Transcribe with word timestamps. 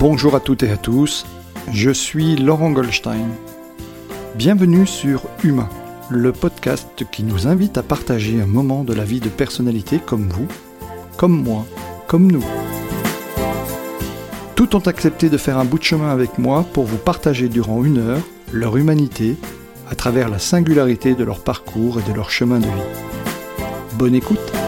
Bonjour 0.00 0.34
à 0.34 0.40
toutes 0.40 0.62
et 0.62 0.70
à 0.70 0.78
tous, 0.78 1.26
je 1.70 1.90
suis 1.90 2.34
Laurent 2.34 2.70
Goldstein. 2.70 3.28
Bienvenue 4.34 4.86
sur 4.86 5.24
Humain, 5.44 5.68
le 6.08 6.32
podcast 6.32 7.04
qui 7.12 7.22
nous 7.22 7.46
invite 7.46 7.76
à 7.76 7.82
partager 7.82 8.40
un 8.40 8.46
moment 8.46 8.82
de 8.82 8.94
la 8.94 9.04
vie 9.04 9.20
de 9.20 9.28
personnalités 9.28 9.98
comme 9.98 10.30
vous, 10.30 10.48
comme 11.18 11.42
moi, 11.42 11.66
comme 12.06 12.32
nous. 12.32 12.46
Tous 14.54 14.74
ont 14.74 14.86
accepté 14.86 15.28
de 15.28 15.36
faire 15.36 15.58
un 15.58 15.66
bout 15.66 15.78
de 15.78 15.84
chemin 15.84 16.08
avec 16.08 16.38
moi 16.38 16.64
pour 16.72 16.86
vous 16.86 16.96
partager 16.96 17.50
durant 17.50 17.84
une 17.84 17.98
heure 17.98 18.22
leur 18.52 18.78
humanité 18.78 19.36
à 19.90 19.94
travers 19.94 20.30
la 20.30 20.38
singularité 20.38 21.14
de 21.14 21.24
leur 21.24 21.44
parcours 21.44 22.00
et 22.00 22.10
de 22.10 22.16
leur 22.16 22.30
chemin 22.30 22.58
de 22.58 22.64
vie. 22.64 22.88
Bonne 23.98 24.14
écoute 24.14 24.59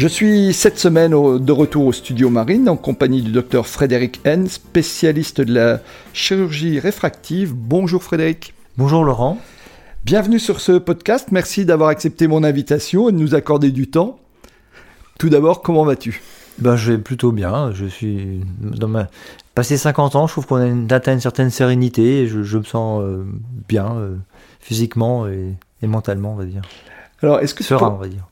Je 0.00 0.08
suis 0.08 0.54
cette 0.54 0.78
semaine 0.78 1.10
de 1.10 1.52
retour 1.52 1.84
au 1.84 1.92
studio 1.92 2.30
Marine 2.30 2.70
en 2.70 2.76
compagnie 2.78 3.20
du 3.20 3.32
docteur 3.32 3.66
Frédéric 3.66 4.22
N, 4.24 4.46
spécialiste 4.48 5.42
de 5.42 5.52
la 5.52 5.80
chirurgie 6.14 6.78
réfractive. 6.80 7.52
Bonjour 7.54 8.02
Frédéric. 8.02 8.54
Bonjour 8.78 9.04
Laurent. 9.04 9.36
Bienvenue 10.06 10.38
sur 10.38 10.62
ce 10.62 10.72
podcast. 10.72 11.28
Merci 11.32 11.66
d'avoir 11.66 11.90
accepté 11.90 12.28
mon 12.28 12.44
invitation 12.44 13.10
et 13.10 13.12
de 13.12 13.18
nous 13.18 13.34
accorder 13.34 13.72
du 13.72 13.90
temps. 13.90 14.18
Tout 15.18 15.28
d'abord, 15.28 15.60
comment 15.60 15.84
vas-tu? 15.84 16.22
Ben, 16.56 16.76
Je 16.76 16.92
vais 16.92 16.98
plutôt 16.98 17.30
bien. 17.30 17.70
Je 17.74 17.84
suis 17.84 18.40
dans 18.58 18.88
ma... 18.88 19.08
Passé 19.54 19.76
50 19.76 20.16
ans, 20.16 20.26
je 20.26 20.32
trouve 20.32 20.46
qu'on 20.46 20.88
a 20.88 20.94
atteint 20.94 21.12
une 21.12 21.20
certaine 21.20 21.50
sérénité. 21.50 22.26
je, 22.26 22.56
me 22.56 22.64
sens 22.64 23.02
euh, 23.02 23.22
bien 23.68 23.94
euh, 23.96 24.16
physiquement 24.60 25.26
et, 25.26 25.56
mentalement, 25.82 26.32
on 26.32 26.36
va 26.36 26.46
dire. 26.46 26.62
Alors, 27.22 27.40
est-ce 27.40 27.54
que. 27.54 27.64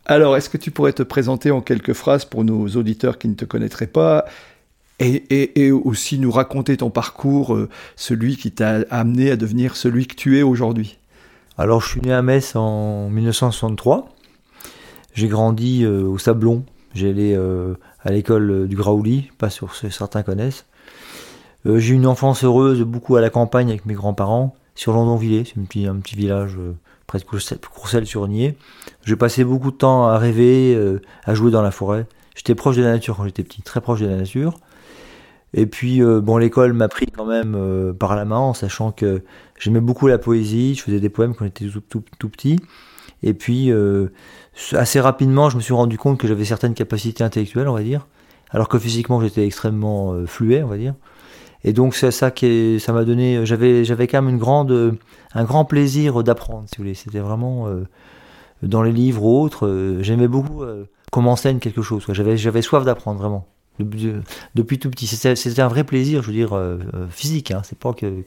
Alors, 0.06 0.36
est-ce 0.36 0.48
que 0.48 0.56
tu 0.56 0.70
pourrais 0.70 0.92
te 0.92 1.02
présenter 1.02 1.50
en 1.50 1.60
quelques 1.60 1.92
phrases 1.92 2.24
pour 2.24 2.44
nos 2.44 2.68
auditeurs 2.68 3.18
qui 3.18 3.28
ne 3.28 3.34
te 3.34 3.44
connaîtraient 3.44 3.86
pas 3.86 4.24
et, 5.00 5.64
et, 5.64 5.70
aussi 5.70 6.18
nous 6.18 6.32
raconter 6.32 6.76
ton 6.76 6.90
parcours, 6.90 7.54
euh, 7.54 7.68
celui 7.94 8.36
qui 8.36 8.50
t'a 8.50 8.80
amené 8.90 9.30
à 9.30 9.36
devenir 9.36 9.76
celui 9.76 10.08
que 10.08 10.16
tu 10.16 10.38
es 10.38 10.42
aujourd'hui? 10.42 10.98
Alors, 11.56 11.80
je 11.82 11.88
suis 11.88 12.00
né 12.00 12.12
à 12.12 12.22
Metz 12.22 12.56
en 12.56 13.08
1963. 13.10 14.08
J'ai 15.14 15.28
grandi 15.28 15.84
euh, 15.84 16.02
au 16.02 16.18
Sablon. 16.18 16.64
J'ai 16.94 17.10
allé 17.10 17.34
euh, 17.36 17.74
à 18.02 18.10
l'école 18.10 18.66
du 18.66 18.74
Graouli, 18.74 19.30
pas 19.38 19.50
sur 19.50 19.74
ce 19.74 19.86
que 19.86 19.92
certains 19.92 20.22
connaissent. 20.22 20.64
j'ai 21.64 21.92
eu 21.92 21.96
une 21.96 22.06
enfance 22.06 22.42
heureuse, 22.42 22.80
beaucoup 22.82 23.14
à 23.16 23.20
la 23.20 23.30
campagne 23.30 23.68
avec 23.68 23.86
mes 23.86 23.94
grands-parents, 23.94 24.56
sur 24.74 24.94
Landonvillers, 24.94 25.44
c'est 25.44 25.60
un 25.60 25.64
petit, 25.64 25.86
un 25.86 25.96
petit 25.96 26.16
village 26.16 26.56
près 27.08 27.18
de 27.18 27.24
Courcelles-sur-Nier. 27.24 28.56
J'ai 29.04 29.16
passé 29.16 29.42
beaucoup 29.42 29.72
de 29.72 29.76
temps 29.76 30.06
à 30.06 30.18
rêver, 30.18 30.74
euh, 30.76 31.00
à 31.24 31.34
jouer 31.34 31.50
dans 31.50 31.62
la 31.62 31.70
forêt. 31.70 32.06
J'étais 32.36 32.54
proche 32.54 32.76
de 32.76 32.82
la 32.82 32.92
nature 32.92 33.16
quand 33.16 33.24
j'étais 33.24 33.42
petit, 33.42 33.62
très 33.62 33.80
proche 33.80 34.00
de 34.00 34.06
la 34.06 34.16
nature. 34.16 34.60
Et 35.54 35.64
puis, 35.64 36.02
euh, 36.02 36.20
bon, 36.20 36.36
l'école 36.36 36.74
m'a 36.74 36.88
pris 36.88 37.06
quand 37.06 37.24
même 37.24 37.54
euh, 37.56 37.94
par 37.94 38.14
la 38.14 38.26
main, 38.26 38.36
en 38.36 38.52
sachant 38.52 38.92
que 38.92 39.22
j'aimais 39.58 39.80
beaucoup 39.80 40.06
la 40.06 40.18
poésie. 40.18 40.74
Je 40.74 40.82
faisais 40.82 41.00
des 41.00 41.08
poèmes 41.08 41.34
quand 41.34 41.46
j'étais 41.46 41.66
tout, 41.88 42.04
tout, 42.18 42.28
petit. 42.28 42.60
Et 43.22 43.32
puis, 43.32 43.72
assez 44.72 45.00
rapidement, 45.00 45.48
je 45.48 45.56
me 45.56 45.62
suis 45.62 45.72
rendu 45.72 45.96
compte 45.96 46.18
que 46.20 46.28
j'avais 46.28 46.44
certaines 46.44 46.74
capacités 46.74 47.24
intellectuelles, 47.24 47.68
on 47.68 47.74
va 47.74 47.82
dire, 47.82 48.06
alors 48.50 48.68
que 48.68 48.78
physiquement, 48.78 49.20
j'étais 49.20 49.44
extrêmement 49.44 50.24
fluet, 50.26 50.62
on 50.62 50.68
va 50.68 50.76
dire. 50.76 50.94
Et 51.64 51.72
donc 51.72 51.94
c'est 51.94 52.10
ça 52.10 52.30
qui 52.30 52.78
ça 52.80 52.92
m'a 52.92 53.04
donné, 53.04 53.44
j'avais 53.44 53.84
j'avais 53.84 54.06
quand 54.06 54.22
même 54.22 54.34
une 54.34 54.38
grande, 54.38 54.96
un 55.34 55.44
grand 55.44 55.64
plaisir 55.64 56.22
d'apprendre, 56.22 56.64
si 56.68 56.76
vous 56.76 56.84
voulez. 56.84 56.94
C'était 56.94 57.18
vraiment 57.18 57.66
euh, 57.68 57.84
dans 58.62 58.82
les 58.82 58.92
livres 58.92 59.24
ou 59.24 59.42
autres, 59.42 59.66
euh, 59.66 60.02
j'aimais 60.02 60.28
beaucoup 60.28 60.62
euh, 60.62 60.84
qu'on 61.10 61.22
m'enseigne 61.22 61.58
quelque 61.58 61.82
chose. 61.82 62.04
J'avais 62.10 62.36
j'avais 62.36 62.62
soif 62.62 62.84
d'apprendre 62.84 63.18
vraiment 63.18 63.46
depuis, 63.78 64.78
tout 64.80 64.90
petit. 64.90 65.06
C'était 65.06 65.62
un 65.62 65.68
vrai 65.68 65.84
plaisir, 65.84 66.22
je 66.22 66.28
veux 66.28 66.32
dire 66.32 66.60
physique. 67.10 67.52
Hein, 67.52 67.62
c'est 67.64 67.78
pas 67.78 67.92
que, 67.92 68.24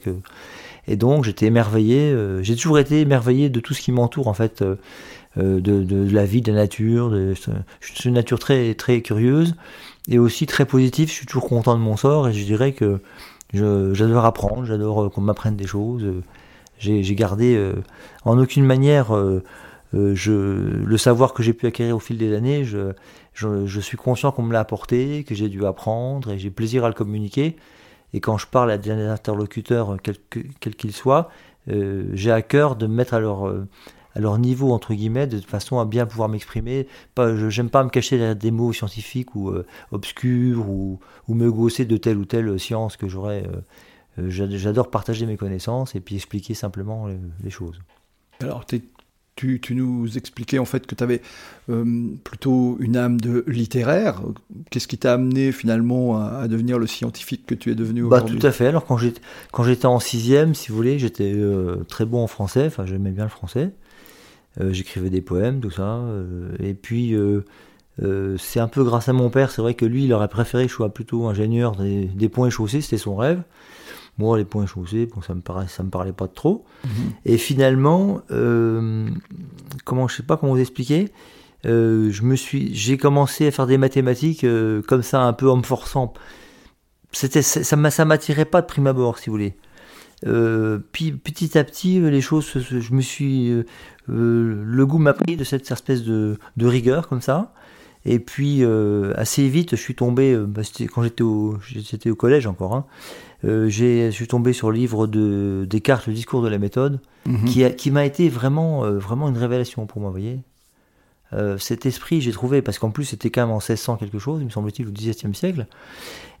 et 0.86 0.96
donc 0.96 1.24
j'étais 1.24 1.46
émerveillé. 1.46 2.16
J'ai 2.40 2.56
toujours 2.56 2.78
été 2.78 3.00
émerveillé 3.00 3.50
de 3.50 3.60
tout 3.60 3.74
ce 3.74 3.82
qui 3.82 3.92
m'entoure 3.92 4.28
en 4.28 4.34
fait. 4.34 4.64
De, 5.36 5.60
de, 5.60 6.10
la 6.10 6.26
vie, 6.26 6.42
de 6.42 6.52
la 6.52 6.58
nature. 6.58 7.10
De, 7.10 7.34
je 7.80 7.92
suis 7.94 8.08
une 8.08 8.14
nature 8.14 8.38
très, 8.38 8.74
très 8.74 9.00
curieuse 9.00 9.54
et 10.08 10.18
aussi 10.18 10.46
très 10.46 10.66
positif. 10.66 11.10
Je 11.10 11.14
suis 11.14 11.26
toujours 11.26 11.48
content 11.48 11.74
de 11.74 11.80
mon 11.80 11.96
sort 11.96 12.28
et 12.28 12.32
je 12.32 12.44
dirais 12.44 12.72
que 12.72 13.00
j'adore 13.52 14.24
apprendre, 14.24 14.64
j'adore 14.64 15.04
euh, 15.04 15.08
qu'on 15.08 15.20
m'apprenne 15.20 15.56
des 15.56 15.66
choses. 15.66 16.04
J'ai 16.78 17.14
gardé 17.14 17.54
euh, 17.54 17.74
en 18.24 18.38
aucune 18.38 18.64
manière 18.64 19.14
euh, 19.14 19.42
le 19.92 20.96
savoir 20.96 21.32
que 21.32 21.42
j'ai 21.42 21.52
pu 21.52 21.66
acquérir 21.66 21.96
au 21.96 22.00
fil 22.00 22.18
des 22.18 22.34
années. 22.34 22.64
Je, 22.64 23.80
suis 23.80 23.96
conscient 23.96 24.32
qu'on 24.32 24.42
me 24.42 24.52
l'a 24.52 24.60
apporté, 24.60 25.24
que 25.24 25.34
j'ai 25.34 25.48
dû 25.48 25.64
apprendre 25.64 26.32
et 26.32 26.38
j'ai 26.38 26.50
plaisir 26.50 26.84
à 26.84 26.88
le 26.88 26.94
communiquer. 26.94 27.56
Et 28.14 28.20
quand 28.20 28.36
je 28.36 28.46
parle 28.46 28.70
à 28.70 28.78
des 28.78 28.90
interlocuteurs, 28.90 29.96
quels 30.02 30.74
qu'ils 30.74 30.92
soient, 30.92 31.30
j'ai 31.66 32.32
à 32.32 32.42
cœur 32.42 32.74
de 32.74 32.86
me 32.86 32.94
mettre 32.94 33.14
à 33.14 33.20
leur 33.20 33.54
à 34.14 34.20
leur 34.20 34.38
niveau 34.38 34.72
entre 34.72 34.94
guillemets 34.94 35.26
de 35.26 35.40
façon 35.40 35.78
à 35.78 35.84
bien 35.84 36.06
pouvoir 36.06 36.28
m'exprimer 36.28 36.86
pas 37.14 37.48
j'aime 37.48 37.70
pas 37.70 37.82
me 37.84 37.90
cacher 37.90 38.18
derrière 38.18 38.36
des 38.36 38.50
mots 38.50 38.72
scientifiques 38.72 39.34
ou 39.34 39.50
euh, 39.50 39.66
obscurs 39.90 40.68
ou, 40.68 41.00
ou, 41.28 41.34
me 41.34 41.50
gausser 41.50 41.84
de 41.84 41.96
telle 41.96 42.18
ou 42.18 42.24
telle 42.24 42.58
science 42.58 42.96
que 42.96 43.08
j'aurais 43.08 43.44
euh, 44.18 44.22
euh, 44.22 44.26
j'adore 44.28 44.90
partager 44.90 45.26
mes 45.26 45.36
connaissances 45.36 45.94
et 45.94 46.00
puis 46.00 46.16
expliquer 46.16 46.54
simplement 46.54 47.06
les, 47.42 47.50
choses 47.50 47.80
alors 48.40 48.66
tu, 48.66 49.60
tu, 49.60 49.74
nous 49.74 50.18
expliquais 50.18 50.58
en 50.58 50.66
fait 50.66 50.86
que 50.86 50.94
tu 50.94 51.02
avais 51.02 51.22
plutôt 52.22 52.76
une 52.80 52.96
âme 52.96 53.18
de 53.18 53.44
littéraire. 53.46 54.20
Qu'est-ce 54.70 54.86
qui 54.86 54.98
t'a 54.98 55.14
amené 55.14 55.52
finalement 55.52 56.18
à, 56.18 56.46
devenir 56.48 56.78
le 56.78 56.86
scientifique 56.86 57.46
que 57.46 57.54
tu 57.54 57.70
es 57.70 57.74
devenu 57.74 58.02
bah, 58.02 58.20
Tout 58.20 58.46
à 58.46 58.52
fait. 58.52 58.66
Alors 58.66 58.84
quand 58.84 58.98
j'étais 58.98 59.86
en 59.86 60.00
sixième, 60.00 60.54
si 60.54 60.68
vous 60.68 60.76
voulez, 60.76 60.98
j'étais 60.98 61.34
très 61.88 62.04
bon 62.04 62.22
en 62.22 62.26
français, 62.26 62.66
enfin 62.66 62.84
j'aimais 62.84 63.10
bien 63.10 63.24
le 63.24 63.30
français. 63.30 63.72
Euh, 64.60 64.72
j'écrivais 64.72 65.10
des 65.10 65.22
poèmes, 65.22 65.60
tout 65.60 65.70
ça. 65.70 65.96
Euh, 65.96 66.54
et 66.60 66.74
puis, 66.74 67.14
euh, 67.14 67.44
c'est 68.38 68.60
un 68.60 68.68
peu 68.68 68.84
grâce 68.84 69.08
à 69.08 69.12
mon 69.12 69.30
père, 69.30 69.50
c'est 69.50 69.62
vrai 69.62 69.74
que 69.74 69.84
lui, 69.84 70.04
il 70.04 70.12
aurait 70.12 70.28
préféré 70.28 70.64
que 70.64 70.70
je 70.70 70.74
sois 70.76 70.92
plutôt 70.92 71.26
ingénieur 71.26 71.76
des, 71.76 72.04
des 72.04 72.28
ponts 72.28 72.46
et 72.46 72.50
chaussées, 72.50 72.80
c'était 72.80 72.98
son 72.98 73.16
rêve. 73.16 73.42
Moi, 74.18 74.36
les 74.36 74.44
ponts 74.44 74.62
et 74.62 74.66
chaussées, 74.66 75.06
bon, 75.06 75.22
ça 75.22 75.34
me 75.34 75.40
paraît, 75.40 75.68
ça 75.68 75.82
me 75.82 75.88
parlait 75.88 76.12
pas 76.12 76.28
trop. 76.28 76.64
Mhm. 76.84 76.90
Et 77.24 77.38
finalement, 77.38 78.20
comment, 79.84 80.08
je 80.08 80.16
sais 80.16 80.22
pas 80.22 80.36
comment 80.36 80.52
vous 80.52 80.60
expliquer. 80.60 81.08
je 81.64 82.22
me 82.22 82.36
suis, 82.36 82.74
j'ai 82.74 82.98
commencé 82.98 83.46
à 83.46 83.50
faire 83.50 83.66
des 83.66 83.78
mathématiques 83.78 84.44
comme 84.86 85.02
ça, 85.02 85.22
un 85.22 85.32
peu 85.32 85.48
en 85.50 85.56
me 85.56 85.62
forçant. 85.62 86.12
C'était, 87.12 87.42
ça, 87.42 87.62
ça 87.90 88.04
m'attirait 88.04 88.44
pas 88.44 88.60
de 88.60 88.66
prime 88.66 88.86
abord, 88.86 89.18
si 89.18 89.30
vous 89.30 89.34
voulez. 89.34 89.56
Euh, 90.26 90.78
puis 90.92 91.12
petit 91.12 91.58
à 91.58 91.64
petit, 91.64 92.00
les 92.00 92.20
choses, 92.20 92.52
je 92.58 92.94
me 92.94 93.00
suis, 93.00 93.50
euh, 93.50 93.64
euh, 94.08 94.62
le 94.64 94.86
goût 94.86 94.98
m'a 94.98 95.12
pris 95.14 95.36
de 95.36 95.44
cette 95.44 95.70
espèce 95.70 96.02
de, 96.04 96.38
rigueur 96.60 97.08
comme 97.08 97.20
ça. 97.20 97.52
Et 98.04 98.18
puis 98.18 98.64
assez 99.14 99.48
vite, 99.48 99.76
je 99.76 99.80
suis 99.80 99.94
tombé, 99.94 100.36
bah, 100.36 100.62
quand 100.92 101.04
j'étais 101.04 101.22
au, 101.22 101.58
j'étais 101.62 102.10
au 102.10 102.16
collège 102.16 102.48
encore, 102.48 102.74
hein, 102.74 102.84
je 103.44 104.10
suis 104.10 104.26
tombé 104.26 104.52
sur 104.52 104.72
le 104.72 104.76
livre 104.76 105.06
de 105.06 105.66
Descartes, 105.70 106.08
le 106.08 106.12
discours 106.12 106.42
de 106.42 106.48
la 106.48 106.58
méthode, 106.58 107.00
mhm. 107.26 107.44
qui, 107.44 107.64
qui 107.76 107.90
m'a 107.92 108.04
été 108.04 108.28
vraiment, 108.28 108.90
vraiment 108.90 109.28
une 109.28 109.38
révélation 109.38 109.86
pour 109.86 110.00
moi, 110.00 110.10
vous 110.10 110.14
voyez. 110.14 110.40
Euh, 111.34 111.58
cet 111.58 111.86
esprit, 111.86 112.20
j'ai 112.20 112.32
trouvé, 112.32 112.62
parce 112.62 112.78
qu'en 112.78 112.90
plus 112.90 113.04
c'était 113.04 113.30
quand 113.30 113.42
même 113.42 113.50
en 113.50 113.58
1600 113.58 113.96
quelque 113.96 114.18
chose, 114.18 114.40
il 114.40 114.46
me 114.46 114.50
semble-t-il, 114.50 114.86
au 114.86 114.90
XVIIe 114.90 115.34
siècle, 115.34 115.66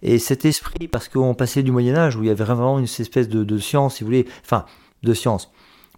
et 0.02 0.18
cet 0.18 0.44
esprit, 0.44 0.88
parce 0.88 1.08
qu'on 1.08 1.34
passait 1.34 1.62
du 1.62 1.72
Moyen 1.72 1.94
Âge, 1.94 2.16
où 2.16 2.22
il 2.22 2.26
y 2.26 2.30
avait 2.30 2.44
vraiment 2.44 2.78
une 2.78 2.84
espèce 2.84 3.28
de, 3.28 3.58
science, 3.58 3.96
si 3.96 4.04
vous 4.04 4.08
voulez, 4.08 4.26
enfin, 4.44 4.66
de 5.02 5.14
science, 5.14 5.50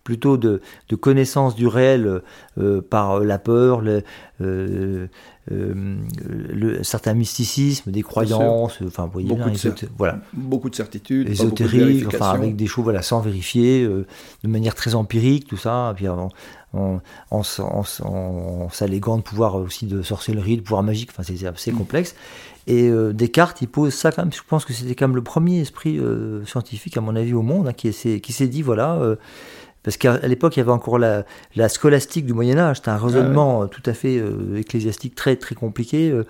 plutôt 0.04 0.36
de, 0.36 0.60
connaissance 1.00 1.56
du 1.56 1.66
réel 1.66 2.22
euh, 2.58 2.82
par 2.82 3.20
la 3.20 3.38
peur, 3.38 3.80
le, 3.80 4.02
euh, 4.40 5.08
le, 5.48 6.82
certain 6.82 7.14
mysticisme, 7.14 7.90
des 7.90 8.02
croyances, 8.02 8.78
enfin, 8.86 9.06
vous 9.06 9.12
voyez 9.12 9.28
beaucoup, 9.28 9.50
de, 9.50 9.74
voilà. 9.96 10.20
beaucoup 10.34 10.70
de 10.70 10.76
certitudes, 10.76 11.28
ésotériques, 11.28 12.06
enfin, 12.06 12.30
avec 12.30 12.54
des 12.54 12.66
choses 12.66 12.84
voilà, 12.84 13.02
sans 13.02 13.20
vérifier, 13.20 13.86
de 13.86 14.48
manière 14.48 14.74
très 14.74 14.94
empirique, 14.94 15.48
tout 15.48 15.56
ça. 15.56 15.92
Puis, 15.96 16.06
en, 16.74 17.00
en, 17.30 17.42
en, 17.60 18.68
s'alléguant 18.70 19.16
de 19.18 19.22
pouvoir 19.22 19.56
aussi 19.56 19.86
de 19.86 20.02
sorcellerie, 20.02 20.56
de 20.56 20.62
pouvoir 20.62 20.82
magique, 20.82 21.10
enfin 21.10 21.22
c'est 21.22 21.46
assez 21.46 21.72
mm. 21.72 21.76
complexe. 21.76 22.14
Et 22.66 22.88
euh, 22.88 23.12
Descartes, 23.12 23.60
il 23.60 23.68
pose 23.68 23.92
ça 23.92 24.10
quand 24.10 24.22
même, 24.22 24.32
je 24.32 24.40
pense 24.46 24.64
que 24.64 24.72
c'était 24.72 24.94
quand 24.94 25.06
même 25.06 25.16
le 25.16 25.22
premier 25.22 25.60
esprit 25.60 25.98
euh, 25.98 26.44
scientifique, 26.46 26.96
à 26.96 27.02
mon 27.02 27.14
avis, 27.14 27.34
au 27.34 27.42
monde, 27.42 27.68
hein, 27.68 27.72
qui 27.72 27.92
s'est 27.92 28.46
dit, 28.46 28.62
voilà, 28.62 28.94
euh, 28.94 29.16
Parce 29.84 29.98
qu'à 29.98 30.19
l'époque, 30.26 30.56
il 30.56 30.60
y 30.60 30.62
avait 30.62 30.72
encore 30.72 30.98
la, 30.98 31.25
la 31.54 31.69
scolastique 31.69 32.25
du 32.25 32.32
Moyen 32.32 32.58
Âge. 32.58 32.78
C'était 32.78 32.88
un 32.88 32.96
raisonnement 32.96 33.62
ah 33.62 33.69
tout 33.69 33.82
à 33.84 33.92
fait 33.92 34.16
euh, 34.16 34.56
ecclésiastique 34.56 35.14
très 35.14 35.36
très 35.36 35.54
compliqué, 35.54 36.10
euh, 36.10 36.25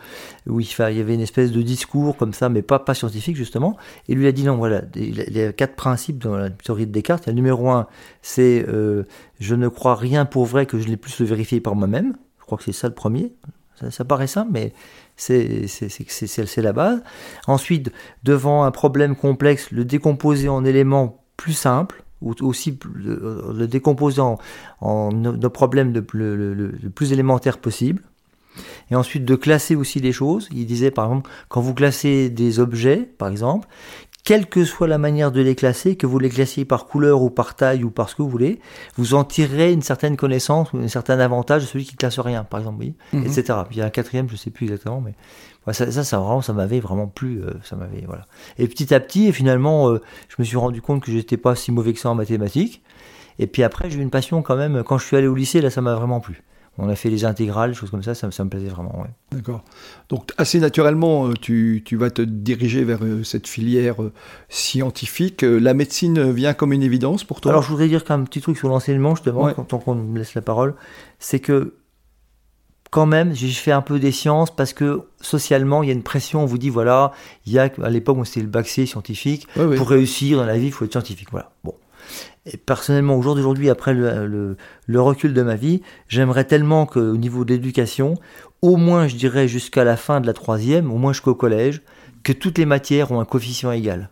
où 0.48 0.58
il, 0.60 0.66
il, 0.66 0.96
y 0.96 1.00
avait 1.00 1.14
une 1.14 1.20
espèce 1.20 1.52
de 1.52 1.62
discours 1.62 2.16
comme 2.16 2.34
ça, 2.34 2.48
mais 2.48 2.62
pas, 2.62 2.80
pas 2.80 2.94
scientifique 2.94 3.36
justement. 3.36 3.76
Et 4.08 4.14
lui 4.16 4.26
a 4.26 4.32
dit 4.32 4.42
non, 4.42 4.56
voilà, 4.56 4.82
il 4.96 5.32
y 5.32 5.40
a 5.40 5.52
quatre 5.52 5.76
principes 5.76 6.18
dans 6.18 6.36
la 6.36 6.50
théorie 6.50 6.86
de 6.86 6.92
Descartes. 6.92 7.26
Le 7.26 7.32
numéro 7.32 7.70
un, 7.70 7.86
c'est 8.22 8.66
euh, 8.68 9.04
je 9.38 9.54
ne 9.54 9.68
crois 9.68 9.94
rien 9.94 10.24
pour 10.26 10.46
vrai 10.46 10.66
que 10.66 10.80
je 10.80 10.88
n'ai 10.88 10.96
plus 10.96 11.20
le 11.20 11.26
vérifier 11.26 11.60
par 11.60 11.76
moi-même. 11.76 12.16
Je 12.40 12.44
crois 12.44 12.58
que 12.58 12.64
c'est 12.64 12.72
ça 12.72 12.88
le 12.88 12.94
premier. 12.94 13.34
Ça, 13.80 13.90
ça 13.92 14.04
paraît 14.04 14.26
simple, 14.26 14.50
mais 14.52 14.72
c'est 15.16 15.68
la 16.56 16.72
base. 16.72 17.02
Ensuite, 17.46 17.92
devant 18.24 18.64
un 18.64 18.72
problème 18.72 19.14
complexe, 19.14 19.70
le 19.70 19.84
décomposer 19.84 20.48
en 20.48 20.64
éléments 20.64 21.24
plus 21.36 21.52
simples 21.52 22.03
ou 22.24 22.34
aussi 22.42 22.76
le, 22.94 23.66
décomposer 23.66 24.20
en, 24.80 25.12
nos 25.12 25.50
problèmes 25.50 25.92
le, 25.92 26.02
plus 26.94 27.12
élémentaire 27.12 27.58
possible. 27.58 28.02
Et 28.90 28.94
ensuite 28.94 29.24
de 29.24 29.34
classer 29.34 29.74
aussi 29.74 29.98
les 29.98 30.12
choses. 30.12 30.48
Il 30.52 30.66
disait 30.66 30.92
par 30.92 31.06
exemple, 31.06 31.30
quand 31.48 31.60
vous 31.60 31.74
classez 31.74 32.30
des 32.30 32.60
objets, 32.60 32.98
par 32.98 33.28
exemple, 33.28 33.68
quelle 34.24 34.46
que 34.46 34.64
soit 34.64 34.88
la 34.88 34.96
manière 34.96 35.32
de 35.32 35.42
les 35.42 35.54
classer, 35.54 35.96
que 35.96 36.06
vous 36.06 36.18
les 36.18 36.30
classiez 36.30 36.64
par 36.64 36.86
couleur 36.86 37.22
ou 37.22 37.28
par 37.28 37.56
taille 37.56 37.84
ou 37.84 37.90
par 37.90 38.08
ce 38.08 38.14
que 38.14 38.22
vous 38.22 38.28
voulez, 38.28 38.58
vous 38.96 39.14
en 39.14 39.22
tirerez 39.22 39.72
une 39.72 39.82
certaine 39.82 40.16
connaissance 40.16 40.72
ou 40.72 40.78
un 40.78 40.88
certain 40.88 41.18
avantage 41.20 41.62
de 41.62 41.66
celui 41.66 41.84
qui 41.84 41.92
ne 41.92 41.98
classe 41.98 42.18
rien, 42.18 42.42
par 42.42 42.60
exemple, 42.60 42.78
oui, 42.80 42.94
mhm. 43.12 43.26
etc. 43.26 43.58
il 43.70 43.76
y 43.76 43.82
a 43.82 43.84
un 43.84 43.90
quatrième, 43.90 44.28
je 44.28 44.32
ne 44.32 44.38
sais 44.38 44.50
plus 44.50 44.64
exactement, 44.64 45.02
mais 45.02 45.14
ça, 45.72 45.90
ça, 45.90 46.04
ça, 46.04 46.18
vraiment, 46.18 46.42
ça 46.42 46.52
m'avait 46.52 46.80
vraiment 46.80 47.06
plu, 47.06 47.42
euh, 47.42 47.52
ça 47.62 47.76
m'avait, 47.76 48.04
voilà. 48.06 48.26
Et 48.58 48.68
petit 48.68 48.94
à 48.94 49.00
petit, 49.00 49.28
et 49.28 49.32
finalement, 49.32 49.90
euh, 49.90 50.00
je 50.28 50.36
me 50.38 50.44
suis 50.44 50.56
rendu 50.56 50.82
compte 50.82 51.02
que 51.02 51.10
j'étais 51.10 51.36
pas 51.36 51.54
si 51.54 51.72
mauvais 51.72 51.92
que 51.92 52.00
ça 52.00 52.10
en 52.10 52.14
mathématiques. 52.14 52.82
Et 53.38 53.46
puis 53.46 53.62
après, 53.62 53.90
j'ai 53.90 53.98
eu 53.98 54.02
une 54.02 54.10
passion 54.10 54.42
quand 54.42 54.56
même. 54.56 54.82
Quand 54.84 54.98
je 54.98 55.06
suis 55.06 55.16
allé 55.16 55.26
au 55.26 55.34
lycée, 55.34 55.60
là, 55.60 55.70
ça 55.70 55.80
m'a 55.80 55.94
vraiment 55.94 56.20
plu 56.20 56.42
on 56.76 56.88
a 56.88 56.96
fait 56.96 57.08
les 57.08 57.24
intégrales, 57.24 57.70
des 57.70 57.76
choses 57.76 57.90
comme 57.90 58.02
ça, 58.02 58.14
ça, 58.14 58.26
me 58.26 58.48
plaisait 58.48 58.68
vraiment. 58.68 59.00
Ouais. 59.00 59.10
D'accord. 59.30 59.62
Donc 60.08 60.32
assez 60.38 60.58
naturellement, 60.58 61.28
euh, 61.28 61.34
tu, 61.40 61.84
vas 61.92 62.10
te 62.10 62.20
diriger 62.20 62.82
vers 62.82 62.98
cette 63.22 63.46
filière 63.46 63.94
scientifique. 64.48 65.42
La 65.42 65.72
médecine 65.72 66.32
vient 66.32 66.52
comme 66.52 66.72
une 66.72 66.82
évidence 66.82 67.22
pour 67.22 67.40
toi? 67.40 67.52
Alors 67.52 67.62
je 67.62 67.68
voudrais 67.68 67.86
dire 67.86 68.04
qu'un 68.04 68.24
petit 68.24 68.40
truc 68.40 68.56
sur 68.56 68.68
l'enseignement, 68.68 69.14
justement, 69.14 69.44
ouais. 69.44 69.54
tant 69.68 69.78
qu'on 69.78 69.94
me 69.94 70.18
laisse 70.18 70.34
la 70.34 70.42
parole, 70.42 70.74
c'est 71.20 71.38
que 71.38 71.74
quand 72.94 73.06
même, 73.06 73.34
j'ai 73.34 73.48
fait 73.48 73.72
un 73.72 73.82
peu 73.82 73.98
des 73.98 74.12
sciences 74.12 74.54
parce 74.54 74.72
que 74.72 75.00
socialement, 75.20 75.82
il 75.82 75.88
y 75.88 75.90
a 75.90 75.94
une 75.94 76.04
pression. 76.04 76.44
On 76.44 76.46
vous 76.46 76.58
dit, 76.58 76.70
voilà, 76.70 77.10
il 77.44 77.52
y 77.52 77.58
a, 77.58 77.68
à 77.82 77.90
l'époque, 77.90 78.24
c'était 78.24 78.42
le 78.42 78.46
bac 78.46 78.68
C 78.68 78.86
scientifique. 78.86 79.48
Pour 79.54 79.88
réussir 79.88 80.38
dans 80.38 80.46
la 80.46 80.56
vie, 80.56 80.66
il 80.66 80.72
faut 80.72 80.84
être 80.84 80.92
scientifique. 80.92 81.26
Voilà. 81.32 81.50
Bon. 81.64 81.74
Et 82.46 82.56
personnellement, 82.56 83.16
au 83.16 83.22
jour 83.22 83.34
d'aujourd'hui, 83.34 83.68
après 83.68 83.94
le, 83.94 84.56
recul 84.94 85.34
de 85.34 85.42
ma 85.42 85.56
vie, 85.56 85.82
j'aimerais 86.06 86.44
tellement 86.44 86.86
qu'au 86.86 87.16
niveau 87.16 87.44
de 87.44 87.54
l'éducation, 87.54 88.14
au 88.62 88.76
moins, 88.76 89.08
je 89.08 89.16
dirais, 89.16 89.48
jusqu'à 89.48 89.82
la 89.82 89.96
fin 89.96 90.20
de 90.20 90.28
la 90.28 90.32
troisième, 90.32 90.92
au 90.92 90.96
moins 90.96 91.12
jusqu'au 91.12 91.34
collège, 91.34 91.82
que 92.22 92.32
toutes 92.32 92.58
les 92.58 92.66
matières 92.66 93.10
ont 93.10 93.18
un 93.18 93.24
coefficient 93.24 93.72
égal. 93.72 94.08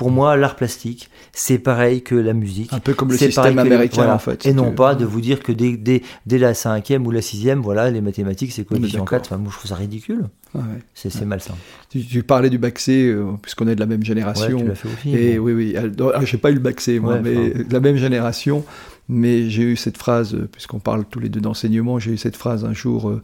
Pour 0.00 0.10
moi, 0.10 0.34
l'art 0.34 0.56
plastique, 0.56 1.10
c'est 1.30 1.58
pareil 1.58 2.00
que 2.00 2.14
la 2.14 2.32
musique. 2.32 2.72
Un 2.72 2.80
peu 2.80 2.94
comme 2.94 3.10
le 3.10 3.18
système 3.18 3.58
américain, 3.58 4.10
en 4.10 4.18
fait. 4.18 4.46
Et 4.46 4.54
non 4.54 4.72
pas 4.72 4.94
de 4.94 5.04
vous 5.04 5.20
dire 5.20 5.42
que 5.42 5.52
dès, 5.52 5.76
dès, 5.76 6.00
dès, 6.24 6.38
la 6.38 6.54
cinquième 6.54 7.06
ou 7.06 7.10
la 7.10 7.20
sixième, 7.20 7.60
voilà, 7.60 7.90
les 7.90 8.00
mathématiques, 8.00 8.52
c'est 8.52 8.64
coefficient 8.64 9.04
4. 9.04 9.26
Enfin, 9.26 9.36
moi, 9.36 9.52
je 9.52 9.58
trouve 9.58 9.68
ça 9.68 9.74
ridicule. 9.74 10.24
Ah 10.54 10.60
c'est 10.94 11.14
ouais. 11.14 11.26
malsain. 11.26 11.54
Tu, 11.90 12.02
tu, 12.02 12.22
parlais 12.22 12.48
du 12.48 12.56
bac 12.56 12.78
C, 12.78 13.08
euh, 13.08 13.32
puisqu'on 13.42 13.68
est 13.68 13.74
de 13.74 13.80
la 13.80 13.84
même 13.84 14.02
génération. 14.02 14.60
Ouais, 14.60 14.70
tu 14.70 14.74
fait 14.74 14.88
aussi. 14.88 15.14
Et 15.14 15.38
oui, 15.38 15.52
oui. 15.52 15.76
Ah, 15.76 16.24
j'ai 16.24 16.38
pas 16.38 16.50
eu 16.50 16.54
le 16.54 16.60
bac 16.60 16.80
C, 16.80 16.98
moi, 16.98 17.20
mais 17.22 17.50
de 17.50 17.70
la 17.70 17.80
même 17.80 17.96
génération. 17.96 18.64
Mais 19.10 19.50
j'ai 19.50 19.64
eu 19.64 19.76
cette 19.76 19.98
phrase, 19.98 20.34
euh, 20.34 20.48
puisqu'on 20.50 20.78
parle 20.78 21.04
tous 21.04 21.18
les 21.18 21.28
deux 21.28 21.40
d'enseignement, 21.40 21.98
j'ai 21.98 22.12
eu 22.12 22.16
cette 22.16 22.36
phrase 22.36 22.64
un 22.64 22.72
jour 22.72 23.10
euh, 23.10 23.22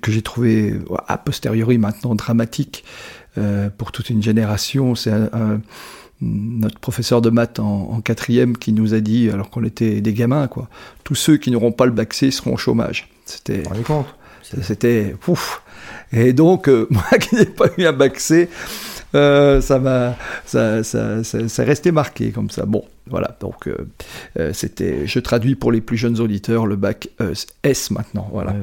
que 0.00 0.12
j'ai 0.12 0.22
trouvé 0.22 0.74
a 1.08 1.18
posteriori 1.18 1.78
maintenant 1.78 2.14
dramatique. 2.14 2.84
Euh, 3.36 3.68
pour 3.76 3.92
toute 3.92 4.10
une 4.10 4.22
génération. 4.22 4.94
C'est 4.94 5.12
notre 6.20 6.78
professeur 6.80 7.20
de 7.20 7.30
maths 7.30 7.60
en, 7.60 8.00
quatrième 8.00 8.56
qui 8.56 8.72
nous 8.72 8.94
a 8.94 9.00
dit, 9.00 9.30
alors 9.30 9.50
qu'on 9.50 9.62
était 9.62 10.00
des 10.00 10.12
gamins, 10.12 10.48
quoi, 10.48 10.68
tous 11.04 11.14
ceux 11.14 11.36
qui 11.36 11.50
n'auront 11.50 11.70
pas 11.70 11.86
le 11.86 11.92
bac 11.92 12.12
C 12.14 12.30
seront 12.30 12.54
au 12.54 12.56
chômage. 12.56 13.08
C'était, 13.24 13.62
c'était, 14.62 15.14
pouf. 15.20 15.62
Et 16.12 16.32
donc, 16.32 16.68
euh, 16.68 16.88
moi 16.90 17.04
qui 17.20 17.36
n'ai 17.36 17.44
pas 17.44 17.66
eu 17.76 17.84
un 17.84 17.92
bac 17.92 18.18
C, 18.18 18.48
euh, 19.14 19.60
ça 19.60 19.78
m'a, 19.78 20.16
ça, 20.44 20.82
ça, 20.82 21.22
ça, 21.22 21.62
resté 21.62 21.92
marqué 21.92 22.30
comme 22.30 22.50
ça. 22.50 22.64
Bon, 22.66 22.84
voilà. 23.06 23.36
Donc, 23.40 23.70
c'était, 24.52 25.06
je 25.06 25.20
traduis 25.20 25.54
pour 25.54 25.70
les 25.70 25.80
plus 25.80 25.96
jeunes 25.96 26.18
auditeurs 26.18 26.66
le 26.66 26.76
bac 26.76 27.10
S 27.62 27.90
maintenant. 27.90 28.28
Voilà. 28.32 28.54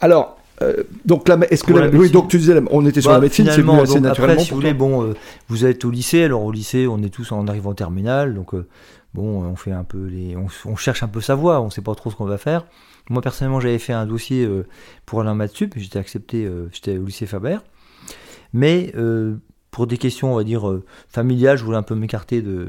alors, 0.00 0.36
euh, 0.62 0.82
donc 1.04 1.28
là, 1.28 1.38
est-ce 1.50 1.64
que 1.64 1.72
oui, 1.96 2.10
donc 2.10 2.28
tu 2.28 2.38
disais, 2.38 2.60
on 2.70 2.86
était 2.86 3.00
sur 3.00 3.10
la 3.10 3.18
bah, 3.18 3.22
médecine, 3.22 3.46
c'est 3.50 3.62
venu 3.62 3.80
assez 3.80 4.00
naturellement. 4.00 4.32
Après, 4.32 4.44
si 4.44 4.50
vous 4.50 4.56
voulez, 4.56 4.74
bon, 4.74 5.02
euh, 5.02 5.14
vous 5.48 5.64
êtes 5.64 5.84
au 5.84 5.90
lycée. 5.90 6.24
Alors 6.24 6.42
au 6.44 6.52
lycée, 6.52 6.86
on 6.86 7.02
est 7.02 7.10
tous 7.10 7.32
en 7.32 7.46
arrivant 7.46 7.70
en 7.70 7.74
terminale, 7.74 8.34
donc 8.34 8.54
euh, 8.54 8.66
bon, 9.14 9.44
on 9.44 9.56
fait 9.56 9.72
un 9.72 9.84
peu 9.84 10.06
les, 10.06 10.36
on, 10.36 10.76
cherche 10.76 11.02
un 11.02 11.08
peu 11.08 11.20
sa 11.20 11.34
voie, 11.34 11.60
on 11.60 11.70
sait 11.70 11.82
pas 11.82 11.94
trop 11.94 12.10
ce 12.10 12.16
qu'on 12.16 12.24
va 12.24 12.38
faire. 12.38 12.66
Moi 13.10 13.20
personnellement, 13.20 13.60
j'avais 13.60 13.78
fait 13.78 13.92
un 13.92 14.06
dossier 14.06 14.48
pour 15.06 15.20
un 15.22 15.34
maths 15.34 15.56
sup, 15.56 15.74
j'étais 15.76 15.98
accepté, 15.98 16.48
j'étais 16.72 16.98
au 16.98 17.04
lycée 17.04 17.26
Faber, 17.26 17.58
mais 18.52 18.94
pour 19.72 19.88
des 19.88 19.98
questions, 19.98 20.32
on 20.32 20.36
va 20.36 20.44
dire 20.44 20.80
familiales, 21.08 21.58
je 21.58 21.64
voulais 21.64 21.78
un 21.78 21.82
peu 21.82 21.96
m'écarter 21.96 22.42
de 22.42 22.68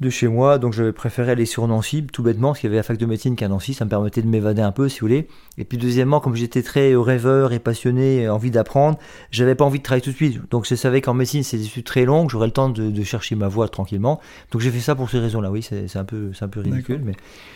de 0.00 0.10
chez 0.10 0.28
moi, 0.28 0.58
donc 0.58 0.72
j'avais 0.72 0.92
préféré 0.92 1.32
aller 1.32 1.46
sur 1.46 1.66
Nancy, 1.66 2.06
tout 2.12 2.22
bêtement, 2.22 2.48
parce 2.48 2.60
qu'il 2.60 2.68
y 2.68 2.70
avait 2.70 2.76
la 2.76 2.82
fac 2.84 2.96
de 2.96 3.06
médecine 3.06 3.34
qu'à 3.34 3.48
Nancy, 3.48 3.74
ça 3.74 3.84
me 3.84 3.90
permettait 3.90 4.22
de 4.22 4.28
m'évader 4.28 4.62
un 4.62 4.70
peu, 4.70 4.88
si 4.88 5.00
vous 5.00 5.06
voulez. 5.06 5.26
Et 5.56 5.64
puis 5.64 5.76
deuxièmement, 5.76 6.20
comme 6.20 6.36
j'étais 6.36 6.62
très 6.62 6.94
rêveur 6.94 7.52
et 7.52 7.58
passionné, 7.58 8.22
et 8.22 8.28
envie 8.28 8.52
d'apprendre, 8.52 8.98
j'avais 9.32 9.56
pas 9.56 9.64
envie 9.64 9.78
de 9.78 9.82
travailler 9.82 10.02
tout 10.02 10.10
de 10.10 10.16
suite. 10.16 10.40
Donc 10.50 10.66
je 10.68 10.74
savais 10.76 11.00
qu'en 11.00 11.14
médecine, 11.14 11.42
c'est 11.42 11.56
des 11.56 11.66
études 11.66 11.84
très 11.84 12.04
longues, 12.04 12.30
j'aurais 12.30 12.46
le 12.46 12.52
temps 12.52 12.68
de, 12.68 13.02
chercher 13.02 13.34
ma 13.34 13.48
voie 13.48 13.68
tranquillement. 13.68 14.20
Donc 14.52 14.60
j'ai 14.60 14.70
fait 14.70 14.80
ça 14.80 14.94
pour 14.94 15.10
ces 15.10 15.18
raisons-là, 15.18 15.50
oui, 15.50 15.62
c'est 15.62 15.96
un 15.96 16.04
peu, 16.04 16.30
c'est 16.32 16.44
un 16.44 16.48
peu 16.48 16.60
ridicule, 16.60 17.02
mais 17.04 17.14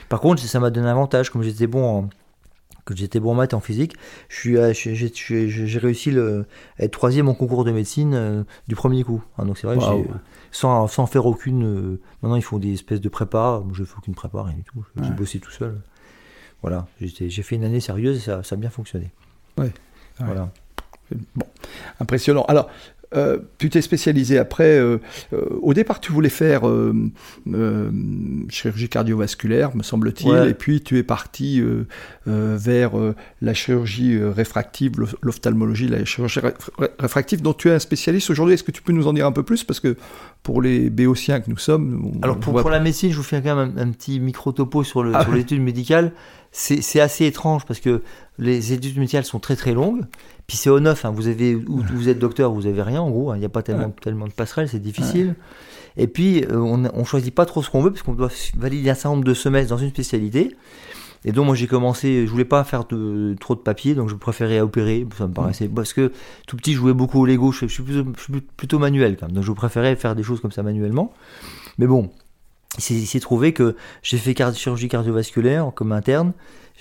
par 0.09 0.21
contre, 0.21 0.43
ça 0.43 0.59
m'a 0.59 0.71
donné 0.71 0.89
un 0.89 0.91
avantage, 0.91 1.31
comme 1.31 1.43
j'étais 1.43 1.67
bon 1.67 1.85
en, 1.85 2.09
que 2.84 2.96
j'étais 2.96 3.20
bon 3.20 3.32
en 3.32 3.34
maths 3.34 3.52
et 3.52 3.56
en 3.56 3.61
physique, 3.61 3.96
euh, 4.46 4.73
j'ai 4.73 5.79
réussi 5.79 6.11
le, 6.11 6.46
à 6.79 6.84
être 6.84 6.93
troisième 6.93 7.29
en 7.29 7.34
concours 7.34 7.64
de 7.64 7.73
médecine 7.73 8.14
euh, 8.14 8.44
du 8.69 8.75
premier 8.75 9.05
coup. 9.05 9.23
Hein, 9.38 9.46
donc 9.46 9.58
c'est 9.58 9.67
vrai, 9.67 9.76
sans, 10.50 10.87
sans, 10.88 11.06
faire 11.06 11.26
aucune. 11.26 11.64
Euh, 11.64 12.00
maintenant 12.23 12.37
ils 12.37 12.43
font 12.43 12.58
des 12.58 12.73
espèces 12.73 13.00
de 13.00 13.08
prépa, 13.08 13.62
je 13.73 13.84
fais 13.84 13.94
aucune 13.99 14.14
prépa, 14.14 14.43
rien 14.43 14.56
du 14.56 14.64
tout. 14.64 14.84
J'ai 15.02 15.11
bossé 15.11 15.38
tout 15.38 15.50
seul. 15.50 15.81
Voilà, 16.61 16.87
j'ai 17.00 17.43
fait 17.43 17.56
une 17.56 17.64
année 17.64 17.81
sérieuse 17.81 18.19
et 18.19 18.20
ça, 18.20 18.43
ça 18.43 18.55
a 18.55 18.58
bien 18.58 18.70
fonctionné. 18.70 19.11
Ouais. 19.58 19.73
Voilà. 20.19 20.51
Bon, 21.34 21.46
impressionnant. 22.01 22.44
Alors, 22.44 22.70
euh, 23.14 23.38
tu 23.58 23.70
t'es 23.70 23.82
spécialisé 23.82 24.38
après. 24.38 24.78
Euh, 24.78 24.98
euh, 25.32 25.44
au 25.60 25.74
départ, 25.74 26.00
tu 26.00 26.12
voulais 26.12 26.28
faire 26.28 26.62
chirurgie 28.48 28.88
cardiovasculaire, 28.88 29.76
me 29.76 29.82
semble-t-il, 29.82 30.48
et 30.48 30.54
puis 30.54 30.82
tu 30.82 30.98
es 30.98 31.02
parti 31.02 31.62
vers 32.26 32.92
la 33.40 33.54
chirurgie 33.54 34.19
réfractive, 34.22 34.92
l'ophtalmologie, 35.22 35.88
la 35.88 36.04
chirurgie 36.04 36.40
réfractive, 36.98 37.42
dont 37.42 37.54
tu 37.54 37.69
es 37.69 37.72
un 37.72 37.78
spécialiste 37.78 38.31
aujourd'hui. 38.31 38.54
Est-ce 38.54 38.64
que 38.64 38.72
tu 38.72 38.82
peux 38.82 38.92
nous 38.92 39.06
en 39.06 39.12
dire 39.12 39.26
un 39.26 39.32
peu 39.32 39.42
plus? 39.42 39.64
Parce 39.64 39.81
que 39.81 39.96
pour 40.42 40.60
les 40.60 40.90
béotiens 40.90 41.40
que 41.40 41.50
nous 41.50 41.58
sommes. 41.58 42.12
Alors, 42.22 42.38
pour, 42.38 42.60
pour, 42.60 42.70
la 42.70 42.81
médecine, 42.81 43.10
je 43.10 43.16
vous 43.16 43.22
fais 43.22 43.40
quand 43.42 43.56
même 43.56 43.74
un, 43.76 43.90
petit 43.90 44.20
micro-topo 44.20 44.82
sur 44.84 45.04
ah 45.14 45.26
l'étude 45.32 45.62
médicale. 45.62 46.12
C'est 46.55 47.01
assez 47.01 47.25
étrange 47.25 47.65
parce 47.65 47.81
que 47.81 48.03
les 48.39 48.75
études 48.75 48.99
médicales 48.99 49.25
sont 49.25 49.39
très 49.39 49.56
très 49.56 49.73
longues. 49.73 50.03
Puis 50.47 50.59
c'est 50.59 50.69
au 50.69 50.81
neuf, 50.81 51.05
hein. 51.05 51.11
vous, 51.11 51.29
avez, 51.29 51.55
vous 51.55 52.09
êtes 52.09 52.19
docteur, 52.19 52.53
vous 52.53 52.67
avez 52.67 52.82
rien 52.82 53.01
en 53.01 53.11
gros, 53.11 53.31
hein. 53.31 53.37
il 53.37 53.41
n'y 53.41 53.47
a 53.47 53.49
pas 53.49 53.63
tellement, 53.63 53.91
tellement 53.91 54.27
de 54.27 54.32
passerelles, 54.32 54.69
c'est 54.69 54.82
difficile. 54.82 55.35
Et 55.97 56.06
puis 56.06 56.44
euh, 56.44 56.59
on 56.59 56.77
ne 56.79 57.05
choisit 57.05 57.35
pas 57.35 57.47
trop 57.47 57.63
ce 57.63 57.71
qu'on 57.71 57.81
veut, 57.81 57.91
parce 57.91 58.03
qu'on 58.03 58.13
doit 58.13 58.31
valider 58.59 58.91
un 58.91 58.94
certain 58.94 59.11
nombre 59.11 59.25
de 59.25 59.35
semestres 59.35 59.71
dans 59.71 59.79
une 59.79 59.91
spécialité. 59.91 60.55
Et 61.25 61.32
donc 61.32 61.47
moi 61.47 61.55
j'ai 61.55 61.69
commencé, 61.69 62.27
je 62.27 62.31
voulais 62.31 62.44
pas 62.44 62.65
faire 62.65 62.85
de, 62.85 63.35
trop 63.39 63.55
de 63.55 63.61
papier, 63.61 63.94
donc 63.94 64.09
je 64.09 64.15
préférais 64.17 64.61
opérer, 64.61 65.06
ça 65.17 65.29
me 65.29 65.32
paraissait, 65.32 65.69
parce 65.69 65.93
que 65.93 66.13
tout 66.49 66.56
petit 66.56 66.73
je 66.73 66.79
jouais 66.79 66.94
beaucoup 66.94 67.21
au 67.21 67.27
Lego, 67.27 67.53
je, 67.53 67.67
suis, 67.67 67.82
plutôt, 67.82 68.11
je 68.19 68.23
suis 68.23 68.41
plutôt 68.56 68.79
manuel 68.81 69.17
quand 69.17 69.27
même, 69.27 69.37
donc 69.37 69.44
je 69.44 69.53
préférais 69.53 69.94
faire 69.94 70.17
des 70.17 70.25
choses 70.25 70.41
comme 70.41 70.53
ça 70.53 70.65
manuellement. 70.65 71.13
Mais 71.79 71.87
bon, 71.87 72.11
il 72.79 73.06
s'est 73.06 73.20
trouvé 73.20 73.52
que 73.52 73.76
j'ai 74.02 74.19
fait 74.19 74.34
chirurgie 74.55 74.88
cardiovasculaire 74.88 75.72
comme 75.74 75.93
interne, 75.93 76.32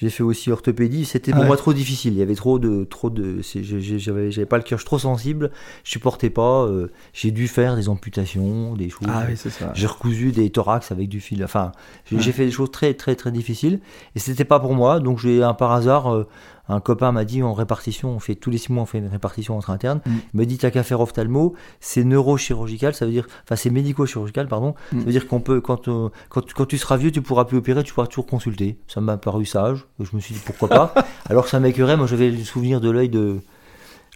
j'ai 0.01 0.09
fait 0.09 0.23
aussi 0.23 0.51
orthopédie. 0.51 1.05
C'était 1.05 1.31
pour 1.31 1.43
moi 1.43 1.57
trop 1.57 1.73
difficile. 1.73 2.13
Il 2.13 2.19
y 2.19 2.21
avait 2.23 2.35
trop 2.35 2.57
de, 2.57 2.85
trop 2.85 3.09
de. 3.09 3.41
J'avais, 3.43 4.31
j'avais 4.31 4.45
pas 4.45 4.57
le 4.57 4.63
cœur 4.63 4.83
trop 4.83 4.97
sensible. 4.97 5.51
Je 5.83 5.91
supportais 5.91 6.31
pas. 6.31 6.63
Euh, 6.63 6.91
j'ai 7.13 7.29
dû 7.29 7.47
faire 7.47 7.75
des 7.75 7.87
amputations, 7.87 8.73
des 8.73 8.89
choses. 8.89 9.07
Ah 9.07 9.25
oui. 9.29 9.35
J'ai 9.75 9.87
recousu 9.87 10.31
des 10.31 10.49
thorax 10.49 10.91
avec 10.91 11.07
du 11.07 11.19
fil. 11.19 11.43
Enfin, 11.43 11.71
j'ai 12.11 12.31
fait 12.31 12.45
des 12.45 12.51
choses 12.51 12.71
très, 12.71 12.95
très, 12.95 13.15
très 13.15 13.31
difficiles. 13.31 13.79
Et 14.15 14.19
c'était 14.19 14.45
pas 14.45 14.59
pour 14.59 14.73
moi. 14.73 14.99
Donc 14.99 15.19
j'ai 15.19 15.43
un 15.43 15.53
par 15.53 15.71
hasard. 15.71 16.11
Euh, 16.11 16.27
Un 16.71 16.79
copain 16.79 17.11
m'a 17.11 17.25
dit 17.25 17.43
en 17.43 17.53
répartition, 17.53 18.11
on 18.11 18.19
fait 18.19 18.35
tous 18.35 18.49
les 18.49 18.57
six 18.57 18.71
mois, 18.71 18.83
on 18.83 18.85
fait 18.85 18.99
une 18.99 19.07
répartition 19.07 19.57
entre 19.57 19.71
internes. 19.71 19.99
Mm. 20.05 20.11
Il 20.33 20.39
me 20.39 20.45
dit 20.45 20.57
t'as 20.57 20.71
qu'à 20.71 20.83
faire 20.83 21.01
ophtalmo, 21.01 21.53
c'est 21.81 22.03
neurochirurgical, 22.05 22.93
ça 22.93 23.05
veut 23.05 23.11
dire, 23.11 23.27
enfin 23.43 23.55
c'est 23.57 23.69
médico-chirurgical, 23.69 24.47
pardon. 24.47 24.75
Ça 24.91 24.97
veut 24.97 25.11
dire 25.11 25.27
qu'on 25.27 25.41
peut, 25.41 25.59
quand, 25.59 25.89
quand, 26.29 26.53
quand, 26.53 26.65
tu 26.65 26.77
seras 26.77 26.95
vieux, 26.95 27.11
tu 27.11 27.21
pourras 27.21 27.45
plus 27.45 27.57
opérer, 27.57 27.83
tu 27.83 27.93
pourras 27.93 28.07
toujours 28.07 28.25
consulter. 28.25 28.77
Ça 28.87 29.01
m'a 29.01 29.17
paru 29.17 29.45
sage. 29.45 29.85
Je 29.99 30.15
me 30.15 30.21
suis 30.21 30.33
dit 30.33 30.41
pourquoi 30.45 30.69
pas. 30.69 30.93
Alors 31.29 31.43
que 31.43 31.49
ça 31.49 31.59
m'écœurait, 31.59 31.97
moi 31.97 32.07
j'avais 32.07 32.29
le 32.29 32.43
souvenir 32.43 32.79
de 32.79 32.89
l'œil 32.89 33.09
de 33.09 33.39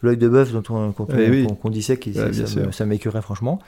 l'œil 0.01 0.17
de 0.17 0.29
bœuf 0.29 0.51
dont 0.53 0.63
on, 0.69 0.91
qu'on 0.91 1.69
disait 1.69 1.97
que 1.97 2.09
ça, 2.71 2.85
m'écœurait 2.85 3.21
franchement. 3.21 3.59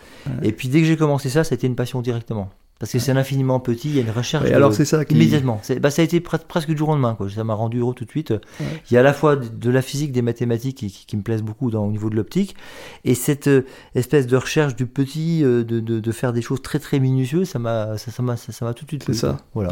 Et 0.44 0.53
puis 0.53 0.70
dès 0.70 0.79
que 0.79 0.86
j'ai 0.86 0.98
commencé 0.98 1.29
ça, 1.29 1.44
c'était 1.44 1.67
une 1.67 1.75
passion 1.75 2.01
directement. 2.01 2.50
Parce 2.79 2.91
que 2.91 3.00
c'est 3.00 3.12
infiniment 3.12 3.60
petit, 3.60 3.89
il 3.89 3.96
y 3.96 4.00
a 4.00 4.01
une 4.01 4.12
recherche 4.12 4.50
alors 4.51 4.74
c'est 4.74 4.86
ça 4.86 5.01
immédiatement. 5.10 5.62
Bah, 5.81 5.89
ça 5.89 6.01
a 6.01 6.05
été 6.05 6.19
presque 6.19 6.69
du 6.69 6.77
jour 6.77 6.89
au 6.89 6.91
lendemain, 6.91 7.15
quoi. 7.15 7.29
ça 7.29 7.43
m'a 7.43 7.53
rendu 7.53 7.79
heureux 7.79 7.93
tout 7.93 8.05
de 8.05 8.10
suite. 8.10 8.34
Il 8.60 8.93
y 8.93 8.98
a 8.98 9.00
à 9.00 9.03
la 9.03 9.13
fois 9.13 9.36
de 9.36 9.69
la 9.69 9.81
physique, 9.81 10.12
des 10.12 10.22
mathématiques 10.22 10.77
qui, 10.77 11.05
qui, 11.07 11.17
me 11.17 11.22
plaisent 11.22 11.41
beaucoup 11.41 11.72
dans, 11.72 11.86
au 11.86 11.91
niveau 11.91 12.10
de 12.10 12.15
l'optique, 12.15 12.55
et 13.03 13.15
cette 13.15 13.48
euh, 13.48 13.65
espèce 13.96 14.27
de 14.27 14.38
recherche 14.38 14.75
du 14.75 14.86
petit, 14.86 15.43
euh, 15.43 15.63
de, 15.63 16.12
faire 16.12 16.34
des 16.34 16.41
choses 16.41 16.62
très 16.62 16.79
très 16.79 17.00
minutieuses, 17.00 17.50
ça 17.50 17.60
m'a 17.60 17.98
ça, 17.98 18.12
ça, 18.12 18.24
ça, 18.36 18.51
ça 18.51 18.74
tout 18.74 18.86
de 18.86 18.89
suite 18.89 19.03
C'est 19.05 19.13
ça. 19.13 19.38
Voilà. 19.53 19.72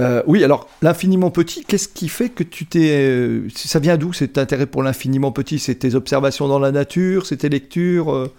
Euh, 0.00 0.22
oui, 0.26 0.44
alors 0.44 0.68
l'infiniment 0.82 1.30
petit, 1.30 1.64
qu'est-ce 1.64 1.88
qui 1.88 2.08
fait 2.08 2.28
que 2.28 2.42
tu 2.42 2.66
t'es. 2.66 3.42
ça 3.54 3.78
vient 3.78 3.96
d'où 3.96 4.12
cet 4.12 4.38
intérêt 4.38 4.66
pour 4.66 4.82
l'infiniment 4.82 5.32
petit? 5.32 5.58
C'est 5.58 5.74
tes 5.76 5.94
observations 5.94 6.48
dans 6.48 6.58
la 6.58 6.72
nature, 6.72 7.26
c'est 7.26 7.38
tes 7.38 7.48
lectures 7.48 8.30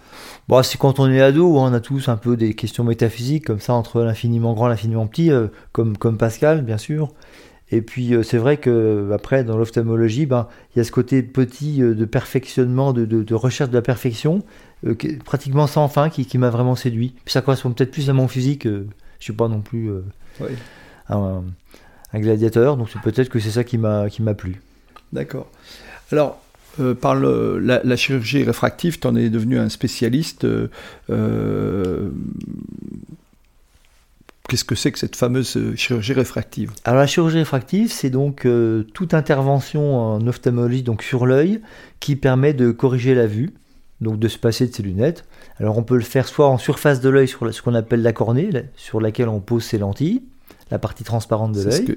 Bon, 0.48 0.62
c'est 0.62 0.78
quand 0.78 1.00
on 1.00 1.10
est 1.10 1.20
ado, 1.20 1.56
on 1.56 1.72
a 1.72 1.80
tous 1.80 2.08
un 2.08 2.16
peu 2.16 2.36
des 2.36 2.54
questions 2.54 2.84
métaphysiques 2.84 3.46
comme 3.46 3.58
ça 3.58 3.74
entre 3.74 4.05
l'infiniment 4.06 4.54
grand 4.54 4.68
l'infiniment 4.68 5.06
petit, 5.06 5.30
euh, 5.30 5.48
comme, 5.72 5.96
comme 5.96 6.16
Pascal, 6.16 6.62
bien 6.62 6.78
sûr. 6.78 7.12
Et 7.70 7.82
puis 7.82 8.14
euh, 8.14 8.22
c'est 8.22 8.38
vrai 8.38 8.58
que 8.58 9.10
après 9.12 9.42
dans 9.42 9.58
l'ophtalmologie, 9.58 10.24
ben 10.24 10.46
il 10.74 10.78
y 10.78 10.80
a 10.80 10.84
ce 10.84 10.92
côté 10.92 11.22
petit 11.22 11.82
euh, 11.82 11.94
de 11.94 12.04
perfectionnement, 12.04 12.92
de, 12.92 13.04
de, 13.04 13.34
recherche 13.34 13.70
de 13.70 13.74
la 13.74 13.82
perfection, 13.82 14.42
pratiquement 15.24 15.66
sans 15.66 15.88
fin, 15.88 16.08
qui, 16.08 16.26
qui 16.26 16.38
m'a 16.38 16.50
vraiment 16.50 16.76
séduit. 16.76 17.14
Puis 17.24 17.32
ça 17.32 17.42
correspond 17.42 17.72
peut-être 17.72 17.90
plus 17.90 18.08
à 18.08 18.12
mon 18.12 18.28
physique. 18.28 18.66
je 18.68 18.84
suis 19.18 19.32
pas 19.32 19.48
non 19.48 19.60
plus 19.60 19.90
un, 21.08 21.42
un, 22.12 22.20
gladiateur, 22.20 22.76
donc 22.76 22.88
peut-être 23.02 23.28
que 23.28 23.40
c'est 23.40 23.50
ça 23.50 23.64
qui 23.64 23.78
m'a 23.78 24.08
qui 24.08 24.22
m'a 24.22 24.34
plu. 24.34 24.60
D'accord. 25.12 25.50
Alors 26.12 26.40
euh, 26.78 26.94
par 26.94 27.14
la, 27.14 27.96
chirurgie 27.96 28.44
réfractive, 28.44 28.98
tu 28.98 29.06
en 29.06 29.16
es 29.16 29.30
devenu 29.30 29.58
un 29.58 29.70
spécialiste. 29.70 30.44
Euh, 30.44 30.68
euh, 31.10 32.10
qu'est-ce 34.48 34.64
que 34.64 34.74
c'est 34.74 34.92
que 34.92 34.98
cette 34.98 35.16
fameuse 35.16 35.58
chirurgie 35.76 36.12
réfractive? 36.12 36.72
Alors 36.84 37.00
la 37.00 37.06
chirurgie 37.06 37.38
réfractive, 37.38 37.92
c'est 37.92 38.10
donc 38.10 38.46
toute 38.94 39.14
intervention 39.14 39.96
en 39.96 40.26
ophtalmologie, 40.26 40.82
donc 40.82 41.02
sur 41.02 41.26
l'œil, 41.26 41.60
qui 42.00 42.16
permet 42.16 42.54
de 42.54 42.70
corriger 42.70 43.14
la 43.14 43.26
vue, 43.26 43.54
donc 44.00 44.18
de 44.18 44.28
se 44.28 44.38
passer 44.38 44.66
de 44.66 44.74
ses 44.74 44.82
lunettes. 44.82 45.24
Alors 45.58 45.78
on 45.78 45.82
peut 45.82 45.96
le 45.96 46.02
faire 46.02 46.28
soit 46.28 46.48
en 46.48 46.58
surface 46.58 47.00
de 47.00 47.08
l'œil, 47.08 47.28
sur 47.28 47.52
ce 47.52 47.62
qu'on 47.62 47.74
appelle 47.74 48.02
la 48.02 48.12
cornée, 48.12 48.50
sur 48.76 49.00
laquelle 49.00 49.28
on 49.28 49.40
pose 49.40 49.64
ses 49.64 49.78
lentilles, 49.78 50.22
la 50.70 50.78
partie 50.78 51.04
transparente 51.04 51.52
de 51.52 51.62
l'œil. 51.62 51.96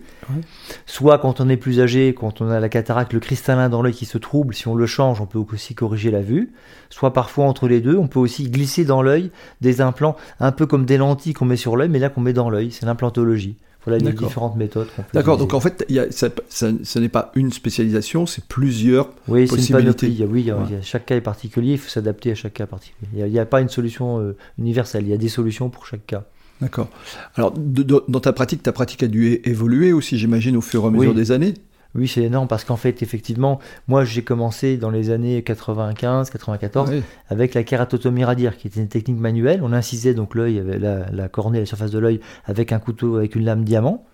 Soit 0.86 1.18
quand 1.18 1.42
on 1.42 1.50
est 1.50 1.58
plus 1.58 1.80
âgé, 1.80 2.14
quand 2.14 2.42
on 2.42 2.50
a 2.50 2.60
la 2.60 2.70
cataracte, 2.70 3.14
le 3.14 3.20
cristallin 3.20 3.70
dans 3.70 3.82
l'œil 3.82 3.94
qui 3.94 4.06
se 4.06 4.18
trouble, 4.18 4.54
si 4.54 4.68
on 4.68 4.76
le 4.76 4.86
change, 4.86 5.22
on 5.22 5.26
peut 5.26 5.40
aussi 5.40 5.74
corriger 5.74 6.12
la 6.12 6.22
vue. 6.22 6.52
Soit 6.90 7.14
parfois 7.14 7.46
entre 7.46 7.68
les 7.68 7.82
deux, 7.82 7.98
on 7.98 8.08
peut 8.08 8.20
aussi 8.20 8.50
glisser 8.50 8.86
dans 8.86 9.02
l'œil 9.02 9.32
des 9.62 9.82
implants, 9.82 10.16
un 10.40 10.52
peu 10.52 10.66
comme 10.66 10.86
des 10.86 10.98
lentilles 10.98 11.34
qu'on 11.34 11.46
met 11.46 11.58
sur 11.58 11.78
l'œil, 11.78 11.90
mais 11.90 12.00
là 12.00 12.10
qu'on 12.10 12.22
met 12.22 12.34
dans 12.34 12.50
l'œil. 12.50 12.72
C'est 12.72 12.86
l'implotologie. 12.86 13.58
Voilà 13.86 13.98
les 13.98 14.12
différentes 14.12 14.58
méthodes. 14.58 14.90
D'accord, 15.14 15.38
donc 15.38 15.54
en 15.54 15.62
fait, 15.62 15.86
y 15.88 16.00
a, 16.00 16.12
ça, 16.12 16.28
ce 16.50 17.00
n'est 17.00 17.10
pas 17.10 17.32
une 17.36 17.52
spécialisation, 17.52 18.26
c'est 18.26 18.44
plusieurs 18.44 19.10
oui, 19.30 19.48
possibilités. 19.48 20.08
Une 20.08 20.26
oui, 20.26 20.52
chaque 20.82 21.06
cas 21.06 21.16
est 21.16 21.22
particulier, 21.22 21.74
il 21.74 21.78
faut 21.78 21.90
s'adapter 21.90 22.32
à 22.32 22.36
chaque 22.36 22.54
cas 22.54 22.68
particulier. 22.68 23.10
Il 23.26 23.32
n'y 23.32 23.40
a, 23.40 23.46
pas 23.46 23.62
une 23.62 23.70
solution 23.70 24.20
euh, 24.20 24.36
universelle, 24.58 25.06
il 25.06 25.10
y 25.10 25.14
a 25.14 25.18
des 25.18 25.30
solutions 25.30 25.70
pour 25.70 25.86
chaque 25.86 26.06
cas. 26.06 26.26
D'accord. 26.62 26.90
Alors, 27.36 27.54
dans 27.54 28.20
ta 28.20 28.34
pratique, 28.34 28.64
ta 28.64 28.72
pratique 28.72 29.04
a 29.04 29.08
dû 29.08 29.40
évoluer 29.44 29.94
aussi, 29.94 30.18
j'imagine, 30.18 30.58
au 30.58 30.62
fur 30.62 30.84
et 30.84 30.88
à 30.88 30.90
mesure 30.90 31.14
des 31.14 31.32
années? 31.32 31.54
Oui, 31.96 32.08
c'est 32.08 32.22
énorme 32.22 32.48
parce 32.48 32.66
qu'en 32.66 32.76
fait, 32.76 33.02
effectivement, 33.02 33.60
moi 33.88 34.06
j'ai 34.06 34.22
commencé 34.22 34.78
dans 34.78 34.92
les 34.92 35.10
années 35.10 35.42
95, 35.42 36.30
94 36.30 36.92
avec 37.30 37.56
la 37.56 37.64
kératotomie 37.64 38.24
radiaire 38.24 38.58
qui 38.58 38.68
était 38.68 38.80
une 38.80 38.90
technique 38.90 39.18
manuelle. 39.18 39.62
On 39.64 39.74
incisait 39.74 40.14
donc 40.14 40.36
l'œil, 40.36 40.64
la, 40.64 41.10
la 41.12 41.30
cornée, 41.30 41.60
la 41.60 41.66
surface 41.66 41.90
de 41.90 41.98
l'œil 41.98 42.20
avec 42.46 42.72
un 42.74 42.80
couteau, 42.80 43.16
avec 43.16 43.36
une 43.36 43.44
lame 43.44 43.64
diamant. 43.64 44.06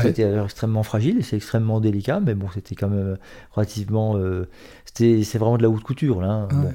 C'était 0.00 0.26
extrêmement 0.42 0.82
fragile 0.82 1.18
et 1.18 1.22
c'est 1.22 1.36
extrêmement 1.36 1.78
délicat, 1.78 2.18
mais 2.20 2.34
bon, 2.34 2.48
c'était 2.52 2.74
quand 2.74 2.88
même 2.88 3.18
relativement. 3.50 4.16
Euh, 4.16 4.48
c'était, 4.86 5.22
c'est 5.22 5.38
vraiment 5.38 5.58
de 5.58 5.62
la 5.62 5.68
haute 5.68 5.82
couture 5.82 6.22
là. 6.22 6.48
Hein. 6.50 6.72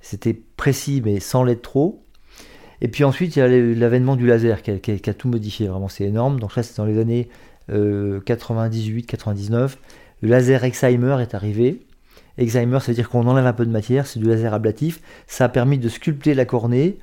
C'était 0.00 0.34
précis, 0.34 1.02
mais 1.04 1.20
sans 1.20 1.44
l'être 1.44 1.62
trop. 1.62 2.03
Et 2.84 2.88
puis 2.88 3.02
ensuite, 3.02 3.34
il 3.34 3.38
y 3.38 3.42
a 3.42 3.48
l'avènement 3.48 4.14
du 4.14 4.26
laser 4.26 4.60
qui 4.60 4.70
a, 4.70 5.14
tout 5.14 5.28
modifié, 5.28 5.68
vraiment, 5.68 5.88
c'est 5.88 6.04
énorme. 6.04 6.38
Donc 6.38 6.54
là, 6.54 6.62
c'est 6.62 6.76
dans 6.76 6.84
les 6.84 6.98
années 6.98 7.30
98-99. 7.70 9.54
Euh, 9.54 9.68
le 10.20 10.28
laser 10.28 10.64
Exheimer 10.64 11.16
est 11.22 11.34
arrivé. 11.34 11.80
Exheimer, 12.36 12.80
ça 12.80 12.88
veut 12.88 12.94
dire 12.94 13.08
qu'on 13.08 13.26
enlève 13.26 13.46
un 13.46 13.54
peu 13.54 13.64
de 13.64 13.70
matière, 13.70 14.06
c'est 14.06 14.20
du 14.20 14.26
laser 14.26 14.52
ablatif. 14.52 15.00
Ça 15.26 15.46
a 15.46 15.48
permis 15.48 15.78
de 15.78 15.88
sculpter 15.88 16.34
la 16.34 16.44
cornée 16.44 16.98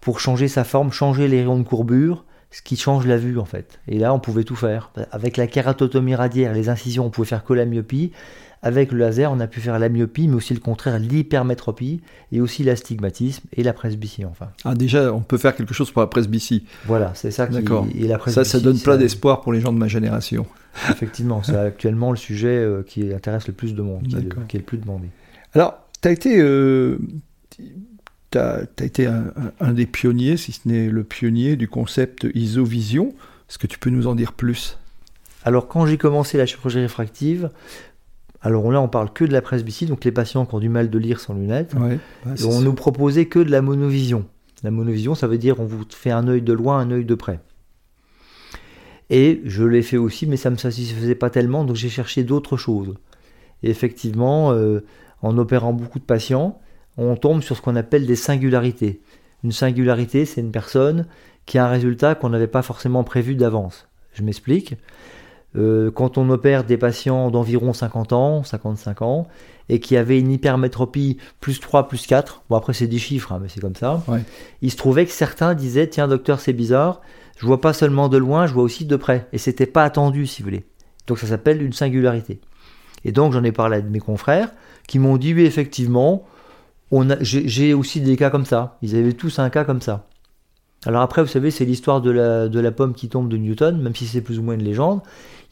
pour 0.00 0.18
changer 0.18 0.48
sa 0.48 0.64
forme, 0.64 0.90
changer 0.90 1.28
les 1.28 1.38
rayons 1.38 1.60
de 1.60 1.62
courbure, 1.62 2.24
ce 2.50 2.60
qui 2.60 2.76
change 2.76 3.06
la 3.06 3.16
vue 3.16 3.38
en 3.38 3.44
fait. 3.44 3.78
Et 3.86 4.00
là, 4.00 4.12
on 4.12 4.18
pouvait 4.18 4.42
tout 4.42 4.56
faire. 4.56 4.90
Avec 5.12 5.36
la 5.36 5.46
kératotomie 5.46 6.16
radiaire, 6.16 6.52
les 6.52 6.68
incisions, 6.68 7.06
on 7.06 7.10
pouvait 7.10 7.28
faire 7.28 7.44
que 7.44 7.54
la 7.54 7.64
myopie. 7.64 8.10
Avec 8.64 8.92
le 8.92 8.98
laser, 8.98 9.32
on 9.32 9.40
a 9.40 9.48
pu 9.48 9.60
faire 9.60 9.76
la 9.80 9.88
myopie, 9.88 10.28
mais 10.28 10.36
aussi 10.36 10.54
le 10.54 10.60
contraire, 10.60 11.00
l'hypermétropie, 11.00 12.00
et 12.30 12.40
aussi 12.40 12.62
l'astigmatisme 12.62 13.42
et 13.56 13.64
la 13.64 13.72
presbytie, 13.72 14.24
enfin. 14.24 14.50
Ah, 14.64 14.76
déjà, 14.76 15.12
on 15.12 15.20
peut 15.20 15.36
faire 15.36 15.56
quelque 15.56 15.74
chose 15.74 15.90
pour 15.90 16.00
la 16.00 16.06
presbytie. 16.06 16.64
Voilà, 16.86 17.10
c'est 17.14 17.32
ça 17.32 17.48
qui 17.48 17.54
D'accord. 17.54 17.88
Ça, 18.28 18.44
ça 18.44 18.60
donne 18.60 18.78
plein 18.78 18.96
d'espoir 18.96 19.40
pour 19.40 19.52
les 19.52 19.60
gens 19.60 19.72
de 19.72 19.78
ma 19.78 19.88
génération. 19.88 20.46
Effectivement, 20.90 21.42
c'est 21.42 21.56
actuellement 21.58 22.12
le 22.12 22.16
sujet 22.16 22.56
euh, 22.56 22.84
qui 22.86 23.12
intéresse 23.12 23.48
le 23.48 23.52
plus 23.52 23.74
de 23.74 23.82
monde, 23.82 24.06
qui 24.06 24.16
est 24.56 24.60
le, 24.60 24.64
plus 24.64 24.78
demandé. 24.78 25.08
Alors, 25.54 25.74
tu 26.00 26.08
as 26.08 26.12
été. 26.12 26.38
Euh, 26.38 26.98
as, 28.36 28.62
été 28.80 29.06
un, 29.06 29.72
des 29.72 29.86
pionniers, 29.86 30.36
si 30.36 30.52
ce 30.52 30.68
n'est 30.68 30.88
le 30.88 31.02
pionnier 31.02 31.56
du 31.56 31.66
concept 31.66 32.28
ISO-vision. 32.32 33.08
Est-ce 33.50 33.58
que 33.58 33.66
tu 33.66 33.78
peux 33.78 33.90
nous 33.90 34.06
en 34.06 34.14
dire 34.14 34.32
plus? 34.32 34.78
Alors, 35.44 35.66
quand 35.66 35.86
j'ai 35.86 35.98
commencé 35.98 36.38
la 36.38 36.46
chirurgie 36.46 36.78
réfractive, 36.78 37.50
alors 38.42 38.70
là, 38.72 38.80
on 38.80 38.88
parle 38.88 39.12
que 39.12 39.24
de 39.24 39.32
la 39.32 39.40
presbytie, 39.40 39.86
donc 39.86 40.04
les 40.04 40.10
patients 40.10 40.44
qui 40.46 40.54
ont 40.54 40.60
du 40.60 40.68
mal 40.68 40.90
de 40.90 40.98
lire 40.98 41.20
sans 41.20 41.34
lunettes. 41.34 41.74
Bah, 41.76 42.34
on 42.44 42.60
nous 42.60 42.74
proposait 42.74 43.26
que 43.26 43.38
de 43.38 43.50
la 43.50 43.62
monovision. 43.62 44.26
La 44.64 44.70
monovision, 44.70 45.14
ça 45.14 45.28
veut 45.28 45.38
dire 45.38 45.60
on 45.60 45.64
vous 45.64 45.84
fait 45.88 46.10
un 46.10 46.26
œil 46.28 46.42
de 46.42 46.52
loin, 46.52 46.78
un 46.78 46.90
œil 46.90 47.04
de 47.04 47.14
près. 47.14 47.40
Et 49.10 49.42
je 49.44 49.64
l'ai 49.64 49.82
fait 49.82 49.96
aussi, 49.96 50.26
mais 50.26 50.36
ça 50.36 50.50
ne 50.50 50.54
me 50.54 50.58
satisfaisait 50.58 51.14
pas 51.14 51.30
tellement, 51.30 51.64
donc 51.64 51.76
j'ai 51.76 51.88
cherché 51.88 52.24
d'autres 52.24 52.56
choses. 52.56 52.94
Et 53.62 53.70
effectivement, 53.70 54.52
euh, 54.52 54.84
en 55.20 55.36
opérant 55.38 55.72
beaucoup 55.72 55.98
de 55.98 56.04
patients, 56.04 56.60
on 56.96 57.14
tombe 57.16 57.42
sur 57.42 57.56
ce 57.56 57.62
qu'on 57.62 57.76
appelle 57.76 58.06
des 58.06 58.16
singularités. 58.16 59.02
Une 59.44 59.52
singularité, 59.52 60.24
c'est 60.24 60.40
une 60.40 60.52
personne 60.52 61.06
qui 61.46 61.58
a 61.58 61.66
un 61.66 61.68
résultat 61.68 62.14
qu'on 62.14 62.30
n'avait 62.30 62.46
pas 62.46 62.62
forcément 62.62 63.04
prévu 63.04 63.34
d'avance. 63.34 63.88
Je 64.14 64.22
m'explique. 64.22 64.76
Euh, 65.56 65.90
quand 65.90 66.16
on 66.16 66.30
opère 66.30 66.64
des 66.64 66.78
patients 66.78 67.30
d'environ 67.30 67.72
50 67.72 68.12
ans, 68.12 68.42
55 68.42 69.02
ans, 69.02 69.28
et 69.68 69.80
qui 69.80 69.96
avaient 69.96 70.18
une 70.18 70.30
hypermétropie 70.30 71.18
plus 71.40 71.60
3, 71.60 71.88
plus 71.88 72.06
4, 72.06 72.42
bon 72.48 72.56
après 72.56 72.72
c'est 72.72 72.86
des 72.86 72.98
chiffres, 72.98 73.32
hein, 73.32 73.38
mais 73.42 73.48
c'est 73.48 73.60
comme 73.60 73.76
ça, 73.76 74.02
il 74.62 74.70
se 74.70 74.76
trouvait 74.76 75.04
que 75.04 75.12
certains 75.12 75.54
disaient, 75.54 75.88
tiens 75.88 76.08
docteur 76.08 76.40
c'est 76.40 76.52
bizarre, 76.52 77.00
je 77.36 77.46
vois 77.46 77.60
pas 77.60 77.72
seulement 77.72 78.08
de 78.08 78.16
loin, 78.16 78.46
je 78.46 78.54
vois 78.54 78.62
aussi 78.62 78.86
de 78.86 78.96
près, 78.96 79.26
et 79.32 79.38
c'était 79.38 79.66
pas 79.66 79.84
attendu 79.84 80.26
si 80.26 80.42
vous 80.42 80.46
voulez. 80.46 80.64
Donc 81.06 81.18
ça 81.18 81.26
s'appelle 81.26 81.62
une 81.62 81.72
singularité. 81.72 82.40
Et 83.04 83.12
donc 83.12 83.32
j'en 83.32 83.44
ai 83.44 83.52
parlé 83.52 83.78
à 83.78 83.82
mes 83.82 84.00
confrères, 84.00 84.50
qui 84.88 84.98
m'ont 84.98 85.16
dit, 85.16 85.34
oui 85.34 85.44
effectivement, 85.44 86.24
j'ai 87.20 87.74
aussi 87.74 88.00
des 88.00 88.16
cas 88.16 88.30
comme 88.30 88.46
ça, 88.46 88.78
ils 88.82 88.96
avaient 88.96 89.12
tous 89.12 89.38
un 89.38 89.50
cas 89.50 89.64
comme 89.64 89.82
ça. 89.82 90.06
Alors 90.84 91.02
après, 91.02 91.22
vous 91.22 91.28
savez, 91.28 91.50
c'est 91.50 91.64
l'histoire 91.64 92.00
de 92.00 92.10
la, 92.10 92.48
de 92.48 92.60
la 92.60 92.72
pomme 92.72 92.94
qui 92.94 93.08
tombe 93.08 93.28
de 93.28 93.36
Newton, 93.36 93.80
même 93.80 93.94
si 93.94 94.06
c'est 94.06 94.20
plus 94.20 94.38
ou 94.38 94.42
moins 94.42 94.54
une 94.54 94.64
légende 94.64 95.00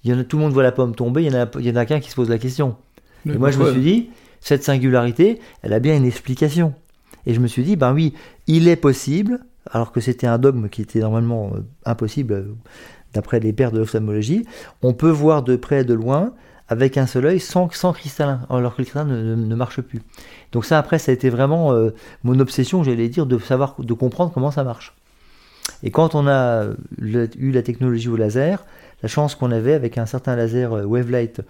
il 0.05 0.11
y 0.11 0.15
en 0.15 0.19
a, 0.19 0.25
tout 0.25 0.37
le 0.37 0.43
monde 0.43 0.53
voit 0.53 0.63
la 0.63 0.73
pomme 0.73 0.95
tomber, 0.95 1.25
il 1.25 1.33
y 1.33 1.37
en 1.37 1.43
a, 1.43 1.49
il 1.59 1.67
y 1.67 1.71
en 1.71 1.77
a 1.77 1.85
qu'un 1.85 2.01
qui 2.01 2.11
se 2.11 2.15
pose 2.15 2.29
la 2.29 2.39
question. 2.39 2.77
et 3.27 3.37
moi, 3.37 3.51
je 3.51 3.59
me 3.59 3.71
suis 3.73 3.81
dit, 3.81 4.11
cette 4.41 4.65
singularité, 4.65 5.41
elle 5.63 5.73
a 5.73 5.81
bien 5.81 5.97
une 5.97 6.07
explication. 6.07 6.75
Et 7.27 7.35
je 7.35 7.41
me 7.41 7.47
suis 7.47 7.63
dit, 7.63 7.77
ben 7.77 7.93
oui, 7.93 8.15
il 8.47 8.67
est 8.69 8.77
possible, 8.77 9.41
alors 9.71 9.93
que 9.93 10.01
c'était 10.01 10.27
un 10.27 10.39
dogme 10.39 10.69
qui 10.69 10.81
était 10.81 11.01
normalement 11.01 11.53
euh, 11.55 11.61
impossible 11.85 12.33
euh, 12.33 12.55
d'après 13.13 13.41
les 13.41 13.53
pères 13.53 13.73
de 13.73 13.79
l'ophtalmologie, 13.79 14.47
on 14.83 14.95
peut 14.95 15.11
voir 15.11 15.43
de 15.43 15.57
près 15.57 15.83
et 15.83 15.85
de 15.85 15.93
loin 15.93 16.33
avec 16.69 16.97
un 16.97 17.07
seul 17.07 17.27
œil 17.27 17.41
sans, 17.41 17.69
sans 17.71 17.93
cristallin, 17.93 18.41
alors 18.49 18.75
que 18.75 18.81
le 18.81 18.85
cristallin 18.85 19.37
ne, 19.37 19.55
marche 19.55 19.81
plus. 19.83 20.01
Donc 20.53 20.65
ça, 20.65 20.79
après, 20.79 20.99
ça 20.99 21.11
a 21.11 21.15
été 21.15 21.29
vraiment 21.29 21.73
euh, 21.73 21.91
mon 22.23 22.39
obsession, 22.39 22.83
j'allais 22.85 23.09
dire, 23.09 23.27
de 23.27 23.39
savoir, 23.39 23.75
de 23.79 23.93
comprendre 23.93 24.33
comment 24.33 24.53
ça 24.53 24.65
marche. 24.65 24.95
Et 25.83 25.91
quand 25.91 26.15
on 26.15 26.27
a 26.27 26.67
eu 27.01 27.51
la 27.53 27.63
technologie 27.63 28.09
au 28.09 28.17
laser, 28.17 28.65
la 29.03 29.09
chance 29.09 29.35
qu'on 29.35 29.51
avait 29.51 29.75
avec 29.75 29.99
un 29.99 30.07
certain 30.07 30.37
laser 30.37 30.73
euh, 30.73 30.85
Wavelight 30.85 31.43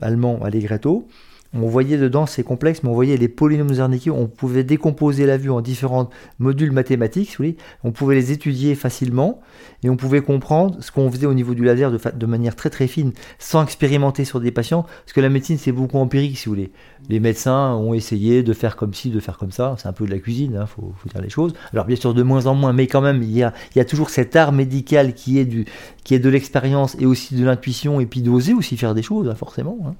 allemand 0.00 0.42
Allegretto 0.42 1.06
on 1.54 1.66
voyait 1.66 1.98
dedans, 1.98 2.24
c'est 2.24 2.42
complexe, 2.42 2.82
mais 2.82 2.88
on 2.88 2.94
voyait 2.94 3.16
les 3.16 3.28
polynômes 3.28 3.74
Zernike, 3.74 4.08
on 4.12 4.26
pouvait 4.26 4.64
décomposer 4.64 5.26
la 5.26 5.36
vue 5.36 5.50
en 5.50 5.60
différents 5.60 6.08
modules 6.38 6.72
mathématiques, 6.72 7.36
oui. 7.38 7.56
on 7.84 7.92
pouvait 7.92 8.14
les 8.14 8.32
étudier 8.32 8.74
facilement, 8.74 9.40
et 9.82 9.90
on 9.90 9.96
pouvait 9.96 10.22
comprendre 10.22 10.76
ce 10.80 10.90
qu'on 10.90 11.10
faisait 11.10 11.26
au 11.26 11.34
niveau 11.34 11.54
du 11.54 11.64
laser 11.64 11.90
de, 11.90 12.26
manière 12.26 12.56
très 12.56 12.70
très 12.70 12.86
fine, 12.86 13.12
sans 13.38 13.62
expérimenter 13.64 14.24
sur 14.24 14.40
des 14.40 14.50
patients, 14.50 14.82
parce 14.82 15.12
que 15.12 15.20
la 15.20 15.28
médecine 15.28 15.58
c'est 15.58 15.72
beaucoup 15.72 15.98
empirique, 15.98 16.38
si 16.38 16.46
vous 16.46 16.54
voulez. 16.54 16.72
Les 17.10 17.20
médecins 17.20 17.74
ont 17.74 17.92
essayé 17.92 18.42
de 18.42 18.52
faire 18.54 18.76
comme 18.76 18.94
ci, 18.94 19.10
de 19.10 19.20
faire 19.20 19.36
comme 19.36 19.52
ça, 19.52 19.74
c'est 19.78 19.88
un 19.88 19.92
peu 19.92 20.06
de 20.06 20.10
la 20.10 20.18
cuisine, 20.18 20.52
il 20.54 20.56
hein, 20.56 20.66
faut, 20.66 20.94
dire 21.12 21.20
les 21.20 21.28
choses. 21.28 21.52
Alors 21.74 21.84
bien 21.84 21.96
sûr 21.96 22.14
de 22.14 22.22
moins 22.22 22.46
en 22.46 22.54
moins, 22.54 22.72
mais 22.72 22.86
quand 22.86 23.02
même, 23.02 23.22
il 23.22 23.36
y 23.36 23.42
a, 23.42 23.52
il 23.74 23.78
y 23.78 23.80
a 23.80 23.84
toujours 23.84 24.08
cet 24.08 24.36
art 24.36 24.52
médical 24.52 25.12
qui 25.12 25.38
est, 25.38 25.44
du, 25.44 25.66
qui 26.02 26.14
est 26.14 26.18
de 26.18 26.30
l'expérience 26.30 26.96
et 26.98 27.04
aussi 27.04 27.34
de 27.34 27.44
l'intuition, 27.44 28.00
et 28.00 28.06
puis 28.06 28.22
d'oser 28.22 28.54
aussi 28.54 28.78
faire 28.78 28.94
des 28.94 29.02
choses, 29.02 29.28
hein, 29.28 29.34
forcément. 29.34 29.78
Hein. 29.84 29.94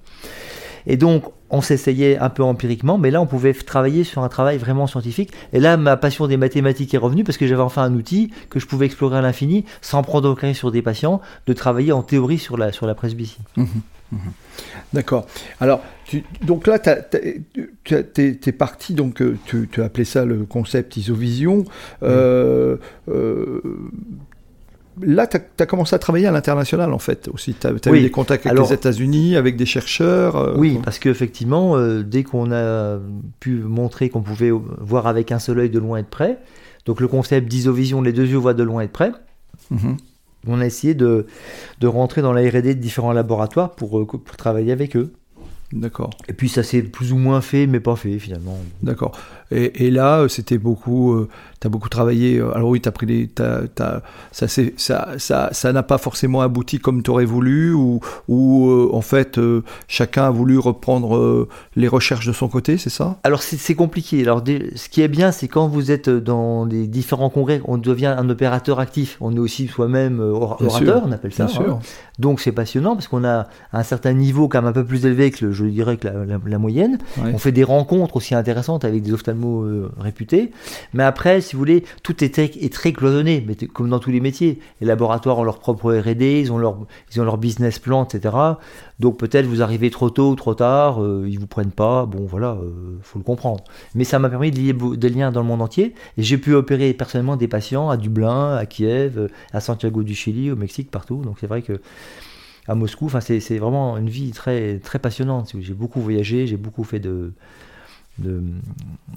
Et 0.87 0.97
donc, 0.97 1.25
on 1.51 1.61
s'essayait 1.61 2.19
un 2.19 2.31
peu 2.31 2.43
empiriquement, 2.43 2.99
mais 2.99 3.11
là, 3.11 3.21
on 3.21 3.27
pouvait 3.27 3.53
travailler 3.53 4.05
sur 4.05 4.23
un 4.23 4.29
travail 4.29 4.57
vraiment 4.57 4.87
scientifique. 4.87 5.33
Et 5.53 5.61
là, 5.61 5.77
ma 5.77 5.97
passion 5.97 6.27
des 6.27 6.39
mathématiques 6.39 6.95
est 6.95 6.99
revenue 6.99 7.25
parce 7.25 7.37
que 7.37 7.47
j'avais 7.47 7.63
enfin 7.63 7.83
un 7.83 7.95
outil 7.95 8.33
que 8.49 8.59
je 8.59 8.67
pouvais 8.67 8.87
explorer 8.87 9.19
à 9.19 9.21
l'infini 9.21 9.65
sans 9.83 10.03
prendre 10.03 10.29
au 10.31 10.55
sur 10.55 10.73
des 10.73 10.83
patients, 10.83 11.21
de 11.47 11.53
travailler 11.53 11.93
en 11.93 12.03
théorie 12.03 12.39
sur 12.39 12.57
la, 12.57 12.73
sur 12.73 12.87
la 12.87 12.95
presbytie. 12.95 13.39
Mmh 13.57 13.65
mmh 14.13 14.17
D'accord. 14.93 15.27
Alors, 15.61 15.81
donc 16.43 16.67
là, 16.67 16.79
tu 16.79 16.89
es, 18.21 18.53
parti, 18.53 18.95
donc 18.95 19.23
euh, 19.23 19.39
tu, 19.47 19.69
as 19.79 19.85
appelé 19.85 20.05
ça 20.05 20.25
le 20.25 20.45
concept 20.45 20.97
isovision. 20.97 21.65
Euh, 22.03 22.77
euh, 23.09 23.61
là, 25.01 25.27
tu 25.27 25.37
as, 25.37 25.67
commencé 25.67 25.95
à 25.95 25.99
travailler 25.99 26.27
à 26.27 26.31
l'international, 26.31 26.93
en 26.93 26.99
fait, 26.99 27.29
aussi. 27.33 27.55
Tu 27.55 27.67
as, 27.67 27.93
eu 27.93 28.01
des 28.01 28.11
contacts 28.11 28.47
avec 28.47 28.59
les 28.59 28.73
États-Unis, 28.73 29.37
avec 29.37 29.57
des 29.57 29.67
chercheurs 29.67 30.37
euh, 30.37 30.55
Oui, 30.57 30.79
parce 30.85 30.99
qu'effectivement, 30.99 31.77
euh, 31.77 32.03
dès 32.03 32.23
qu'on 32.23 32.53
a 32.53 32.99
pu 33.41 33.57
montrer 33.57 34.09
qu'on 34.11 34.23
pouvait 34.23 34.51
voir 34.51 35.07
avec 35.07 35.33
un 35.33 35.39
seul 35.39 35.61
œil 35.61 35.71
de 35.71 35.79
loin 35.79 35.99
et 35.99 36.03
de 36.03 36.09
près, 36.09 36.39
donc 36.85 37.01
le 37.01 37.09
concept 37.09 37.49
d'isovision, 37.49 38.03
les 38.03 38.13
deux 38.13 38.27
yeux 38.27 38.39
voient 38.39 38.55
de 38.55 38.63
loin 38.63 38.83
et 38.83 38.87
de 38.87 38.93
près, 38.93 39.13
mhm. 39.71 39.97
on 40.47 40.61
a 40.61 40.67
essayé 40.67 40.95
de, 40.95 41.27
de 41.81 41.87
rentrer 41.87 42.23
dans 42.23 42.33
la 42.33 42.43
RD 42.43 42.63
de 42.63 42.73
différents 42.73 43.13
laboratoires 43.13 43.71
pour, 43.73 43.99
euh, 43.99 44.07
pour 44.07 44.37
travailler 44.37 44.73
avec 44.73 44.97
eux. 44.97 45.13
D'accord. 45.73 46.11
Et 46.29 46.35
puis 46.35 46.49
ça 46.49 46.63
s'est 46.63 46.83
plus 46.83 47.13
ou 47.13 47.17
moins 47.17 47.41
fait, 47.41 47.67
mais 47.67 47.81
pas 47.81 47.97
fait 47.97 48.19
finalement. 48.19 48.59
D'accord. 48.83 49.13
Et, 49.53 49.87
et, 49.87 49.91
là, 49.91 50.27
c'était 50.29 50.59
beaucoup 50.59 51.27
tu 51.63 51.69
as 51.69 51.71
beaucoup 51.71 51.89
travaillé. 51.89 52.39
Euh, 52.39 52.55
alors 52.55 52.71
oui, 52.71 52.81
tu 52.81 52.89
as 52.89 52.93
pris 52.93 53.07
les, 53.07 53.31
ça, 53.37 54.49
ça, 54.49 55.09
ça, 55.17 55.49
ça 55.53 55.73
n'a 55.73 55.83
pas 55.85 55.99
forcément 55.99 56.41
abouti 56.41 56.81
comme 56.81 57.03
tu 57.03 57.11
aurais 57.11 57.25
voulu, 57.25 57.73
ou, 57.73 58.01
ou 58.27 58.69
euh, 58.69 58.91
en 58.93 59.01
fait, 59.01 59.39
euh, 59.39 59.63
chacun 59.87 60.25
a 60.25 60.31
voulu 60.31 60.59
reprendre 60.59 61.49
les 61.77 61.89
recherches 61.89 62.27
de 62.27 62.33
son 62.33 62.49
côté, 62.49 62.79
c'est 62.79 62.91
ça? 62.91 63.19
Alors 63.23 63.43
c'est 63.43 63.75
compliqué. 63.75 64.23
Alors 64.23 64.43
ce 64.75 64.89
qui 64.89 65.03
est 65.03 65.09
bien, 65.09 65.31
c'est 65.31 65.47
quand 65.47 65.69
vous 65.69 65.93
êtes 65.93 66.11
dans 66.11 66.65
les 66.65 66.89
différents 66.89 67.31
congrès, 67.31 67.61
on 67.65 67.79
devient 67.79 68.07
un 68.19 68.29
opérateur 68.29 68.81
actif. 68.81 69.17
On 69.21 69.35
est 69.37 69.39
aussi 69.39 69.69
soi-même 69.69 70.21
orateur, 70.21 71.03
on 71.07 71.13
appelle 71.13 71.33
ça. 71.33 71.47
Hein. 71.47 71.79
Donc 72.19 72.41
c'est 72.41 72.53
passionnant 72.53 72.95
parce 72.95 73.07
qu'on 73.09 73.25
a 73.25 73.47
un 73.73 73.83
certain 73.85 74.13
niveau 74.13 74.49
quand 74.49 74.61
même 74.61 74.71
un 74.71 74.73
peu 74.73 74.85
plus 74.85 75.07
élevé 75.07 75.31
que, 75.31 75.47
le, 75.47 75.53
je 75.53 75.65
dirais, 75.65 75.97
que 75.97 76.09
la, 76.09 76.59
moyenne. 76.59 76.99
On 77.19 77.39
fait 77.39 77.53
des 77.53 77.65
rencontres 77.65 78.17
aussi 78.17 78.35
intéressantes 78.35 78.85
avec 78.85 79.03
des 79.03 79.13
ophtalmos 79.43 79.91
réputés. 79.99 80.51
Mais 80.93 81.03
après, 81.03 81.41
si 81.41 81.55
vous 81.55 81.59
voulez, 81.59 81.85
tout 82.03 82.23
est 82.25 82.35
très, 82.35 82.45
est 82.45 82.73
très 82.73 82.93
cloisonné, 82.93 83.45
mais 83.47 83.55
comme 83.69 83.89
dans 83.89 83.99
tous 83.99 84.11
les 84.11 84.21
métiers. 84.21 84.59
Les 84.81 84.87
laboratoires 84.87 85.39
ont 85.39 85.45
leur 85.45 85.59
propre 85.59 85.93
R&D, 85.93 86.41
ils 86.41 86.53
ont 86.53 86.59
leur, 86.59 86.79
ils 87.13 87.21
ont 87.21 87.25
leur 87.25 87.39
business 87.39 87.79
plan, 87.79 88.05
etc. 88.05 88.35
Donc 88.99 89.19
peut-être 89.19 89.47
vous 89.47 89.63
arrivez 89.63 89.91
trop 89.91 90.11
tôt 90.11 90.31
ou 90.31 90.35
trop 90.35 90.55
tard, 90.55 91.03
euh, 91.03 91.27
ils 91.29 91.39
vous 91.39 91.47
prennent 91.47 91.73
pas. 91.73 92.07
Bon, 92.07 92.25
voilà, 92.25 92.53
euh, 92.53 92.99
faut 93.03 93.19
le 93.19 93.25
comprendre. 93.25 93.65
Mais 93.95 94.05
ça 94.05 94.19
m'a 94.19 94.29
permis 94.29 94.51
de 94.51 94.59
lier 94.59 94.75
des 94.97 95.09
liens 95.09 95.33
dans 95.33 95.41
le 95.41 95.47
monde 95.47 95.63
entier, 95.63 95.95
et 96.17 96.23
j'ai 96.23 96.39
pu 96.39 96.55
opérer 96.55 96.93
personnellement 96.95 97.37
des 97.37 97.49
patients 97.49 97.91
à 97.91 97.97
Dublin, 97.97 98.57
à 98.57 98.67
Kiev, 98.67 99.29
à 99.53 99.61
Santiago 99.61 100.03
du 100.03 100.15
Chili, 100.15 100.51
au 100.51 100.57
Mexique, 100.57 100.91
partout. 100.91 101.23
Donc 101.25 101.37
c'est 101.41 101.47
vrai 101.47 101.63
que 101.63 101.81
à 102.69 102.77
Moscou, 102.77 103.11
c'est 103.21 103.59
vraiment 103.59 103.97
une 103.97 104.09
vie 104.09 104.31
très 104.31 104.79
très 104.79 105.01
passionnante. 105.01 105.53
J'ai 105.59 105.75
beaucoup 105.75 106.01
voyagé, 106.01 106.47
j'ai 106.47 106.57
beaucoup 106.57 106.85
fait 106.85 107.01
de, 107.01 107.33
de 108.23 108.43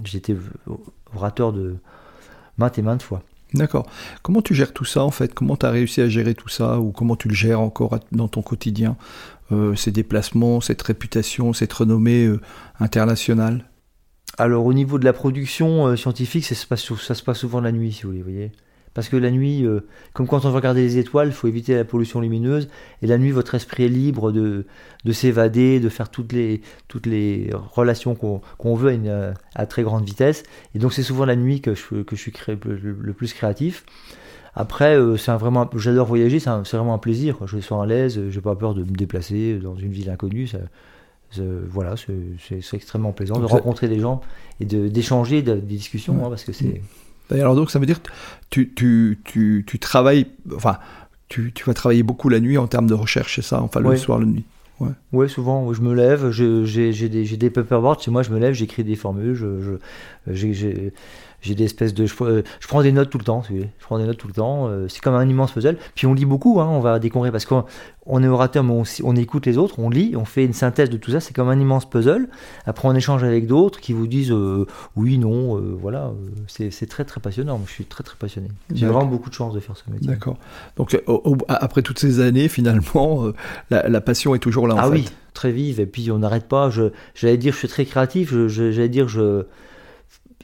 j'étais 0.04 0.36
orateur 1.16 1.54
de 1.54 1.76
maintes 2.58 2.78
et 2.78 2.82
maintes 2.82 3.04
fois. 3.04 3.24
D'accord. 3.54 3.88
Comment 4.22 4.42
tu 4.42 4.54
gères 4.54 4.74
tout 4.74 4.86
ça 4.86 5.04
en 5.04 5.12
fait? 5.12 5.34
Comment 5.34 5.56
tu 5.56 5.66
as 5.66 5.72
réussi 5.72 6.02
à 6.02 6.10
gérer 6.10 6.36
tout 6.36 6.50
ça? 6.50 6.80
Ou 6.80 6.92
comment 6.92 7.16
tu 7.16 7.30
le 7.30 7.36
gères 7.36 7.62
encore 7.62 8.00
dans 8.12 8.28
ton 8.28 8.42
quotidien? 8.42 8.98
Euh, 9.52 9.76
Ces 9.76 9.92
déplacements, 9.92 10.60
cette 10.60 10.82
réputation, 10.82 11.54
cette 11.54 11.72
renommée 11.72 12.26
euh, 12.26 12.42
internationale? 12.80 13.70
Alors 14.38 14.66
au 14.66 14.74
niveau 14.74 15.00
de 15.00 15.06
la 15.06 15.14
production 15.14 15.88
euh, 15.88 15.96
scientifique, 15.96 16.44
ça 16.44 16.56
se, 16.56 16.66
passe, 16.66 16.94
ça 16.96 17.16
se 17.16 17.24
passe 17.24 17.40
souvent 17.40 17.62
la 17.62 17.72
nuit 17.72 17.94
si 17.94 18.04
vous 18.04 18.12
voulez. 18.12 18.52
Parce 18.96 19.10
que 19.10 19.18
la 19.18 19.30
nuit, 19.30 19.66
euh, 19.66 19.82
comme 20.14 20.26
quand 20.26 20.46
on 20.46 20.50
veut 20.50 20.56
regarder 20.56 20.82
les 20.82 20.98
étoiles, 20.98 21.28
il 21.28 21.34
faut 21.34 21.50
éviter 21.50 21.76
la 21.76 21.84
pollution 21.84 22.22
lumineuse. 22.22 22.70
Et 23.02 23.08
la 23.08 23.18
nuit, 23.18 23.32
votre 23.32 23.54
esprit 23.54 23.84
est 23.84 23.90
libre 23.90 24.32
de, 24.32 24.66
de 25.04 25.12
s'évader, 25.12 25.82
de 25.82 25.90
faire 25.90 26.10
toutes 26.10 26.32
les, 26.32 26.62
toutes 26.88 27.06
les 27.06 27.52
relations 27.54 28.16
qu'on 28.16 28.76
veut 28.76 28.90
à, 28.90 28.94
une, 28.94 29.34
à, 29.54 29.66
très 29.66 29.84
grande 29.84 30.06
vitesse. 30.06 30.44
Et 30.74 30.80
donc 30.80 30.94
c'est 30.94 31.04
souvent 31.04 31.26
la 31.26 31.36
nuit 31.36 31.60
que 31.60 31.76
je, 31.76 32.04
que 32.04 32.16
je 32.16 32.22
suis 32.22 32.34
le, 32.48 33.14
plus 33.14 33.34
créatif. 33.34 33.86
Après, 34.56 34.96
euh, 34.98 35.18
c'est 35.18 35.34
vraiment, 35.34 35.70
j'adore 35.76 36.08
voyager, 36.08 36.40
c'est 36.40 36.50
vraiment 36.50 36.94
un 36.94 36.98
plaisir. 36.98 37.38
Je 37.46 37.58
suis 37.58 37.76
à 37.76 37.86
l'aise, 37.86 38.18
j'ai 38.30 38.42
pas 38.42 38.56
peur 38.56 38.74
de 38.76 38.84
me 38.84 38.96
déplacer 38.96 39.60
dans 39.60 39.76
une 39.76 39.92
ville 39.92 40.10
inconnue. 40.10 40.48
Ça, 40.48 40.60
voilà, 41.68 41.96
c'est 41.98 42.74
extrêmement 42.74 43.12
plaisant 43.12 43.40
de 43.40 43.46
rencontrer 43.46 43.90
des 43.90 44.00
gens 44.00 44.22
et 44.62 44.66
d'échanger 44.66 45.42
des 45.42 45.60
discussions, 45.60 46.26
hein, 46.26 46.30
parce 46.30 46.46
que 46.46 46.54
c'est 46.54 46.82
alors 47.32 47.56
donc 47.56 47.72
ça 47.72 47.80
veut 47.80 47.86
dire 47.86 48.02
que 48.02 48.10
tu, 48.50 48.74
tu, 48.74 49.20
tu, 49.24 49.64
tu 49.68 49.80
travailles, 49.80 50.28
enfin, 50.56 50.78
tu, 51.28 51.52
tu, 51.54 51.64
vas 51.66 51.74
travailler 51.74 52.04
beaucoup 52.04 52.30
la 52.30 52.40
nuit 52.40 52.58
en 52.58 52.68
termes 52.68 52.88
de 52.88 52.94
recherche, 52.94 53.36
c'est 53.36 53.42
ça? 53.42 53.62
Enfin, 53.62 53.80
le 53.80 53.96
soir, 53.98 54.20
la 54.20 54.26
nuit. 54.26 54.46
Ouais. 54.80 54.90
ouais. 55.14 55.28
souvent, 55.28 55.74
je 55.74 55.82
me 55.82 55.94
lève, 55.94 56.32
j'ai 56.32 57.10
des, 57.10 57.24
des 57.38 57.50
paperboards 57.50 58.02
chez 58.02 58.12
moi, 58.12 58.24
je 58.24 58.32
me 58.32 58.40
lève, 58.40 58.54
j'écris 58.54 58.84
des 58.84 58.96
formules, 58.96 59.34
je, 59.34 59.80
je, 60.28 60.88
j'ai 61.46 61.54
des 61.54 61.66
espèces 61.66 61.94
de. 61.94 62.08
Je, 62.08 62.16
prends 62.68 62.82
des 62.82 62.92
notes 62.92 63.12
tout 63.12 63.20
le 63.20 63.24
temps, 63.24 63.44
je 63.48 63.66
prends 63.80 64.00
des 64.00 64.06
notes 64.06 64.18
tout 64.18 64.28
le 64.28 64.34
temps. 64.34 64.68
Euh, 64.68 64.88
c'est 64.90 65.00
comme 65.00 65.14
un 65.14 65.28
immense 65.30 65.52
puzzle. 65.52 65.78
Puis 65.94 66.08
on 66.08 66.14
lit 66.16 66.26
beaucoup, 66.26 66.60
hein, 66.60 66.68
on 66.68 66.80
va 66.80 66.98
décorer 66.98 67.32
parce 67.32 67.46
qu'on 67.46 68.24
est 68.24 68.28
orateur, 68.28 68.64
mais 68.64 68.84
on, 69.04 69.16
écoute 69.16 69.46
les 69.46 69.60
autres, 69.60 69.78
on 69.78 69.92
lit, 69.92 70.16
on 70.16 70.26
fait 70.26 70.44
une 70.44 70.54
synthèse 70.54 70.90
de 70.90 70.98
tout 70.98 71.12
ça. 71.12 71.20
C'est 71.20 71.36
comme 71.36 71.50
un 71.50 71.60
immense 71.60 71.88
puzzle. 71.88 72.30
Après, 72.66 72.88
on 72.88 72.96
échange 72.96 73.24
avec 73.24 73.46
d'autres 73.46 73.80
qui 73.80 73.94
vous 73.94 74.08
disent 74.08 74.32
euh, 74.32 74.66
oui, 74.96 75.20
non, 75.20 75.58
euh, 75.58 75.78
voilà. 75.80 76.12
C'est 76.48 76.90
très 76.90 77.06
très 77.06 77.22
passionnant. 77.22 77.62
je 77.68 77.72
suis 77.72 77.86
très 77.86 78.04
très 78.04 78.18
passionné. 78.18 78.48
J'ai 78.74 78.88
vraiment 78.88 79.06
beaucoup 79.06 79.30
de 79.30 79.36
chance 79.36 79.54
de 79.54 79.60
faire 79.60 79.78
ce 79.78 79.84
métier. 79.92 80.08
D'accord. 80.08 80.38
Donc 80.78 81.00
après 81.48 81.84
toutes 81.84 82.00
ces 82.00 82.22
années, 82.22 82.48
finalement, 82.48 83.26
la, 83.70 84.02
passion 84.02 84.34
est 84.34 84.40
toujours 84.40 84.68
là. 84.68 84.74
En 84.74 84.80
ah 84.80 84.90
oui, 84.90 85.06
très 85.36 85.52
vive. 85.52 85.80
Et 85.80 85.86
puis 85.86 86.10
on 86.10 86.18
n'arrête 86.18 86.48
pas. 86.48 86.72
J'allais 87.14 87.38
dire, 87.38 87.54
je 87.54 87.60
suis 87.60 87.68
très 87.68 87.86
créatif. 87.86 88.34
J'allais 88.48 88.90
dire, 88.90 89.08
je 89.08 89.46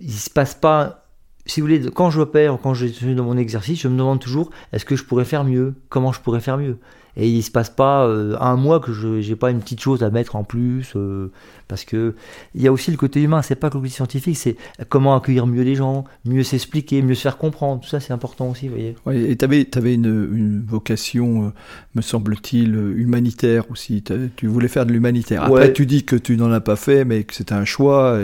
il 0.02 0.12
se 0.12 0.30
passe 0.30 0.54
pas. 0.54 1.06
Si 1.46 1.60
vous 1.60 1.68
voulez, 1.68 1.90
quand 1.92 2.12
j'opère, 2.12 2.58
quand 2.62 2.74
je 2.74 2.86
suis 2.86 3.16
dans 3.16 3.24
mon 3.24 3.38
exercice, 3.38 3.82
je 3.82 3.88
me 3.88 3.98
demande 3.98 4.20
toujours 4.20 4.52
est-ce 4.74 4.86
que 4.86 4.96
je 4.96 5.04
pourrais 5.04 5.26
faire 5.26 5.44
mieux? 5.44 5.76
Comment 5.90 6.12
je 6.12 6.20
pourrais 6.20 6.40
faire 6.40 6.58
mieux? 6.58 6.78
Et 7.18 7.28
il 7.28 7.42
se 7.44 7.52
passe 7.52 7.70
pas 7.70 8.06
euh, 8.06 8.36
un 8.40 8.56
mois 8.56 8.80
que 8.80 8.94
je 8.94 9.08
n'ai 9.08 9.36
pas 9.36 9.52
une 9.52 9.60
petite 9.60 9.82
chose 9.82 10.04
à 10.04 10.10
mettre 10.10 10.36
en 10.36 10.44
plus 10.44 10.94
euh, 10.96 11.32
parce 11.68 11.84
que 11.84 12.16
il 12.56 12.62
y 12.62 12.68
a 12.68 12.72
aussi 12.72 12.92
le 12.92 12.98
côté 12.98 13.22
humain 13.22 13.42
c'est 13.42 13.56
pas 13.56 13.70
que 13.70 13.76
le 13.76 13.82
côté 13.82 13.94
scientifique 13.94 14.38
c'est 14.38 14.56
comment 14.90 15.16
accueillir 15.16 15.46
mieux 15.46 15.64
les 15.64 15.76
gens 15.76 16.06
mieux 16.26 16.44
s'expliquer 16.44 17.02
mieux 17.02 17.16
se 17.16 17.22
faire 17.22 17.38
comprendre. 17.38 17.82
Tout 17.82 17.90
ça 17.90 18.00
c'est 18.00 18.14
important 18.14 18.50
aussi 18.50 18.68
vous 18.68 18.76
voyez. 19.04 19.32
Et 19.32 19.36
tu 19.36 19.46
avais, 19.46 19.68
avais 19.76 19.94
une, 19.94 20.06
une, 20.06 20.64
vocation 20.66 21.46
euh, 21.46 21.50
me 21.96 22.02
semble-t-il 22.02 22.76
humanitaire 22.76 23.70
aussi. 23.72 24.04
Tu 24.36 24.48
voulais 24.48 24.68
faire 24.68 24.86
de 24.86 24.94
l'humanitaire. 24.94 25.44
Après 25.44 25.74
tu 25.74 25.86
dis 25.86 26.06
que 26.06 26.16
tu 26.16 26.38
n'en 26.38 26.52
as 26.52 26.62
pas 26.62 26.76
fait 26.76 27.04
mais 27.04 27.24
que 27.24 27.34
c'était 27.34 27.54
un 27.54 27.66
choix 27.66 28.18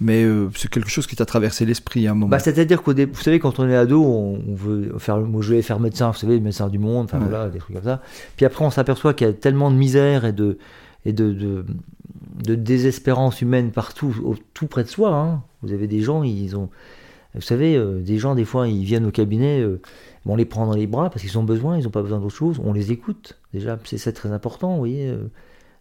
mais 0.00 0.26
c'est 0.56 0.70
quelque 0.70 0.90
chose 0.90 1.06
qui 1.06 1.16
t'a 1.16 1.26
traversé 1.26 1.64
l'esprit 1.64 2.06
à 2.06 2.12
un 2.12 2.14
moment. 2.14 2.28
Bah, 2.28 2.38
c'est 2.38 2.58
à 2.58 2.64
dire 2.64 2.82
qu'au 2.82 2.92
vous 2.94 3.22
savez 3.22 3.38
quand 3.38 3.58
on 3.58 3.68
est 3.68 3.76
ado 3.76 4.02
on, 4.02 4.54
veut 4.54 4.94
faire 4.98 5.18
moi 5.18 5.42
je 5.42 5.54
vais 5.54 5.62
faire 5.62 5.80
médecin 5.80 6.10
vous 6.10 6.18
savez 6.18 6.40
médecin 6.40 6.68
du 6.68 6.78
monde 6.78 7.04
enfin 7.04 7.18
voilà 7.18 7.48
des 7.48 7.58
trucs 7.58 7.74
comme 7.74 7.84
ça 7.84 8.02
puis 8.36 8.46
après, 8.46 8.64
on 8.64 8.70
s'aperçoit 8.70 9.14
qu'il 9.14 9.26
y 9.26 9.30
a 9.30 9.32
tellement 9.32 9.70
de 9.70 9.76
misère 9.76 10.24
et 10.24 10.32
de, 10.32 10.58
et 11.04 11.12
de, 11.12 11.32
de, 11.32 12.54
désespérance 12.54 13.40
humaine 13.40 13.70
partout, 13.70 14.38
tout 14.54 14.66
près 14.66 14.84
de 14.84 14.88
soi. 14.88 15.14
Hein. 15.14 15.42
Vous 15.62 15.72
avez 15.72 15.86
des 15.86 16.00
gens, 16.00 16.22
ils 16.22 16.56
ont. 16.56 16.68
Vous 17.34 17.40
savez, 17.40 17.76
euh, 17.76 18.00
des 18.00 18.18
gens, 18.18 18.34
des 18.34 18.44
fois, 18.44 18.68
ils 18.68 18.84
viennent 18.84 19.06
au 19.06 19.10
cabinet, 19.10 19.60
euh, 19.60 19.80
on 20.26 20.36
les 20.36 20.44
prend 20.44 20.66
dans 20.66 20.74
les 20.74 20.86
bras 20.86 21.08
parce 21.08 21.22
qu'ils 21.22 21.38
ont 21.38 21.44
besoin, 21.44 21.78
ils 21.78 21.84
n'ont 21.84 21.90
pas 21.90 22.02
besoin 22.02 22.18
d'autre 22.18 22.36
chose, 22.36 22.60
on 22.62 22.74
les 22.74 22.92
écoute. 22.92 23.38
Déjà, 23.54 23.78
c'est 23.84 24.12
très 24.12 24.30
important, 24.32 24.72
vous 24.72 24.78
voyez. 24.78 25.14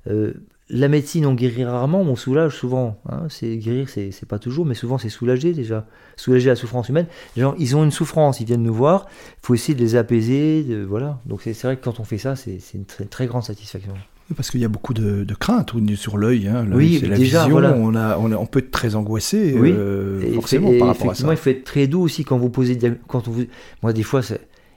Euh, 0.08 0.34
la 0.72 0.88
médecine, 0.88 1.26
on 1.26 1.34
guérit 1.34 1.66
rarement, 1.66 2.02
on 2.02 2.16
soulage 2.16 2.56
souvent. 2.56 2.98
Hein. 3.10 3.24
C'est 3.30 3.58
guérir, 3.58 3.90
c'est 3.90 4.26
pas 4.28 4.40
toujours, 4.40 4.66
mais 4.66 4.74
souvent 4.74 4.98
c'est 4.98 5.10
soulager 5.10 5.54
déjà, 5.54 5.86
soulager 6.16 6.48
la 6.48 6.56
souffrance 6.56 6.90
humaine. 6.90 7.08
Les 7.36 7.42
gens, 7.42 7.56
ils 7.60 7.76
ont 7.76 7.84
une 7.84 7.92
souffrance, 7.92 8.40
ils 8.40 8.46
viennent 8.46 8.64
nous 8.64 8.74
voir. 8.74 9.08
Il 9.44 9.46
faut 9.46 9.54
essayer 9.54 9.76
de 9.76 9.82
les 9.82 9.96
apaiser, 9.96 10.66
voilà. 10.88 11.20
Donc 11.26 11.42
c'est 11.44 11.62
vrai 11.62 11.76
que 11.76 11.84
quand 11.84 12.00
on 12.00 12.04
fait 12.06 12.18
ça, 12.18 12.36
c'est 12.36 12.60
une 12.74 12.86
très, 12.86 13.06
très 13.06 13.28
grande 13.28 13.44
satisfaction. 13.44 13.94
Parce 14.36 14.50
qu'il 14.50 14.62
y 14.62 14.66
a 14.66 14.70
beaucoup 14.70 14.94
de, 14.94 15.26
de 15.26 15.34
craintes 15.34 15.74
sur 15.96 16.18
l'œil. 16.18 16.48
Hein. 16.48 16.66
Oui, 16.72 17.00
c'est 17.02 17.08
la 17.08 17.18
déjà, 17.18 17.44
vision. 17.44 17.58
On, 17.58 17.96
a, 17.96 18.18
on, 18.18 18.46
peut 18.46 18.60
être 18.60 18.72
très 18.72 18.96
angoissé, 18.96 19.54
oui. 19.58 19.74
Euh, 19.76 20.34
forcément, 20.36 20.72
par 20.80 20.88
rapport 20.88 21.12
à 21.12 21.16
ça. 21.16 21.28
il 21.30 21.36
faut 21.36 21.50
être 21.50 21.66
très 21.66 21.88
doux 21.88 22.02
aussi 22.02 22.24
quand 22.24 22.38
vous 22.38 22.50
posez. 22.50 22.80
Quand 23.08 23.28
vous, 23.28 23.44
moi, 23.84 23.92
des 23.92 24.04
fois, 24.04 24.22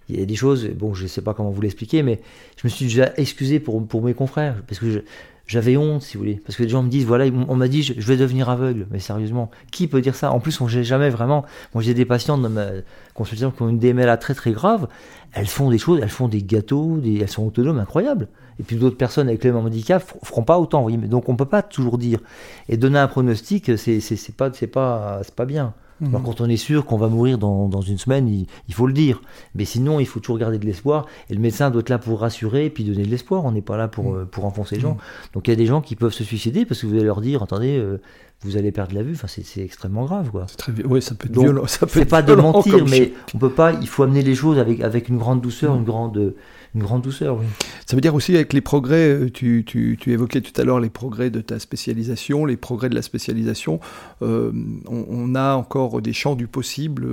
il 0.08 0.18
y 0.18 0.22
a 0.22 0.26
des 0.26 0.34
choses, 0.34 0.68
bon, 0.70 0.92
je 0.92 1.04
ne 1.04 1.08
sais 1.08 1.22
pas 1.22 1.34
comment 1.34 1.50
vous 1.50 1.60
l'expliquer, 1.60 2.02
mais 2.02 2.20
je 2.56 2.66
me 2.66 2.68
suis 2.68 2.86
déjà 2.86 3.12
excusé 3.16 3.60
pour, 3.60 3.86
pour 3.86 4.02
mes 4.02 4.14
confrères, 4.14 4.60
parce 4.66 4.80
que 4.80 5.04
j'avais 5.46 5.76
honte, 5.76 6.02
si 6.02 6.16
vous 6.16 6.22
voulez. 6.22 6.40
Parce 6.44 6.56
que 6.56 6.62
les 6.62 6.68
gens 6.68 6.82
me 6.82 6.88
disent, 6.88 7.04
voilà, 7.04 7.26
on 7.48 7.56
m'a 7.56 7.68
dit, 7.68 7.82
je, 7.82 7.92
vais 8.00 8.16
devenir 8.16 8.48
aveugle. 8.48 8.86
Mais 8.90 8.98
sérieusement, 8.98 9.50
qui 9.70 9.88
peut 9.88 10.00
dire 10.00 10.14
ça? 10.14 10.32
En 10.32 10.40
plus, 10.40 10.60
on 10.60 10.66
n'a 10.66 10.82
jamais 10.82 11.10
vraiment. 11.10 11.44
Moi, 11.74 11.82
j'ai 11.82 11.94
des 11.94 12.06
patientes 12.06 12.42
dans 12.42 12.48
ma 12.48 12.66
consultation 13.12 13.50
qui 13.50 13.62
ont 13.62 13.68
une 13.68 13.78
DMLA 13.78 14.16
très 14.16 14.34
très 14.34 14.52
grave. 14.52 14.88
Elles 15.32 15.46
font 15.46 15.70
des 15.70 15.78
choses, 15.78 16.00
elles 16.02 16.08
font 16.08 16.28
des 16.28 16.42
gâteaux, 16.42 17.00
elles 17.04 17.28
sont 17.28 17.46
autonomes, 17.46 17.78
incroyables. 17.78 18.28
Et 18.60 18.62
puis 18.62 18.76
d'autres 18.76 18.96
personnes 18.96 19.28
avec 19.28 19.42
le 19.44 19.52
même 19.52 19.66
handicap 19.66 20.02
feront 20.22 20.44
pas 20.44 20.58
autant. 20.58 20.82
Voyez 20.82 20.96
donc 20.96 21.28
on 21.28 21.36
peut 21.36 21.44
pas 21.44 21.62
toujours 21.62 21.98
dire. 21.98 22.20
Et 22.68 22.76
donner 22.76 23.00
un 23.00 23.08
pronostic, 23.08 23.76
c'est 23.76 24.36
pas 24.36 24.52
c'est 24.52 24.68
pas 24.68 25.22
pas 25.34 25.44
bien. 25.44 25.74
Mhm. 26.04 26.14
Alors 26.14 26.22
quand 26.22 26.40
on 26.40 26.48
est 26.48 26.56
sûr 26.56 26.84
qu'on 26.84 26.96
va 26.96 27.08
mourir 27.08 27.38
dans, 27.38 27.68
dans 27.68 27.80
une 27.80 27.98
semaine, 27.98 28.28
il, 28.28 28.74
faut 28.74 28.86
le 28.86 28.92
dire. 28.92 29.20
Mais 29.54 29.64
sinon, 29.64 30.00
il 30.00 30.06
faut 30.06 30.20
toujours 30.20 30.38
garder 30.38 30.58
de 30.58 30.66
l'espoir. 30.66 31.06
Et 31.30 31.34
le 31.34 31.40
médecin 31.40 31.70
doit 31.70 31.80
être 31.80 31.90
là 31.90 31.98
pour 31.98 32.20
rassurer 32.20 32.66
et 32.66 32.70
puis 32.70 32.84
donner 32.84 33.04
de 33.04 33.10
l'espoir. 33.10 33.44
On 33.44 33.52
n'est 33.52 33.62
pas 33.62 33.76
là 33.76 33.88
pour, 33.88 34.12
mhm. 34.12 34.20
euh, 34.20 34.24
pour 34.24 34.44
enfoncer 34.44 34.76
les 34.76 34.80
gens. 34.80 34.94
Mhm. 34.94 35.00
Donc 35.34 35.48
il 35.48 35.50
y 35.50 35.54
a 35.54 35.56
des 35.56 35.66
gens 35.66 35.80
qui 35.80 35.96
peuvent 35.96 36.12
se 36.12 36.24
suicider 36.24 36.64
parce 36.64 36.80
que 36.80 36.86
vous 36.86 36.94
allez 36.94 37.04
leur 37.04 37.20
dire, 37.20 37.42
attendez, 37.42 37.78
euh, 37.78 38.00
vous 38.42 38.56
allez 38.56 38.72
perdre 38.72 38.94
la 38.94 39.02
vue. 39.02 39.14
Enfin, 39.14 39.28
c'est 39.28 39.62
extrêmement 39.62 40.04
grave, 40.04 40.30
quoi. 40.30 40.46
Très... 40.56 40.72
Oui, 40.84 41.00
ça 41.00 41.14
peut 41.14 41.28
être 41.28 41.38
violent. 41.38 41.64
C'est 41.88 42.04
pas 42.04 42.22
de 42.22 42.34
mentir, 42.34 42.84
mais 42.86 43.12
on 43.34 43.38
peut 43.38 43.50
pas. 43.50 43.72
Il 43.72 43.88
faut 43.88 44.02
amener 44.02 44.22
les 44.22 44.34
choses 44.34 44.58
avec 44.58 44.80
avec 44.80 45.08
une 45.08 45.18
grande 45.18 45.40
douceur, 45.40 45.74
une 45.74 45.84
grande 45.84 46.34
une 46.74 46.82
grande 46.82 47.02
douceur. 47.02 47.36
Oui. 47.36 47.44
Ça 47.86 47.96
veut 47.96 48.00
dire 48.00 48.14
aussi 48.14 48.34
avec 48.34 48.52
les 48.52 48.60
progrès, 48.60 49.08
euh, 49.08 49.30
tu, 49.30 49.62
tu, 49.66 49.96
tu, 50.00 50.12
évoquais 50.12 50.40
tout 50.40 50.58
à 50.60 50.64
l'heure 50.64 50.80
les 50.80 50.90
progrès 50.90 51.30
de 51.30 51.40
ta 51.40 51.58
spécialisation, 51.58 52.44
les 52.44 52.56
progrès 52.56 52.88
de 52.88 52.94
la 52.94 53.02
spécialisation. 53.02 53.78
Euh, 54.22 54.50
on, 54.88 55.34
a 55.34 55.54
encore 55.54 56.02
des 56.02 56.12
champs 56.12 56.34
du 56.34 56.46
possible. 56.46 57.06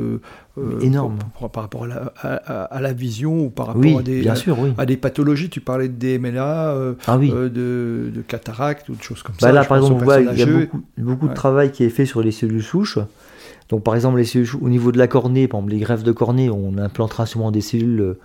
Euh, 0.57 0.79
Énorme. 0.81 1.19
Par, 1.53 1.63
rapport 1.63 1.85
à 1.85 1.87
la, 1.87 1.95
à, 1.95 2.81
la, 2.81 2.93
vision 2.93 3.45
ou 3.45 3.49
par 3.49 3.67
rapport 3.67 3.99
à, 3.99 4.03
des, 4.03 4.21
bien 4.21 4.35
sûr, 4.35 4.57
oui. 4.59 4.73
à 4.77 4.85
des 4.85 4.97
pathologies. 4.97 5.49
Tu 5.49 5.61
parlais 5.61 5.87
de 5.87 5.93
DMLA, 5.93 6.95
ah, 7.07 7.17
de, 7.17 7.49
de, 7.49 8.21
cataracte 8.27 8.89
ou 8.89 8.95
de 8.95 9.01
choses 9.01 9.23
comme 9.23 9.35
bah 9.39 9.47
ça. 9.47 9.53
Là, 9.53 9.63
par 9.63 9.77
exemple, 9.77 10.03
il 10.31 10.39
y 10.39 10.41
a 10.41 10.45
beaucoup, 10.45 10.81
beaucoup 10.97 11.27
de 11.27 11.33
travail 11.33 11.71
qui 11.71 11.83
est 11.83 11.89
fait 11.89 12.05
sur 12.05 12.21
les 12.21 12.31
cellules 12.31 12.63
souches. 12.63 12.99
Donc, 13.69 13.83
par 13.83 13.95
exemple, 13.95 14.17
les 14.17 14.25
cellules, 14.25 14.49
au 14.61 14.69
niveau 14.69 14.91
de 14.91 14.97
la 14.97 15.07
cornée, 15.07 15.47
par 15.47 15.59
exemple, 15.59 15.73
les 15.73 15.79
greffes 15.79 16.03
de 16.03 16.11
cornée, 16.11 16.49
on 16.49 16.77
implantera 16.77 17.25
souvent 17.25 17.51
des 17.51 17.61
cellules 17.61 18.01
euh, 18.01 18.19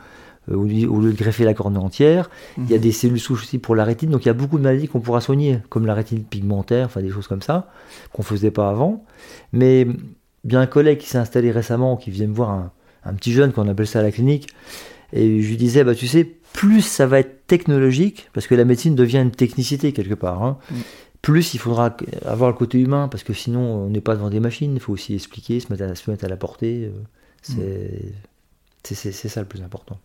au 0.53 0.65
lieu 0.65 1.13
de 1.13 1.17
greffer 1.17 1.45
la 1.45 1.55
cornée 1.55 1.79
entière. 1.79 2.31
Il 2.57 2.71
y 2.71 2.75
a 2.75 2.77
mhm. 2.77 2.83
des 2.83 2.93
cellules 2.93 3.21
souches 3.21 3.43
aussi 3.43 3.59
pour 3.59 3.75
la 3.75 3.85
rétine, 3.85 4.11
donc 4.11 4.25
il 4.25 4.29
y 4.29 4.31
a 4.31 4.35
beaucoup 4.35 4.59
de 4.59 4.63
maladies 4.63 4.89
qu'on 4.89 5.01
pourra 5.01 5.21
soigner, 5.21 5.59
comme 5.69 5.87
la 5.87 5.95
rétine 5.95 6.23
pigmentaire, 6.25 6.87
enfin 6.87 7.03
des 7.03 7.11
choses 7.11 7.27
comme 7.27 7.43
ça, 7.43 7.71
qu'on 8.13 8.23
ne 8.23 8.27
faisait 8.27 8.51
pas 8.51 8.69
avant. 8.69 9.05
Mais 9.53 9.87
bien 10.45 10.61
un 10.61 10.67
collègue 10.67 10.99
qui 10.99 11.09
s'est 11.09 11.19
installé 11.19 11.51
récemment, 11.51 11.97
qui 11.97 12.11
vient 12.11 12.27
me 12.27 12.35
voir, 12.35 12.71
un, 13.05 13.15
petit 13.15 13.33
jeune 13.33 13.53
qu'on 13.53 13.69
appelle 13.69 13.87
ça 13.87 14.01
à 14.01 14.03
la 14.03 14.13
clinique, 14.13 14.49
et 15.13 15.41
je 15.43 15.49
lui 15.49 15.57
disais, 15.57 15.85
bah, 15.85 15.95
tu 15.95 16.07
sais, 16.07 16.25
plus 16.53 16.83
ça 16.83 17.07
va 17.07 17.21
être 17.21 17.47
technologique, 17.47 18.31
parce 18.33 18.47
que 18.47 18.55
la 18.55 18.65
médecine 18.65 18.95
devient 18.95 19.19
une 19.19 19.31
technicité 19.31 19.93
quelque 19.93 20.15
part, 20.15 20.43
hein, 20.43 20.59
mm. 20.71 20.75
plus 21.23 21.55
il 21.55 21.59
faudra 21.59 21.97
avoir 22.25 22.51
le 22.51 22.57
côté 22.57 22.79
humain, 22.79 23.09
parce 23.09 23.25
que 23.25 23.33
sinon 23.33 23.61
on 23.61 23.91
n'est 23.91 24.01
pas 24.01 24.15
devant 24.15 24.31
des 24.31 24.41
machines, 24.41 24.75
il 24.75 24.81
faut 24.81 24.93
aussi 24.93 25.15
expliquer, 25.15 25.61
se 25.61 25.73
mettre 25.73 25.85
à, 25.85 25.95
se 25.95 26.11
mettre 26.11 26.25
à 26.25 26.29
la 26.29 26.37
portée. 26.37 26.91
Euh, 27.51 27.89
mm. 27.89 28.05
C'est 28.95 29.29
ça 29.29 29.41
le 29.41 29.49
plus 29.49 29.63
important. 29.63 29.99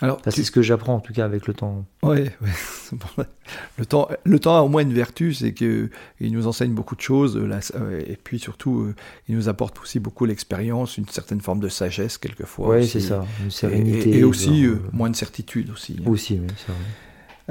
Alors, 0.00 0.20
c'est 0.26 0.42
ce 0.42 0.50
que 0.50 0.60
j'apprends 0.60 0.96
en 0.96 1.00
tout 1.00 1.12
cas 1.12 1.24
avec 1.24 1.46
le 1.46 1.54
temps. 1.54 1.84
Oui, 2.02 2.24
le 3.78 3.86
temps, 3.86 4.08
le 4.24 4.38
temps 4.40 4.56
a 4.56 4.62
au 4.62 4.68
moins 4.68 4.82
une 4.82 4.92
vertu, 4.92 5.34
c'est 5.34 5.52
que 5.52 5.88
il 6.20 6.32
nous 6.32 6.48
enseigne 6.48 6.72
beaucoup 6.72 6.96
de 6.96 7.00
choses, 7.00 7.36
euh, 7.36 8.02
et 8.04 8.16
puis 8.16 8.40
surtout, 8.40 8.80
euh, 8.80 8.94
il 9.28 9.36
nous 9.36 9.48
apporte 9.48 9.80
aussi 9.80 10.00
beaucoup 10.00 10.24
l'expérience, 10.24 10.98
une 10.98 11.06
certaine 11.08 11.40
forme 11.40 11.60
de 11.60 11.68
sagesse 11.68 12.18
quelquefois. 12.18 12.76
Oui, 12.76 12.88
c'est 12.88 13.00
ça, 13.00 13.24
une 13.42 13.52
sérénité. 13.52 14.18
Et, 14.18 14.24
aussi 14.24 14.66
euh, 14.66 14.80
moins 14.92 15.10
de 15.10 15.16
certitude 15.16 15.70
aussi. 15.70 15.96
Hein. 16.00 16.10
Aussi, 16.10 16.40
oui, 16.40 16.48
c'est 16.56 16.72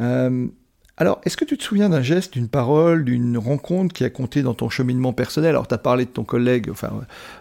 vrai. 0.01 0.49
Alors, 0.97 1.19
est-ce 1.23 1.38
que 1.38 1.45
tu 1.45 1.58
te 1.58 1.63
souviens 1.63 1.89
d'un 1.89 2.03
geste, 2.03 2.34
d'une 2.34 2.47
parole, 2.47 3.03
d'une 3.03 3.36
rencontre 3.38 3.93
qui 3.93 4.03
a 4.03 4.12
compté 4.12 4.43
dans 4.43 4.53
ton 4.53 4.69
cheminement 4.69 5.12
personnel? 5.12 5.49
Alors, 5.49 5.67
tu 5.67 5.73
as 5.73 5.79
parlé 5.79 6.06
de 6.06 6.12
ton 6.12 6.23
collègue, 6.23 6.69
enfin, 6.69 6.91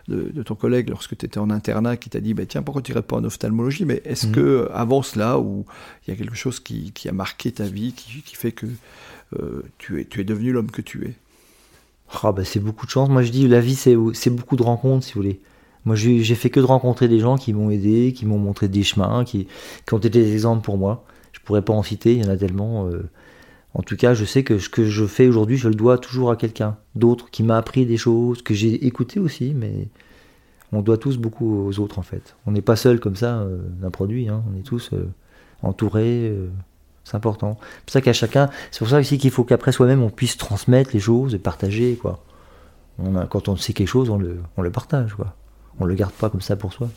de, 0.08 0.42
ton 0.42 0.54
collègue 0.54 0.88
lorsque 0.88 1.18
tu 1.18 1.26
étais 1.26 1.38
en 1.38 1.50
internat 1.50 1.98
qui 1.98 2.08
t'a 2.08 2.20
dit, 2.20 2.32
bah, 2.32 2.46
tiens, 2.46 2.62
pourquoi 2.62 2.80
tu 2.80 2.92
n'irais 2.92 3.02
pas 3.02 3.16
en 3.16 3.24
ophtalmologie? 3.24 3.84
Mais 3.84 4.00
est-ce 4.06 4.26
mhm. 4.28 4.32
que, 4.32 4.70
avant 4.72 5.02
cela, 5.02 5.38
où 5.38 5.66
il 6.06 6.10
y 6.10 6.14
a 6.14 6.16
quelque 6.16 6.34
chose 6.34 6.60
qui, 6.60 6.92
a 7.06 7.12
marqué 7.12 7.52
ta 7.52 7.64
vie, 7.64 7.92
qui, 7.92 8.36
fait 8.36 8.52
que 8.52 8.66
euh, 9.38 9.62
tu, 9.76 10.00
es, 10.00 10.06
tu 10.06 10.22
es 10.22 10.24
devenu 10.24 10.52
l'homme 10.52 10.70
que 10.70 10.80
tu 10.80 11.04
es? 11.04 11.14
Ah, 12.22 12.32
bah, 12.32 12.44
C'est 12.46 12.60
beaucoup 12.60 12.86
de 12.86 12.90
chance. 12.90 13.10
Moi, 13.10 13.22
je 13.22 13.30
dis, 13.30 13.48
la 13.48 13.60
vie, 13.60 13.74
c'est 13.74 14.30
beaucoup 14.30 14.56
de 14.56 14.62
rencontres, 14.62 15.04
si 15.04 15.12
vous 15.12 15.20
voulez. 15.20 15.40
Moi, 15.84 15.94
j'ai 15.94 16.34
fait 16.36 16.48
que 16.48 16.60
de 16.60 16.64
rencontrer 16.64 17.06
des 17.06 17.18
gens 17.18 17.36
qui 17.36 17.52
m'ont 17.52 17.68
aidé, 17.68 18.14
qui 18.14 18.24
m'ont 18.24 18.38
montré 18.38 18.68
des 18.68 18.82
chemins, 18.82 19.24
qui, 19.24 19.46
ont 19.90 19.98
été 19.98 20.08
des 20.08 20.32
exemples 20.32 20.64
pour 20.64 20.78
moi. 20.78 21.04
Je 21.32 21.40
pourrais 21.40 21.62
pas 21.62 21.74
en 21.74 21.82
citer, 21.82 22.14
il 22.14 22.24
y 22.24 22.26
en 22.26 22.30
a 22.30 22.36
tellement. 22.36 22.86
Euh, 22.86 23.10
en 23.74 23.82
tout 23.82 23.96
cas, 23.96 24.14
je 24.14 24.24
sais 24.24 24.42
que 24.42 24.58
ce 24.58 24.68
que 24.68 24.84
je 24.84 25.06
fais 25.06 25.28
aujourd'hui, 25.28 25.56
je 25.56 25.68
le 25.68 25.74
dois 25.74 25.98
toujours 25.98 26.30
à 26.30 26.36
quelqu'un 26.36 26.76
d'autre 26.94 27.30
qui 27.30 27.42
m'a 27.42 27.56
appris 27.56 27.86
des 27.86 27.96
choses, 27.96 28.42
que 28.42 28.52
j'ai 28.52 28.86
écouté 28.86 29.18
aussi, 29.18 29.54
mais 29.54 29.88
on 30.72 30.82
doit 30.82 30.98
tous 30.98 31.16
beaucoup 31.16 31.66
aux 31.66 31.78
autres 31.80 31.98
en 31.98 32.02
fait. 32.02 32.36
On 32.46 32.52
n'est 32.52 32.62
pas 32.62 32.76
seul 32.76 33.00
comme 33.00 33.16
ça 33.16 33.38
euh, 33.38 33.58
d'un 33.80 33.90
produit, 33.90 34.28
hein. 34.28 34.42
on 34.52 34.58
est 34.58 34.62
tous 34.62 34.90
euh, 34.92 35.08
entourés. 35.62 36.28
Euh, 36.28 36.48
c'est 37.04 37.16
important. 37.16 37.58
C'est 37.60 37.84
pour 37.84 37.92
ça 37.92 38.00
qu'à 38.00 38.12
chacun, 38.12 38.50
c'est 38.70 38.78
pour 38.78 38.88
ça 38.88 38.98
aussi 38.98 39.18
qu'il 39.18 39.30
faut 39.30 39.44
qu'après 39.44 39.72
soi-même 39.72 40.02
on 40.02 40.10
puisse 40.10 40.36
transmettre 40.36 40.90
les 40.92 41.00
choses 41.00 41.34
et 41.34 41.38
partager 41.38 41.98
quoi. 42.00 42.22
quand 43.28 43.48
on 43.48 43.56
sait 43.56 43.72
quelque 43.72 43.88
chose, 43.88 44.08
on 44.08 44.18
le, 44.18 44.38
on 44.56 44.62
le 44.62 44.70
partage 44.70 45.14
quoi 45.14 45.34
on 45.80 45.84
le 45.84 45.94
garde 45.94 46.12
pas 46.12 46.30
comme 46.30 46.40
ça 46.40 46.56
pour 46.56 46.72
soi. 46.72 46.88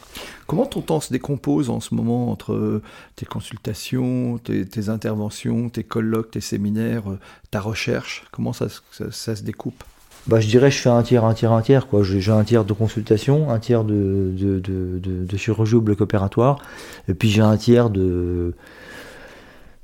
Comment 0.48 0.66
ton 0.66 0.82
temps 0.82 1.00
se 1.00 1.12
décompose 1.12 1.70
en 1.70 1.80
ce 1.80 1.96
moment 1.96 2.32
entre 2.32 2.82
tes 3.16 3.26
consultations, 3.26 4.38
tes, 4.38 4.90
interventions, 4.90 5.70
tes 5.70 5.84
colloques, 5.84 6.32
tes 6.32 6.42
séminaires, 6.42 7.10
euh, 7.10 7.20
ta 7.52 7.62
recherche? 7.62 8.26
Comment 8.32 8.54
ça, 8.54 8.68
se 8.70 9.44
découpe? 9.44 9.84
Bah, 10.28 10.40
je 10.40 10.48
dirais 10.48 10.72
je 10.72 10.80
fais 10.80 10.90
un 10.90 11.04
tiers, 11.04 11.24
un 11.24 11.34
tiers, 11.34 11.52
un 11.52 11.62
tiers. 11.62 11.88
Quoi. 11.88 12.04
J'ai 12.04 12.32
un 12.32 12.44
tiers 12.44 12.66
de 12.66 12.74
consultation, 12.74 13.52
un 13.52 13.60
tiers 13.60 13.84
de, 13.84 14.34
de, 14.36 14.60
de, 14.60 15.00
de 15.00 15.38
chirurgie 15.38 15.76
ou 15.76 15.82
bloc 15.82 16.02
opératoire, 16.02 16.60
et 17.08 17.14
puis 17.14 17.30
j'ai 17.30 17.42
un 17.42 17.58
tiers 17.58 17.90
de, 17.90 18.56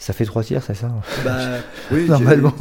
ça 0.01 0.13
fait 0.13 0.25
trois 0.25 0.43
tiers, 0.43 0.63
c'est 0.63 0.73
ça 0.73 0.91
bah, 1.23 1.59
Oui, 1.91 2.07
normalement. 2.07 2.55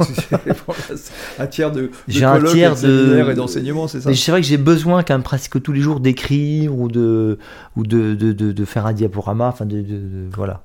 un 1.39 1.47
tiers 1.47 1.71
de, 1.71 1.81
de 1.81 1.91
j'ai 2.07 2.23
un 2.23 2.39
tiers 2.39 2.75
de 2.75 3.31
et 3.31 3.33
d'enseignement, 3.33 3.87
c'est 3.87 3.99
ça. 3.99 4.13
C'est 4.13 4.31
vrai 4.31 4.41
que 4.41 4.47
j'ai 4.47 4.57
besoin 4.57 5.01
quand 5.01 5.15
même 5.15 5.23
presque 5.23 5.59
tous 5.59 5.71
les 5.71 5.81
jours 5.81 6.01
d'écrire 6.01 6.77
ou 6.77 6.87
de 6.87 7.39
ou 7.75 7.87
de, 7.87 8.13
de, 8.13 8.31
de, 8.31 8.65
faire 8.65 8.85
un 8.85 8.93
diaporama. 8.93 9.47
Enfin, 9.47 9.65
de, 9.65 9.83
voilà. 10.31 10.61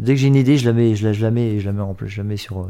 Dès 0.00 0.14
que 0.14 0.20
j'ai 0.20 0.26
une 0.26 0.34
idée, 0.34 0.56
je 0.56 0.66
la 0.66 0.72
mets, 0.72 0.96
je 0.96 1.06
la, 1.06 1.12
je 1.12 1.22
la 1.22 1.30
mets, 1.30 1.60
je 1.60 1.66
la 1.66 1.72
mets 1.72 1.82
en 1.82 1.96
je 2.04 2.16
la 2.16 2.24
mets 2.24 2.36
sur. 2.36 2.62
Euh, 2.62 2.66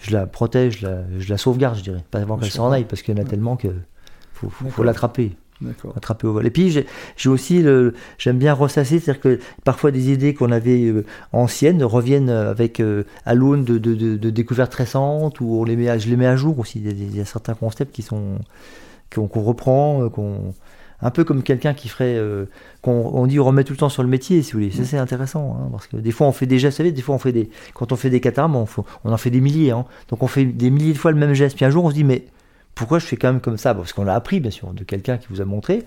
je 0.00 0.12
la 0.12 0.26
protège, 0.26 0.78
je 0.78 0.86
la, 0.86 1.02
je 1.18 1.28
la 1.28 1.36
sauvegarde, 1.36 1.76
je 1.76 1.82
dirais, 1.82 2.04
pas 2.12 2.20
avant 2.20 2.38
qu'elle 2.38 2.52
s'en 2.52 2.70
aille, 2.70 2.84
parce 2.84 3.02
qu'il 3.02 3.18
y 3.18 3.20
en 3.20 3.22
a 3.22 3.26
tellement 3.26 3.56
que 3.56 3.68
faut, 4.32 4.48
faut 4.48 4.84
l'attraper 4.84 5.32
attraper 5.96 6.26
au 6.26 6.32
vol. 6.32 6.46
Et 6.46 6.50
puis 6.50 6.70
j'ai 7.16 7.28
aussi 7.28 7.64
j'aime 8.18 8.38
bien 8.38 8.52
ressasser, 8.52 8.98
c'est-à-dire 8.98 9.20
que 9.20 9.38
parfois 9.64 9.90
des 9.90 10.10
idées 10.10 10.34
qu'on 10.34 10.52
avait 10.52 10.84
euh, 10.84 11.04
anciennes 11.32 11.82
reviennent 11.84 12.30
avec 12.30 12.80
euh, 12.80 13.04
à 13.24 13.34
l'aune 13.34 13.64
de, 13.64 13.78
de, 13.78 13.94
de, 13.94 14.30
découvertes 14.30 14.74
récentes 14.74 15.40
ou 15.40 15.60
on 15.60 15.64
les 15.64 15.76
met, 15.76 15.98
je 15.98 16.08
les 16.08 16.16
mets 16.16 16.26
à 16.26 16.36
jour 16.36 16.58
aussi. 16.58 16.80
Il 16.84 17.16
y 17.16 17.20
a, 17.20 17.24
certains 17.24 17.54
concepts 17.54 17.94
qui 17.94 18.02
sont 18.02 18.38
qu'on 19.14 19.28
reprend, 19.42 20.04
euh, 20.04 20.08
qu'on 20.08 20.54
un 21.04 21.10
peu 21.10 21.24
comme 21.24 21.42
quelqu'un 21.42 21.74
qui 21.74 21.88
ferait 21.88 22.16
qu'on 22.80 23.10
on 23.12 23.26
dit 23.26 23.40
on 23.40 23.44
remet 23.44 23.64
tout 23.64 23.72
le 23.72 23.76
temps 23.76 23.88
sur 23.88 24.04
le 24.04 24.08
métier 24.08 24.40
si 24.42 24.52
vous 24.52 24.60
voulez. 24.60 24.70
Ça 24.70 24.82
mm. 24.82 24.84
c'est 24.84 24.98
intéressant 24.98 25.58
hein, 25.58 25.68
parce 25.72 25.88
que 25.88 25.96
des 25.96 26.12
fois 26.12 26.28
on 26.28 26.32
fait 26.32 26.46
des 26.46 26.60
gestes, 26.60 26.76
vous 26.76 26.84
savez, 26.84 26.92
des 26.92 27.02
fois 27.02 27.16
on 27.16 27.18
fait 27.18 27.32
des 27.32 27.50
quand 27.74 27.90
on 27.90 27.96
fait 27.96 28.10
des 28.10 28.20
catarmes, 28.20 28.54
on, 28.54 28.66
on 29.04 29.12
en 29.12 29.16
fait 29.16 29.30
des 29.30 29.40
milliers, 29.40 29.72
hein. 29.72 29.84
donc 30.08 30.22
on 30.22 30.28
fait 30.28 30.44
des 30.44 30.70
milliers 30.70 30.92
de 30.92 30.98
fois 30.98 31.10
le 31.10 31.18
même 31.18 31.34
geste. 31.34 31.56
Puis 31.56 31.64
un 31.64 31.70
jour 31.70 31.84
on 31.84 31.90
se 31.90 31.94
dit 31.94 32.04
mais 32.04 32.26
pourquoi 32.74 32.98
je 32.98 33.06
fais 33.06 33.16
quand 33.16 33.32
même 33.32 33.40
comme 33.40 33.58
ça? 33.58 33.74
Parce 33.74 33.92
qu'on 33.92 34.04
l'a 34.04 34.14
appris, 34.14 34.40
bien 34.40 34.50
sûr, 34.50 34.72
de 34.72 34.84
quelqu'un 34.84 35.18
qui 35.18 35.26
vous 35.30 35.40
a 35.40 35.44
montré. 35.44 35.84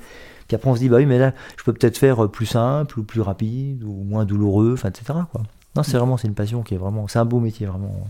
Puis 0.48 0.56
après, 0.56 0.70
on 0.70 0.76
se 0.76 0.80
dit, 0.80 0.90
bah 0.90 0.98
oui, 0.98 1.06
mais 1.06 1.18
là, 1.18 1.34
je 1.58 1.64
peux 1.64 1.74
peut-être 1.74 1.98
faire 1.98 2.30
plus 2.30 2.46
simple, 2.46 3.00
ou 3.00 3.04
plus 3.04 3.22
rapide, 3.22 3.84
ou 3.84 4.04
moins 4.04 4.26
douloureux, 4.26 4.74
enfin, 4.74 4.90
etc. 4.90 5.20
Quoi. 5.32 5.44
Non, 5.76 5.84
c'est 5.84 5.98
vraiment, 5.98 6.18
c'est 6.18 6.28
une 6.28 6.36
passion 6.36 6.62
qui 6.64 6.76
est 6.76 6.78
vraiment, 6.78 7.08
c'est 7.08 7.20
un 7.20 7.26
beau 7.26 7.40
métier, 7.40 7.66
vraiment. 7.68 8.08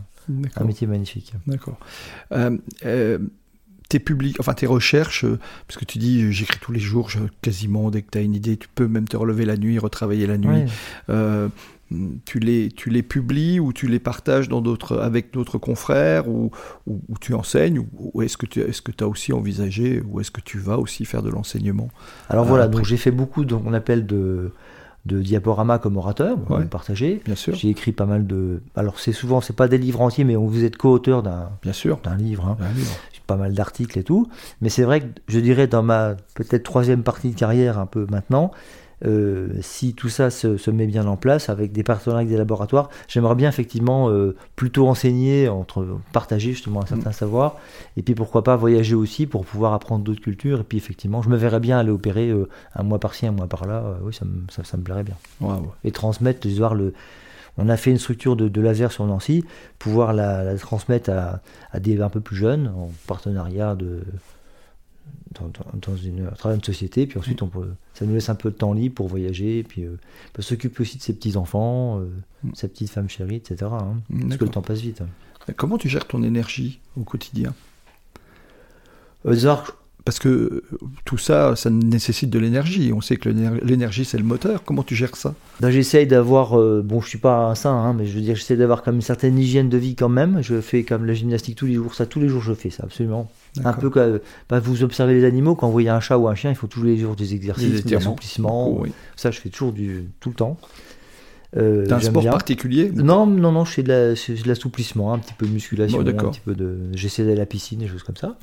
Un 0.56 0.64
métier 0.64 0.88
magnifique. 0.88 1.34
D'accord. 1.48 1.78
Euh, 2.32 2.58
euh, 2.86 3.20
tes 3.90 4.00
publics, 4.00 4.38
enfin 4.40 4.54
tes 4.54 4.66
recherches, 4.66 5.26
euh, 5.26 5.40
parce 5.68 5.80
que 5.80 5.86
tu 5.86 6.00
dis 6.00 6.32
j'écris 6.32 6.60
tous 6.60 6.72
les 6.72 6.80
jours, 6.80 7.10
quasiment 7.42 7.92
dès 7.92 8.02
que 8.02 8.12
tu 8.12 8.18
as 8.18 8.22
une 8.22 8.34
idée, 8.34 8.58
tu 8.58 8.68
peux 8.74 8.88
même 8.88 9.08
te 9.08 9.18
relever 9.18 9.46
la 9.46 9.58
nuit, 9.58 9.78
retravailler 9.78 10.28
la 10.28 10.38
nuit. 10.38 10.66
Euh, 11.10 11.50
tu 12.26 12.40
les, 12.40 12.70
tu 12.70 12.90
les 12.90 13.04
publies 13.04 13.60
ou 13.60 13.74
tu 13.74 13.88
les 13.88 14.00
partages 14.00 14.50
dans 14.50 14.62
d'autres, 14.62 14.98
avec 14.98 15.32
d'autres 15.34 15.58
confrères 15.58 16.28
ou, 16.28 16.52
ou, 16.88 17.00
tu 17.20 17.34
enseignes 17.34 17.80
ou, 17.98 18.22
est-ce 18.22 18.38
que 18.38 18.46
tu 18.46 18.62
est-ce 18.62 18.82
que 18.82 18.92
as 19.04 19.08
aussi 19.08 19.34
envisagé 19.34 20.02
ou 20.08 20.20
est-ce 20.20 20.32
que 20.32 20.42
tu 20.42 20.58
vas 20.58 20.78
aussi 20.78 21.06
faire 21.06 21.22
de 21.24 21.30
l'enseignement 21.30 21.90
Alors 22.30 22.46
voilà, 22.46 22.68
donc 22.68 22.86
j'ai 22.86 22.98
fait 22.98 23.12
beaucoup 23.12 23.46
de, 23.46 23.54
on 23.56 23.74
appelle 23.74 24.06
de, 24.06 24.52
de 25.06 25.22
diaporamas 25.22 25.78
comme 25.80 25.98
orateur, 25.98 26.38
Ouais. 26.50 26.66
partagé. 26.66 27.22
Bien 27.26 27.36
sûr. 27.36 27.56
J'ai 27.56 27.70
écrit 27.70 27.92
pas 27.92 28.06
mal 28.06 28.26
de. 28.26 28.62
Alors 28.76 29.00
c'est 29.00 29.12
souvent, 29.14 29.42
c'est 29.42 29.56
pas 29.56 29.68
des 29.68 29.78
livres 29.78 30.02
entiers, 30.02 30.24
mais 30.24 30.36
on 30.36 30.48
vous 30.48 30.64
êtes 30.64 30.78
co-auteur 30.78 31.22
d'un 31.24 31.50
Bien 31.62 31.74
sûr. 31.74 32.00
d'un 32.04 32.16
livre. 32.16 32.46
hein. 32.48 32.58
Livre. 32.76 32.92
Pas 33.28 33.38
mal 33.38 33.56
d'articles 33.56 33.98
et 33.98 34.04
tout. 34.04 34.28
Mais 34.62 34.70
c'est 34.70 34.84
vrai 34.84 35.00
que 35.02 35.08
je 35.28 35.40
dirais 35.40 35.66
dans 35.66 35.82
ma 35.82 36.16
peut-être 36.36 36.62
troisième 36.62 37.02
partie 37.02 37.32
de 37.32 37.36
carrière, 37.36 37.80
un 37.80 37.88
peu 37.88 38.06
maintenant, 38.12 38.52
euh, 39.06 39.50
si 39.62 39.94
tout 39.94 40.10
ça 40.10 40.30
se, 40.30 40.58
se 40.58 40.72
met 40.72 40.88
bien 40.88 41.06
en 41.08 41.18
place 41.18 41.50
avec 41.50 41.72
des 41.72 41.84
partenaires 41.84 42.18
avec 42.18 42.30
des 42.30 42.38
laboratoires, 42.38 42.90
j'aimerais 43.08 43.36
bien 43.36 43.50
effectivement 43.50 44.10
euh, 44.10 44.36
plutôt 44.56 44.88
enseigner, 44.88 45.48
entre 45.48 45.86
partager 46.12 46.52
justement 46.54 46.82
un 46.84 46.86
certain 46.86 47.12
savoir, 47.12 47.58
et 47.98 48.02
puis 48.02 48.16
pourquoi 48.16 48.44
pas 48.44 48.56
voyager 48.56 48.96
aussi 48.96 49.26
pour 49.28 49.46
pouvoir 49.46 49.74
apprendre 49.74 50.04
d'autres 50.04 50.22
cultures. 50.22 50.62
Et 50.62 50.64
puis 50.64 50.78
effectivement, 50.78 51.22
je 51.22 51.30
me 51.30 51.38
verrais 51.38 51.60
bien 51.60 51.78
aller 51.80 51.92
opérer 51.92 52.30
euh, 52.30 52.50
un 52.76 52.84
mois 52.84 53.00
par-ci, 53.00 53.28
un 53.28 53.32
mois 53.32 53.48
par-là. 53.48 53.98
Oui, 54.02 54.14
ça 54.14 54.26
me, 54.26 54.44
ça, 54.50 54.64
ça 54.64 54.78
me 54.78 54.84
plairait 54.84 55.04
bien. 55.04 55.16
Et 55.84 55.92
transmettre, 55.92 56.48
voir 56.58 56.76
le. 56.76 56.94
On 57.58 57.70
a 57.70 57.78
fait 57.78 57.92
une 57.92 58.00
structure 58.00 58.36
de, 58.36 58.50
de 58.50 58.62
laser 58.62 58.92
sur 58.92 59.06
Nancy, 59.06 59.46
pouvoir 59.80 60.12
la, 60.12 60.44
la 60.44 60.58
transmettre 60.58 61.10
à, 61.10 61.40
à 61.72 61.80
des 61.80 62.02
un 62.02 62.10
peu 62.10 62.20
plus 62.20 62.36
jeunes 62.36 62.68
en 62.68 62.92
partenariat 63.08 63.76
de 63.76 64.02
dans, 65.34 65.52
dans- 65.88 65.96
une, 65.98 66.28
à 66.28 66.32
travers 66.32 66.56
une 66.56 66.64
société. 66.64 67.06
Puis 67.08 67.20
ensuite, 67.20 67.42
on 67.42 67.48
peut, 67.48 67.68
ça 67.94 68.06
nous 68.06 68.14
laisse 68.14 68.30
un 68.30 68.36
peu 68.36 68.50
de 68.52 68.56
temps 68.56 68.74
libre 68.74 68.96
pour 68.96 69.08
voyager. 69.08 69.64
Puis 69.64 69.84
euh, 69.84 69.98
on 70.30 70.32
peut 70.34 70.42
s'occuper 70.42 70.82
aussi 70.82 70.98
de 70.98 71.02
ses 71.04 71.14
petits 71.14 71.36
enfants, 71.38 72.00
euh, 72.00 72.06
Mm. 72.44 72.52
sa 72.54 72.68
petite 72.68 72.90
femme 72.92 73.10
chérie, 73.10 73.36
etc. 73.38 73.72
hein. 73.72 73.96
parce 74.22 74.38
que 74.38 74.46
le 74.46 74.52
temps 74.52 74.62
passe 74.62 74.80
vite. 74.80 75.02
hein. 75.02 75.54
Comment 75.58 75.78
tu 75.78 75.90
gères 75.90 76.06
ton 76.08 76.22
énergie 76.24 76.80
au 76.98 77.04
quotidien? 77.04 77.54
Euh, 79.26 79.56
Parce 80.06 80.20
que 80.20 80.64
tout 81.04 81.18
ça, 81.18 81.56
ça 81.56 81.72
nécessite 81.72 82.30
de 82.30 82.38
l'énergie. 82.38 82.94
On 82.94 83.02
sait 83.02 83.18
que 83.18 83.28
l'éner- 83.30 83.60
l'énergie, 83.64 84.06
c'est 84.06 84.20
le 84.20 84.24
moteur. 84.24 84.64
Comment 84.64 84.84
tu 84.84 84.94
gères 84.96 85.16
ça? 85.16 85.34
Ben, 85.62 85.72
j'essaye 85.72 86.06
d'avoir, 86.06 86.60
euh, 86.60 86.84
bon, 86.86 87.02
je 87.02 87.10
suis 87.10 87.18
pas 87.18 87.48
un 87.50 87.56
saint, 87.56 87.74
hein, 87.76 87.94
mais 87.94 88.06
je 88.06 88.14
veux 88.14 88.22
dire, 88.22 88.36
j'essaie 88.36 88.56
d'avoir 88.58 88.84
comme 88.84 88.96
une 88.96 89.02
certaine 89.02 89.40
hygiène 89.40 89.68
de 89.70 89.78
vie 89.78 89.96
quand 89.96 90.10
même. 90.10 90.44
Je 90.44 90.62
fais 90.62 90.84
comme 90.84 91.06
la 91.06 91.16
gymnastique 91.16 91.56
tous 91.56 91.66
les 91.66 91.74
jours, 91.74 91.96
ça 91.96 92.06
tous 92.06 92.20
les 92.20 92.28
jours 92.30 92.42
je 92.44 92.54
fais 92.54 92.70
ça, 92.70 92.84
absolument. 92.84 93.32
Un 93.64 93.74
peu 93.74 93.90
comme 93.90 94.20
bah, 94.50 94.60
vous 94.60 94.84
observez 94.84 95.14
les 95.14 95.24
animaux, 95.26 95.56
quand 95.56 95.68
vous 95.68 95.72
voyez 95.74 95.90
un 95.90 96.00
chat 96.00 96.18
ou 96.18 96.28
un 96.28 96.36
chien, 96.36 96.50
il 96.50 96.56
faut 96.56 96.68
tous 96.68 96.84
les 96.84 96.98
jours 96.98 97.16
des 97.16 97.34
exercices, 97.34 97.84
Des 97.84 97.96
assouplissements. 97.96 98.78
Oui. 98.80 98.92
Ça, 99.16 99.32
je 99.32 99.40
fais 99.40 99.50
toujours 99.50 99.72
du, 99.72 100.06
tout 100.20 100.30
le 100.30 100.36
temps. 100.36 100.58
Euh, 101.58 101.86
T'as 101.88 101.98
un 101.98 102.00
sport 102.02 102.22
bien. 102.22 102.32
particulier 102.32 102.92
Non, 102.94 103.26
non, 103.26 103.52
non, 103.54 103.64
je 103.64 103.72
fais 103.72 103.84
de 103.84 103.88
la- 103.90 104.46
l'assouplissement, 104.46 105.14
un 105.14 105.20
petit 105.20 105.34
peu 105.34 105.46
de 105.46 105.52
musculation, 105.52 106.02
Bon, 106.04 106.10
un 106.10 106.30
petit 106.32 106.42
peu 106.42 106.54
de. 106.54 106.78
J'essaie 106.94 107.24
d'aller 107.24 107.36
à 107.38 107.40
la 107.40 107.46
piscine, 107.46 107.80
des 107.80 107.88
choses 107.88 108.04
comme 108.04 108.18
ça. 108.18 108.38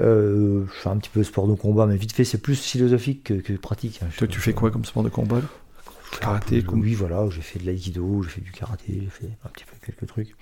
Euh, 0.00 0.64
je 0.66 0.72
fais 0.80 0.88
un 0.88 0.96
petit 0.96 1.08
peu 1.10 1.20
de 1.20 1.24
sport 1.24 1.46
de 1.46 1.54
combat, 1.54 1.86
mais 1.86 1.96
vite 1.96 2.12
fait, 2.12 2.24
c'est 2.24 2.38
plus 2.38 2.60
philosophique 2.60 3.24
que, 3.24 3.34
que 3.34 3.52
pratique. 3.54 4.00
hein. 4.02 4.08
Toi, 4.18 4.26
tu 4.26 4.40
fais 4.40 4.52
quoi 4.52 4.70
comme 4.70 4.84
sport 4.84 5.02
de 5.04 5.08
combat 5.08 5.40
Karaté, 6.20 6.60
peu 6.62 6.70
comme- 6.70 6.80
Oui, 6.80 6.94
voilà, 6.94 7.26
j'ai 7.30 7.40
fait 7.42 7.58
de 7.58 7.66
l'aïkido, 7.66 8.22
j'ai 8.24 8.28
fait 8.30 8.40
du 8.40 8.50
karaté, 8.52 9.00
j'ai 9.02 9.08
fait 9.10 9.30
un 9.44 9.48
petit 9.48 9.64
peu 9.64 9.72
quelques 9.84 10.06
trucs. 10.06 10.36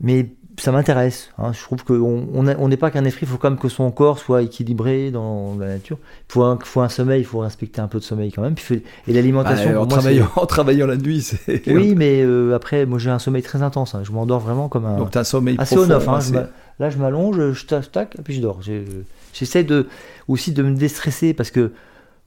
Mais 0.00 0.30
ça 0.60 0.72
m'intéresse. 0.72 1.30
hein. 1.38 1.52
Je 1.52 1.62
trouve 1.62 1.84
qu'on 1.84 2.26
on 2.34 2.46
a- 2.48 2.56
on 2.56 2.68
n'est 2.68 2.76
pas 2.76 2.90
qu'un 2.90 3.04
esprit, 3.04 3.26
il 3.26 3.28
faut 3.28 3.36
quand 3.38 3.50
même 3.50 3.58
que 3.58 3.68
son 3.68 3.90
corps 3.92 4.18
soit 4.18 4.42
équilibré 4.42 5.10
dans 5.12 5.56
la 5.58 5.68
nature. 5.68 5.98
Il 6.28 6.32
faut 6.32 6.42
un, 6.42 6.58
faut 6.62 6.80
un 6.80 6.88
sommeil, 6.88 7.20
il 7.20 7.24
faut 7.24 7.38
respecter 7.38 7.80
un 7.80 7.86
peu 7.86 7.98
de 8.00 8.04
sommeil 8.04 8.32
quand 8.32 8.42
même. 8.42 8.54
Puis 8.56 8.82
et 9.06 9.12
l'alimentation, 9.12 9.72
pour 9.72 9.82
en, 9.82 9.86
travaillant, 9.86 10.28
en 10.36 10.46
travaillant 10.46 10.86
la 10.86 10.96
nuit, 10.96 11.22
c'est. 11.22 11.62
Oui, 11.68 11.94
mais 11.96 12.22
euh, 12.22 12.54
après, 12.56 12.86
moi 12.86 12.98
j'ai 12.98 13.10
un 13.10 13.18
sommeil 13.20 13.42
très 13.42 13.62
intense. 13.62 13.94
hein. 13.94 14.02
Je 14.04 14.10
m'endors 14.12 14.40
vraiment 14.40 14.68
comme 14.68 14.84
un. 14.86 14.96
Donc, 14.98 15.12
t'as 15.12 15.20
un 15.20 15.24
sommeil 15.24 15.54
assez 15.58 15.76
profond. 15.76 16.12
hein. 16.14 16.20
Je 16.20 16.34
Là, 16.80 16.90
je 16.90 16.98
m'allonge, 16.98 17.52
je 17.54 17.66
tac, 17.66 17.90
tac, 17.90 18.16
et 18.18 18.22
puis 18.22 18.34
je 18.34 18.40
dors. 18.40 18.60
J'essaie 19.32 19.64
de, 19.64 19.88
aussi 20.28 20.52
de 20.52 20.62
me 20.62 20.74
déstresser 20.76 21.34
parce 21.34 21.50
que, 21.50 21.72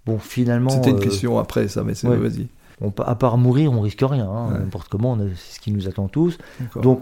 bon, 0.06 0.20
finalement. 0.20 0.70
C'était 0.70 0.90
une 0.92 0.98
euh, 0.98 1.00
question 1.00 1.40
après, 1.40 1.68
ça, 1.70 1.84
mais 1.84 1.96
c'est. 1.96 2.08
ouais. 2.08 2.18
Vas-y. 2.18 2.48
on- 2.82 2.92
à 3.02 3.16
part 3.16 3.38
mourir, 3.38 3.72
on 3.72 3.80
risque 3.82 4.02
rien. 4.04 4.26
Ouais. 4.28 4.60
N'importe 4.60 4.88
comment, 4.90 5.18
c'est 5.18 5.56
ce 5.56 5.60
qui 5.62 5.72
nous 5.72 5.88
attend 5.88 6.08
tous. 6.10 6.38
Donc, 6.82 7.02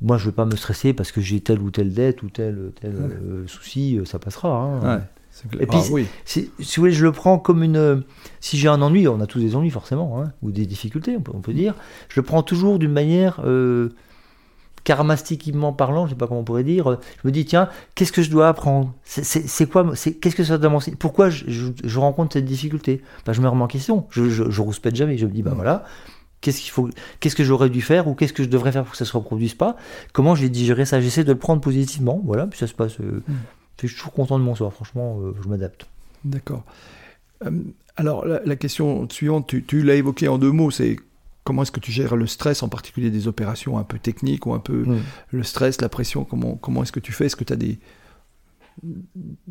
moi, 0.00 0.16
je 0.16 0.22
ne 0.24 0.26
veux 0.26 0.34
pas 0.34 0.44
me 0.44 0.54
stresser 0.56 0.92
parce 0.92 1.10
que 1.12 1.20
j'ai 1.20 1.40
telle 1.40 1.60
ou 1.60 1.70
telle 1.70 1.92
dette 1.92 2.22
ou 2.22 2.28
tel, 2.30 2.72
tel 2.80 2.94
Ouais. 2.96 3.02
euh, 3.22 3.46
souci, 3.46 3.98
euh, 3.98 4.04
ça 4.04 4.18
passera. 4.18 4.48
hein. 4.50 4.96
Ouais, 4.98 5.02
c'est 5.30 5.48
clair. 5.50 5.62
Et 5.62 5.66
puis, 5.66 5.78
Ah, 5.80 5.84
oui. 5.90 6.06
Si, 6.24 6.50
vous 6.60 6.64
voulez, 6.76 6.92
je 6.92 7.04
le 7.04 7.12
prends 7.12 7.38
comme 7.38 7.62
une. 7.62 7.76
euh, 7.76 7.96
Si 8.40 8.56
j'ai 8.58 8.68
un 8.68 8.80
ennui, 8.82 9.08
on 9.08 9.20
a 9.20 9.26
tous 9.26 9.40
des 9.40 9.56
ennuis 9.56 9.70
forcément, 9.70 10.20
hein, 10.22 10.32
ou 10.42 10.50
des 10.52 10.66
difficultés, 10.66 11.16
on 11.16 11.20
peut, 11.20 11.32
on 11.34 11.40
peut 11.40 11.52
dire. 11.54 11.74
Je 12.08 12.20
le 12.20 12.24
prends 12.24 12.42
toujours 12.42 12.78
d'une 12.78 12.92
manière 12.92 13.40
euh, 13.44 13.88
karmastiquement 14.84 15.72
parlant, 15.72 16.06
je 16.06 16.10
sais 16.12 16.16
pas 16.16 16.26
comment 16.26 16.40
on 16.40 16.44
pourrait 16.44 16.64
dire. 16.64 16.98
Je 17.22 17.28
me 17.28 17.32
dis, 17.32 17.44
tiens, 17.44 17.68
qu'est-ce 17.94 18.12
que 18.12 18.22
je 18.22 18.30
dois 18.30 18.48
apprendre? 18.48 18.94
C'est- 19.04 19.66
quoi 19.68 19.84
Qu'est-ce 20.20 20.36
que 20.36 20.44
ça 20.44 20.56
doit 20.58 20.70
m'enseigner? 20.70 20.96
Pourquoi 20.96 21.28
je, 21.30 21.44
je- 21.48 21.72
je 21.84 21.98
rencontre 21.98 22.34
cette 22.34 22.44
difficulté? 22.44 23.02
Ben, 23.26 23.32
Je 23.32 23.40
me 23.42 23.48
remets 23.48 23.64
en 23.64 23.66
question. 23.66 24.06
Je, 24.10 24.28
je 24.30 24.60
rouspète 24.62 24.94
jamais. 24.96 25.18
Je 25.18 25.26
me 25.26 25.32
dis, 25.32 25.42
ben 25.42 25.54
voilà. 25.54 25.84
Qu'est-ce 26.40 26.60
qu'il 26.60 26.70
faut 26.70 26.88
Qu'est-ce 27.20 27.34
que 27.36 27.42
j'aurais 27.44 27.68
dû 27.70 27.80
faire 27.82 28.06
ou 28.08 28.14
qu'est-ce 28.14 28.32
que 28.32 28.42
je 28.44 28.48
devrais 28.48 28.70
faire 28.72 28.82
pour 28.84 28.92
que 28.92 28.98
ça 28.98 29.04
se 29.04 29.16
reproduise 29.16 29.54
pas? 29.54 29.76
Comment 30.12 30.34
je 30.36 30.42
vais 30.42 30.48
digérer 30.48 30.84
ça? 30.84 31.00
J'essaie 31.00 31.24
de 31.24 31.32
le 31.32 31.38
prendre 31.38 31.60
positivement, 31.60 32.20
voilà. 32.24 32.46
Puis 32.46 32.58
ça 32.58 32.66
se 32.66 32.74
passe. 32.74 33.00
euh, 33.00 33.22
Mm. 33.28 33.34
Je 33.82 33.86
suis 33.86 33.96
toujours 33.96 34.12
content 34.12 34.38
de 34.38 34.44
mon 34.44 34.54
soir. 34.56 34.72
Franchement, 34.72 35.18
euh, 35.20 35.34
je 35.42 35.48
m'adapte. 35.48 35.86
D'accord. 36.24 36.64
Euh, 37.44 37.50
alors, 37.96 38.24
la, 38.26 38.40
la 38.44 38.56
question 38.56 39.08
suivante, 39.10 39.46
tu, 39.48 39.62
tu 39.64 39.82
l'as 39.82 39.94
évoqué 39.94 40.26
en 40.28 40.38
deux 40.38 40.50
mots, 40.52 40.70
c'est 40.72 40.96
comment 41.44 41.62
est-ce 41.62 41.70
que 41.72 41.80
tu 41.80 41.92
gères 41.92 42.16
le 42.16 42.26
stress, 42.26 42.62
en 42.62 42.68
particulier 42.68 43.10
des 43.10 43.26
opérations 43.28 43.78
un 43.78 43.84
peu 43.84 43.98
techniques 43.98 44.46
ou 44.46 44.52
un 44.54 44.58
peu 44.58 44.84
Mm. 44.84 44.98
le 45.30 45.42
stress, 45.44 45.80
la 45.80 45.88
pression, 45.88 46.24
comment, 46.24 46.56
comment 46.56 46.82
est-ce 46.82 46.92
que 46.92 47.00
tu 47.00 47.12
fais? 47.12 47.26
Est-ce 47.26 47.36
que 47.36 47.44
tu 47.44 47.52
as 47.52 47.56
des, 47.56 47.78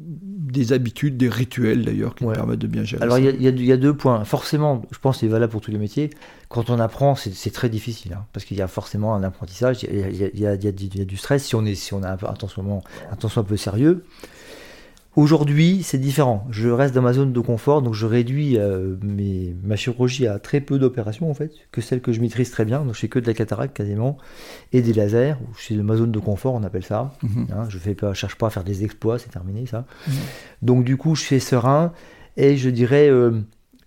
des 0.05 0.73
habitudes, 0.73 1.17
des 1.17 1.29
rituels 1.29 1.83
d'ailleurs 1.85 2.15
qui 2.15 2.23
Ouais. 2.23 2.35
permettent 2.35 2.59
de 2.59 2.67
bien 2.67 2.83
gérer 2.83 3.03
Alors 3.03 3.17
il 3.19 3.25
y, 3.25 3.27
a- 3.27 3.31
y 3.31 3.47
deux- 3.51 3.61
il 3.61 3.65
y 3.67 3.71
a 3.71 3.77
deux 3.77 3.93
points. 3.95 4.23
Forcément, 4.23 4.81
je 4.91 4.97
pense 4.99 5.17
que 5.17 5.19
c'est 5.21 5.27
valable 5.27 5.51
pour 5.51 5.61
tous 5.61 5.71
les 5.71 5.77
métiers. 5.77 6.09
Quand 6.49 6.69
on 6.69 6.79
apprend, 6.79 7.15
c'est 7.15 7.51
très 7.51 7.69
difficile, 7.69 8.13
hein, 8.13 8.25
parce 8.33 8.45
qu'il 8.45 8.57
y 8.57 8.61
a 8.61 8.67
forcément 8.67 9.15
un 9.15 9.23
apprentissage, 9.23 9.83
il 9.83 10.15
y 10.39 10.45
a, 10.47 10.53
y 10.55 10.73
du- 10.73 11.17
stress 11.17 11.43
si 11.45 11.55
on 11.55 11.65
est 11.65 11.75
si 11.75 11.93
on 11.93 12.03
a 12.03 12.11
un 12.11 12.17
peu, 12.17 12.27
attention, 12.27 12.81
attention 13.11 13.41
un 13.41 13.43
peu 13.43 13.57
sérieux. 13.57 14.05
Aujourd'hui, 15.17 15.81
c'est 15.81 15.97
différent. 15.97 16.45
Je 16.51 16.69
reste 16.69 16.93
dans 16.93 17.01
ma 17.01 17.11
zone 17.11 17.33
de 17.33 17.39
confort, 17.39 17.81
donc 17.81 17.95
je 17.95 18.05
réduis 18.05 18.59
euh, 18.59 18.97
mes, 19.01 19.55
ma 19.63 19.75
chirurgie 19.75 20.27
à 20.27 20.37
très 20.37 20.61
peu 20.61 20.77
d'opérations 20.77 21.27
en 21.27 21.33
fait, 21.33 21.51
que 21.71 21.81
celles 21.81 22.01
que 22.01 22.11
je 22.11 22.21
maîtrise 22.21 22.51
très 22.51 22.65
bien. 22.65 22.85
Donc 22.85 22.93
je 22.93 22.99
fais 22.99 23.07
que 23.07 23.17
de 23.17 23.25
la 23.25 23.33
cataracte 23.33 23.75
quasiment 23.75 24.19
et 24.73 24.83
des 24.83 24.93
lasers. 24.93 25.33
Je 25.57 25.63
suis 25.63 25.75
dans 25.75 25.83
ma 25.83 25.95
zone 25.95 26.11
de 26.11 26.19
confort, 26.19 26.53
on 26.53 26.61
appelle 26.61 26.83
ça. 26.83 27.15
Mhm. 27.23 27.47
Hein, 27.51 27.67
je 27.67 27.79
ne 27.79 28.13
cherche 28.13 28.35
pas 28.35 28.45
à 28.45 28.49
faire 28.51 28.63
des 28.63 28.83
exploits, 28.83 29.17
c'est 29.17 29.31
terminé 29.31 29.65
ça. 29.65 29.87
Mhm. 30.07 30.13
Donc 30.61 30.83
du 30.83 30.97
coup, 30.97 31.15
je 31.15 31.23
fais 31.23 31.39
serein 31.39 31.93
et 32.37 32.55
je 32.55 32.69
dirais, 32.69 33.09
euh, 33.09 33.41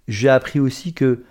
j'ai 0.09 0.29
appris 0.29 0.59
aussi 0.59 0.95
que 0.95 1.23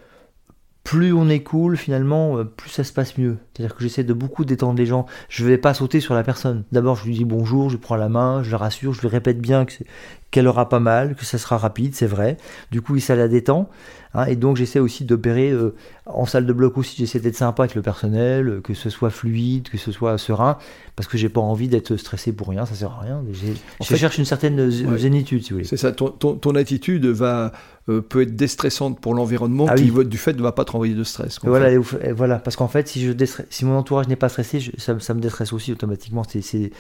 plus 0.90 1.14
on 1.14 1.30
est 1.30 1.44
cool, 1.44 1.78
finalement, 1.78 2.40
euh, 2.40 2.44
plus 2.46 2.72
ça 2.72 2.84
se 2.84 2.92
passe 2.92 3.16
mieux. 3.20 3.38
C'est-à-dire 3.54 3.76
que 3.76 3.84
j'essaie 3.84 4.04
de 4.04 4.12
beaucoup 4.12 4.44
détendre 4.44 4.76
les 4.80 4.88
gens. 4.88 5.06
Je 5.30 5.46
vais 5.46 5.60
pas 5.60 5.76
sauter 5.76 6.00
sur 6.00 6.16
la 6.16 6.24
personne. 6.24 6.64
D'abord, 6.72 6.96
je 6.96 7.06
lui 7.06 7.14
dis 7.14 7.26
bonjour, 7.26 7.70
je 7.70 7.76
lui 7.76 7.80
prends 7.80 7.96
la 7.96 8.10
main, 8.10 8.42
je 8.42 8.50
le 8.50 8.56
rassure, 8.56 8.92
je 8.92 9.02
lui 9.02 9.08
répète 9.08 9.40
bien 9.40 9.66
que 9.66 9.74
c'est- 9.74 9.86
qu'elle 10.32 10.48
aura 10.48 10.70
pas 10.70 10.80
mal, 10.80 11.16
que 11.16 11.26
ça 11.26 11.38
sera 11.38 11.58
rapide, 11.58 11.96
c'est 11.96 12.06
vrai. 12.08 12.38
Du 12.72 12.82
coup, 12.82 12.98
ça 13.00 13.16
la 13.16 13.28
détend. 13.28 13.70
hein, 14.14 14.26
et 14.26 14.36
donc, 14.36 14.58
j'essaie 14.58 14.80
aussi 14.80 15.04
d'opérer 15.06 15.50
euh, 15.52 15.76
en 16.06 16.26
salle 16.26 16.46
de 16.46 16.54
bloc 16.54 16.78
aussi. 16.78 16.96
J'essaie 16.98 17.20
d'être 17.20 17.36
sympa 17.36 17.64
avec 17.64 17.76
le 17.76 17.82
personnel, 17.82 18.48
euh, 18.48 18.62
que 18.62 18.74
ce 18.74 18.90
soit 18.90 19.10
fluide, 19.10 19.70
que 19.70 19.78
ce 19.78 19.92
soit 19.92 20.18
serein, 20.18 20.58
parce 20.96 21.08
que 21.08 21.18
j'ai 21.18 21.30
pas 21.30 21.42
envie 21.42 21.68
d'être 21.68 21.96
stressé 21.98 22.32
pour 22.32 22.50
rien. 22.50 22.66
Ça 22.66 22.76
sert 22.76 22.92
à 22.92 23.00
rien. 23.02 23.24
Je 23.32 23.86
fait- 23.86 23.98
cherche 23.98 24.18
une 24.18 24.26
certaine 24.26 24.60
Ouais. 24.60 24.98
zénitude, 24.98 25.44
si 25.44 25.50
vous 25.50 25.58
voulez. 25.58 25.68
C'est 25.68 25.78
ça, 25.78 25.92
ton, 25.92 26.10
ton, 26.10 26.36
ton 26.36 26.54
attitude 26.56 27.06
va, 27.08 27.52
euh, 27.88 28.02
peut 28.02 28.22
être 28.22 28.36
déstressante 28.36 29.00
pour 29.00 29.14
l'environnement 29.16 29.66
Ah 29.70 29.76
qui, 29.76 29.90
oui. 29.92 30.06
du 30.06 30.18
fait, 30.18 30.34
ne 30.34 30.42
va 30.44 30.52
pas 30.52 30.66
te 30.66 30.72
renvoyer 30.72 30.94
de 30.96 31.04
stress. 31.04 31.40
Voilà, 31.44 31.72
et 31.72 31.78
voilà, 32.12 32.38
parce 32.40 32.56
qu'en 32.56 32.68
fait, 32.68 32.88
si, 32.88 33.02
je 33.06 33.14
si 33.50 33.66
mon 33.66 33.78
entourage 33.78 34.08
n'est 34.08 34.16
pas 34.16 34.30
stressé, 34.30 34.60
je- 34.60 34.72
ça, 34.78 35.00
ça 35.00 35.14
me 35.14 35.22
déstresse 35.22 35.54
aussi 35.54 35.72
automatiquement. 35.72 36.24
C'est- 36.28 36.72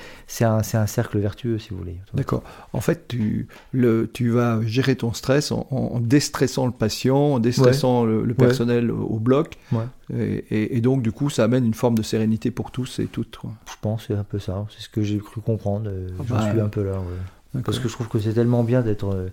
un, 0.45 0.61
c'est 0.63 0.77
un 0.77 0.87
cercle 0.87 1.17
vertueux, 1.19 1.57
si 1.59 1.69
vous 1.71 1.77
voulez. 1.77 1.97
D'accord. 2.13 2.43
En 2.73 2.81
fait, 2.81 3.07
tu, 3.07 3.38
le, 3.71 4.09
tu 4.13 4.29
vas 4.29 4.59
gérer 4.65 4.95
ton 4.95 5.13
stress 5.13 5.51
en, 5.51 5.67
en 5.71 5.99
déstressant 5.99 6.65
le 6.65 6.71
patient, 6.71 7.17
en 7.33 7.39
déstressant 7.39 8.05
le, 8.05 8.23
le 8.23 8.33
personnel 8.33 8.91
au, 8.91 9.01
au 9.05 9.19
bloc. 9.19 9.57
Ouais. 9.71 9.83
Et, 10.13 10.45
et- 10.49 10.77
et 10.77 10.81
donc, 10.81 11.01
du 11.01 11.11
coup, 11.11 11.29
ça 11.29 11.43
amène 11.43 11.65
une 11.65 11.73
forme 11.73 11.95
de 11.95 12.03
sérénité 12.03 12.51
pour 12.51 12.71
tous 12.71 12.99
et 12.99 13.05
toutes. 13.07 13.37
quoi. 13.37 13.51
Je 13.67 13.75
pense 13.81 14.05
c'est 14.07 14.15
un 14.15 14.23
peu 14.23 14.39
ça. 14.39 14.65
C'est 14.75 14.81
ce 14.83 14.89
que 14.89 15.01
j'ai 15.03 15.17
cru 15.19 15.41
comprendre. 15.41 15.89
Ah 16.19 16.23
J'en 16.27 16.35
bah, 16.35 16.49
suis 16.51 16.59
un 16.59 16.69
peu 16.69 16.83
là. 16.83 16.99
ouais. 16.99 17.61
Parce 17.63 17.79
que 17.79 17.87
je 17.87 17.93
trouve 17.93 18.07
que 18.09 18.19
c'est 18.19 18.33
tellement 18.33 18.63
bien 18.63 18.81
d'être 18.81 19.07
euh, 19.13 19.29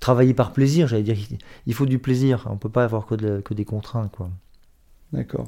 travaillé 0.00 0.34
par 0.34 0.52
plaisir. 0.52 0.88
J'allais 0.88 1.02
dire, 1.04 1.16
il 1.66 1.74
faut 1.74 1.86
du 1.86 1.98
plaisir. 1.98 2.46
On 2.50 2.56
peut 2.56 2.68
pas 2.68 2.84
avoir 2.84 3.06
que, 3.06 3.14
de- 3.14 3.40
que 3.40 3.54
des 3.54 3.64
contraintes, 3.64 4.10
quoi. 4.10 4.28
D'accord. 5.12 5.46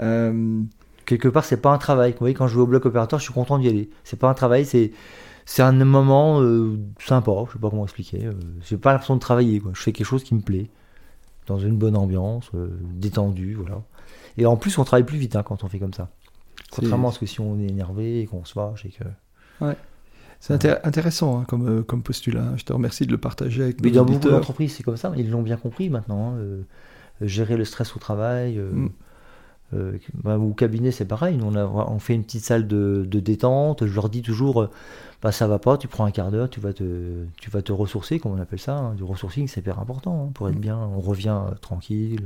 Euh, 0.00 0.60
quelque 1.06 1.28
part, 1.28 1.44
c'est 1.44 1.56
pas 1.60 1.72
un 1.72 1.78
travail. 1.78 2.12
Vous 2.12 2.18
voyez, 2.20 2.34
quand 2.34 2.46
je 2.46 2.54
vais 2.54 2.60
au 2.60 2.66
bloc 2.66 2.86
opératoire, 2.86 3.18
je 3.20 3.24
suis 3.24 3.34
content 3.34 3.58
d'y 3.58 3.68
aller. 3.68 3.90
C'est 4.04 4.18
pas 4.18 4.28
un 4.28 4.34
travail, 4.34 4.64
c'est 4.64 4.92
c'est 5.46 5.62
un 5.62 5.72
moment 5.72 6.40
euh, 6.40 6.78
sympa. 6.98 7.32
Je 7.46 7.52
sais 7.52 7.58
pas 7.58 7.70
comment 7.70 7.84
expliquer. 7.84 8.26
Euh, 8.26 8.32
J'ai 8.62 8.76
pas 8.76 8.92
l'impression 8.92 9.14
de 9.14 9.20
travailler. 9.20 9.60
Quoi. 9.60 9.72
Je 9.74 9.80
fais 9.80 9.92
quelque 9.92 10.06
chose 10.06 10.24
qui 10.24 10.34
me 10.34 10.40
plaît, 10.40 10.70
dans 11.46 11.58
une 11.58 11.76
bonne 11.76 11.96
ambiance, 11.96 12.50
euh, 12.54 12.68
détendue, 12.80 13.54
voilà. 13.54 13.82
Et 14.36 14.46
en 14.46 14.56
plus, 14.56 14.78
on 14.78 14.84
travaille 14.84 15.04
plus 15.04 15.18
vite 15.18 15.36
hein, 15.36 15.42
quand 15.42 15.62
on 15.62 15.68
fait 15.68 15.78
comme 15.78 15.94
ça. 15.94 16.08
Contrairement 16.70 17.10
à 17.10 17.12
ce 17.12 17.18
que 17.18 17.26
si 17.26 17.40
on 17.40 17.58
est 17.60 17.68
énervé 17.68 18.20
et 18.20 18.26
qu'on 18.26 18.44
se 18.44 18.52
fâche 18.52 18.84
et 18.86 18.90
que. 18.90 19.74
C'est 20.40 20.66
intéressant 20.84 21.40
hein, 21.40 21.44
comme, 21.48 21.84
comme 21.84 22.02
postulat. 22.02 22.52
Je 22.56 22.64
te 22.64 22.72
remercie 22.72 23.06
de 23.06 23.12
le 23.12 23.18
partager 23.18 23.62
avec 23.62 23.82
Mais 23.82 23.90
dans 23.90 24.04
beaucoup 24.04 24.28
d'entreprises, 24.28 24.74
c'est 24.74 24.82
comme 24.82 24.96
ça. 24.96 25.12
Ils 25.16 25.30
l'ont 25.30 25.42
bien 25.42 25.56
compris 25.56 25.88
maintenant. 25.88 26.34
Hein, 26.34 26.64
gérer 27.20 27.56
le 27.56 27.64
stress 27.64 27.94
au 27.94 27.98
travail. 27.98 28.58
Mm. 28.58 28.88
Euh, 29.72 29.98
bah, 30.22 30.38
au 30.38 30.52
cabinet, 30.52 30.90
c'est 30.90 31.04
pareil. 31.04 31.38
On, 31.42 31.56
on, 31.56 31.98
fait 31.98 32.14
une 32.14 32.24
petite 32.24 32.44
salle 32.44 32.66
de, 32.66 33.04
détente. 33.04 33.86
Je 33.86 33.94
leur 33.94 34.08
dis 34.08 34.22
toujours, 34.22 34.62
euh, 34.62 34.70
bah, 35.22 35.32
ça 35.32 35.46
va 35.46 35.58
pas, 35.58 35.78
tu 35.78 35.88
prends 35.88 36.04
un 36.04 36.10
quart 36.10 36.30
d'heure, 36.30 36.50
tu, 36.50 36.60
vas 36.60 36.72
te, 36.72 37.24
tu 37.40 37.50
vas 37.50 37.62
te 37.62 37.72
ressourcer, 37.72 38.18
comme 38.18 38.32
on 38.32 38.40
appelle 38.40 38.58
ça. 38.58 38.76
Hein. 38.76 38.94
Du 38.94 39.04
ressourcing, 39.04 39.48
c'est 39.48 39.60
hyper 39.60 39.78
important 39.78 40.26
hein, 40.26 40.30
pour 40.34 40.48
être 40.48 40.56
mm. 40.56 40.60
bien. 40.60 40.78
On 40.78 41.00
revient 41.00 41.40
euh, 41.50 41.54
tranquille. 41.54 42.22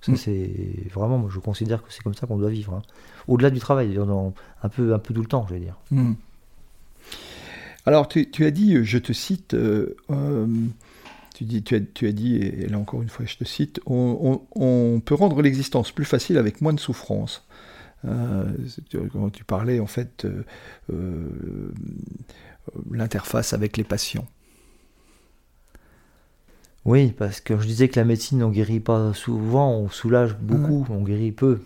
Ça, 0.00 0.12
mm. 0.12 0.16
c'est 0.16 0.86
vraiment, 0.92 1.18
moi, 1.18 1.30
je 1.32 1.38
considère 1.38 1.82
que 1.82 1.92
c'est 1.92 2.02
comme 2.02 2.14
ça 2.14 2.26
qu'on 2.26 2.38
doit 2.38 2.50
vivre. 2.50 2.74
Hein. 2.74 2.82
Au-delà 3.26 3.50
du 3.50 3.58
travail, 3.58 3.98
un 3.98 4.68
peu, 4.68 4.94
un 4.94 4.98
peu 4.98 5.14
tout 5.14 5.22
le 5.22 5.28
temps, 5.28 5.46
je 5.48 5.54
vais 5.54 5.60
dire. 5.60 5.76
Mm. 5.90 6.12
Alors, 7.84 8.06
tu, 8.06 8.44
as 8.44 8.50
dit, 8.52 8.84
je 8.84 8.98
te 8.98 9.12
cite, 9.12 9.56
tu, 11.42 11.48
dis, 11.48 11.62
tu, 11.62 11.74
as, 11.76 11.80
tu 11.80 12.06
as 12.06 12.12
dit, 12.12 12.36
et 12.36 12.68
là 12.68 12.78
encore 12.78 13.02
une 13.02 13.08
fois 13.08 13.26
je 13.26 13.36
te 13.36 13.44
cite, 13.44 13.80
on, 13.86 15.00
peut 15.04 15.14
rendre 15.14 15.42
l'existence 15.42 15.90
plus 15.90 16.04
facile 16.04 16.38
avec 16.38 16.60
moins 16.60 16.72
de 16.72 16.80
souffrance. 16.80 17.46
Euh, 18.04 18.44
quand 19.12 19.30
tu 19.30 19.44
parlais 19.44 19.78
en 19.78 19.86
fait 19.86 20.24
euh, 20.24 20.42
euh, 20.92 21.72
l'interface 22.90 23.52
avec 23.52 23.76
les 23.76 23.84
patients. 23.84 24.26
Oui, 26.84 27.12
parce 27.16 27.40
que 27.40 27.60
je 27.60 27.66
disais 27.66 27.88
que 27.88 27.98
la 28.00 28.04
médecine, 28.04 28.42
on 28.42 28.50
guérit 28.50 28.80
pas 28.80 29.14
souvent, 29.14 29.70
on 29.70 29.88
soulage 29.88 30.36
beaucoup, 30.36 30.84
on 30.90 31.02
guérit 31.02 31.30
peu. 31.30 31.60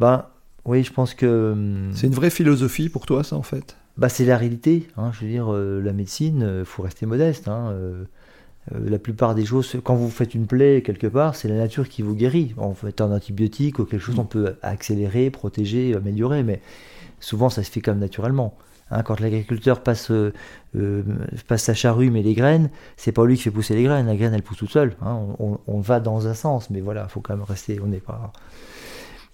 Ben, 0.00 0.24
oui, 0.64 0.84
je 0.84 0.92
pense 0.92 1.12
que. 1.12 1.52
Hum, 1.52 1.90
c'est 1.94 2.06
une 2.06 2.14
vraie 2.14 2.30
philosophie 2.30 2.88
pour 2.88 3.04
toi, 3.04 3.22
ça, 3.24 3.36
en 3.36 3.42
fait? 3.42 3.76
bah, 3.98 4.08
C'est 4.08 4.24
la 4.24 4.38
réalité. 4.38 4.88
Hein, 4.96 5.12
je 5.12 5.20
veux 5.20 5.30
dire, 5.30 5.52
la 5.52 5.92
médecine, 5.92 6.60
il 6.60 6.64
faut 6.64 6.82
rester 6.82 7.04
modeste. 7.04 7.46
Hein, 7.48 7.72
euh, 7.72 8.04
la 8.72 8.98
plupart 8.98 9.34
des 9.34 9.44
choses, 9.44 9.76
quand 9.84 9.94
vous 9.94 10.10
faites 10.10 10.34
une 10.34 10.46
plaie 10.46 10.82
quelque 10.82 11.06
part, 11.06 11.36
c'est 11.36 11.48
la 11.48 11.56
nature 11.56 11.88
qui 11.88 12.02
vous 12.02 12.14
guérit. 12.14 12.54
En 12.56 12.74
fait, 12.74 13.00
un 13.00 13.12
antibiotique 13.12 13.78
ou 13.78 13.84
quelque 13.84 14.00
chose, 14.00 14.18
on 14.18 14.24
peut 14.24 14.56
accélérer, 14.62 15.30
protéger, 15.30 15.94
améliorer, 15.94 16.42
mais 16.42 16.60
souvent 17.20 17.48
ça 17.48 17.62
se 17.62 17.70
fait 17.70 17.80
comme 17.80 17.98
naturellement. 17.98 18.56
Hein, 18.90 19.02
quand 19.02 19.18
l'agriculteur 19.18 19.82
passe, 19.82 20.12
euh, 20.12 20.32
euh, 20.76 21.02
passe 21.48 21.64
sa 21.64 21.74
charrue 21.74 22.10
mais 22.10 22.22
les 22.22 22.34
graines, 22.34 22.70
c'est 22.96 23.10
pas 23.10 23.24
lui 23.24 23.36
qui 23.36 23.42
fait 23.42 23.50
pousser 23.50 23.74
les 23.74 23.82
graines, 23.82 24.06
la 24.06 24.14
graine 24.14 24.32
elle 24.32 24.42
pousse 24.42 24.58
toute 24.58 24.70
seule. 24.70 24.94
Hein. 25.02 25.18
on, 25.40 25.58
on, 25.66 25.80
va 25.80 25.98
dans 25.98 26.28
un 26.28 26.34
sens, 26.34 26.70
mais 26.70 26.80
voilà, 26.80 27.06
il 27.08 27.10
faut 27.10 27.20
quand 27.20 27.36
même 27.36 27.44
rester, 27.44 27.80
on 27.82 27.88
n'est 27.88 27.98
pas. 27.98 28.32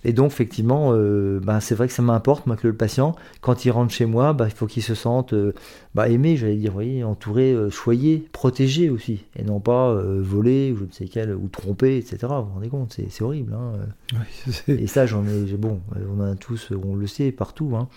Et 0.05 0.13
donc, 0.13 0.33
effectivement, 0.33 0.91
euh, 0.93 1.41
bah, 1.41 1.61
c'est 1.61 1.75
vrai 1.75 1.87
que 1.87 1.93
ça 1.93 2.03
m'importe, 2.03 2.47
moi, 2.47 2.57
que 2.57 2.67
le 2.67 2.75
patient, 2.75 3.15
quand 3.41 3.65
il 3.65 3.71
rentre 3.71 3.93
chez 3.93 4.07
moi, 4.07 4.33
bah, 4.33 4.47
il 4.49 4.55
faut 4.55 4.67
qu'il 4.67 4.83
se 4.83 4.95
sente 4.95 5.33
euh, 5.33 5.55
bah, 5.95 6.09
aimé, 6.09 6.37
j'allais 6.37 6.57
dire, 6.57 6.73
voyez, 6.73 7.05
entouré, 7.05 7.53
euh, 7.53 7.71
choyé, 7.71 8.27
protégé 8.33 8.91
aussi, 8.91 9.25
et 9.37 9.45
non 9.45 9.61
pas 9.61 9.93
volé, 9.93 10.73
ou 10.73 10.79
je 10.79 10.85
ne 10.85 10.93
sais 10.93 11.07
quel, 11.07 11.35
ou 11.35 11.49
trompé, 11.49 11.97
etc. 11.99 12.19
Vous 12.23 12.47
vous 12.47 12.55
rendez 12.55 12.69
compte, 12.69 12.99
c'est 12.99 13.23
horrible. 13.23 13.55
Hein, 13.55 14.19
et 14.69 14.87
ça, 14.87 15.07
j'en 15.07 15.25
ai, 15.27 15.45
bon, 15.57 15.81
on 16.11 16.21
en 16.21 16.33
a 16.33 16.35
tous, 16.35 16.73
on 16.85 16.97
le 16.97 17.07
sait, 17.07 17.31
partout. 17.31 17.73
Hein. 17.77 17.89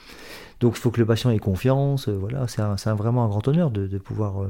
Donc, 0.59 0.75
il 0.77 0.79
faut 0.79 0.91
que 0.91 0.99
le 0.99 1.05
patient 1.05 1.31
ait 1.31 1.39
confiance, 1.39 2.07
voilà, 2.07 2.45
c'est 2.47 2.91
vraiment 2.91 3.25
un 3.25 3.27
grand 3.27 3.47
honneur 3.47 3.71
de, 3.71 3.87
de 3.87 3.97
pouvoir 3.97 4.47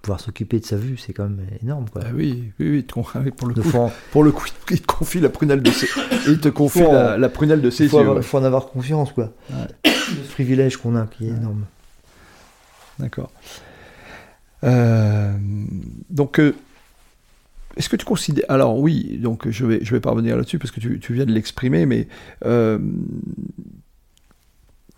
pouvoir 0.00 0.20
s'occuper 0.20 0.60
de 0.60 0.64
sa 0.64 0.76
vue, 0.76 0.96
c'est 0.96 1.12
quand 1.12 1.24
même 1.24 1.46
énorme. 1.62 1.86
Quoi. 1.90 2.02
Ah 2.04 2.10
oui, 2.14 2.52
oui, 2.58 2.70
oui, 2.70 2.82
pour 3.36 3.48
le 3.48 3.54
coup, 3.54 3.90
pour 4.12 4.24
le 4.24 4.32
coup, 4.32 4.46
il 4.70 4.80
te 4.80 4.86
confie 4.86 5.20
la 5.20 5.28
prunelle 5.28 5.62
de 5.62 5.70
ses, 5.70 5.88
il 6.26 6.40
te 6.40 6.48
confie 6.48 6.80
la, 6.80 7.28
prunelle 7.28 7.60
de 7.60 7.70
ses 7.70 7.84
il 7.84 7.90
faut 7.90 8.00
yeux. 8.02 8.14
Il 8.16 8.22
faut 8.22 8.38
en 8.38 8.44
avoir 8.44 8.66
confiance, 8.66 9.12
quoi. 9.12 9.32
Ce 9.84 10.32
privilège 10.32 10.76
qu'on 10.76 10.96
a, 10.96 11.06
qui 11.06 11.26
est 11.26 11.30
énorme. 11.30 11.64
D'accord. 12.98 13.30
Euh, 14.64 15.32
donc, 16.10 16.40
euh, 16.40 16.54
est-ce 17.76 17.88
que 17.88 17.96
tu 17.96 18.04
considères... 18.04 18.44
Alors 18.48 18.78
oui, 18.78 19.18
donc 19.22 19.48
je 19.48 19.66
vais, 19.66 19.78
je 19.82 19.92
vais 19.94 20.00
pas 20.00 20.10
revenir 20.10 20.36
là-dessus 20.36 20.58
parce 20.58 20.70
que 20.70 20.80
tu, 20.80 20.98
tu 20.98 21.12
viens 21.14 21.26
de 21.26 21.32
l'exprimer, 21.32 21.86
mais 21.86 22.08
euh, 22.44 22.78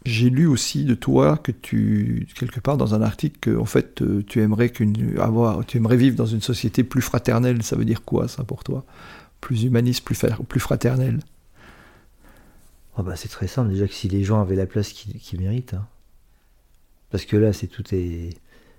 j'ai 0.07 0.31
lu 0.31 0.47
aussi 0.47 0.85
de 0.85 0.95
toi 0.95 1.37
que 1.37 1.53
tu, 1.53 2.27
quelque 2.35 2.61
part 2.61 2.77
dans 2.77 2.95
un 2.95 3.03
article, 3.03 3.39
que 3.41 3.57
en 3.57 3.67
fait, 3.67 4.01
euh, 4.01 4.25
tu 4.27 4.41
aimerais 4.41 4.71
qu'une, 4.71 5.19
avoir, 5.19 5.65
tu 5.67 5.77
aimerais 5.77 5.97
vivre 5.97 6.17
dans 6.17 6.27
une 6.27 6.41
société 6.41 6.85
plus 6.85 7.03
fraternelle. 7.03 7.63
Ça 7.63 7.77
veut 7.77 7.85
dire 7.85 8.03
quoi, 8.03 8.27
ça, 8.27 8.43
pour 8.45 8.65
toi? 8.65 8.85
Plus 9.41 9.65
humaniste, 9.65 10.05
plus, 10.05 10.19
plus 10.49 10.61
fraternelle? 10.61 11.21
Oh 12.97 13.03
bah, 13.03 13.17
C'est 13.17 13.29
très 13.29 13.47
simple, 13.47 13.71
déjà 13.71 13.87
que 13.87 13.95
si 13.95 14.09
les 14.09 14.25
gens 14.25 14.41
avaient 14.41 14.57
la 14.57 14.67
place 14.67 14.93
qu'ils 14.93 15.41
méritent. 15.41 15.75
Hein. 15.75 15.87
Parce 17.11 17.25
que 17.25 17.37
là, 17.37 17.53
c'est 17.53 17.67
tout 17.67 17.85
est. 17.93 18.31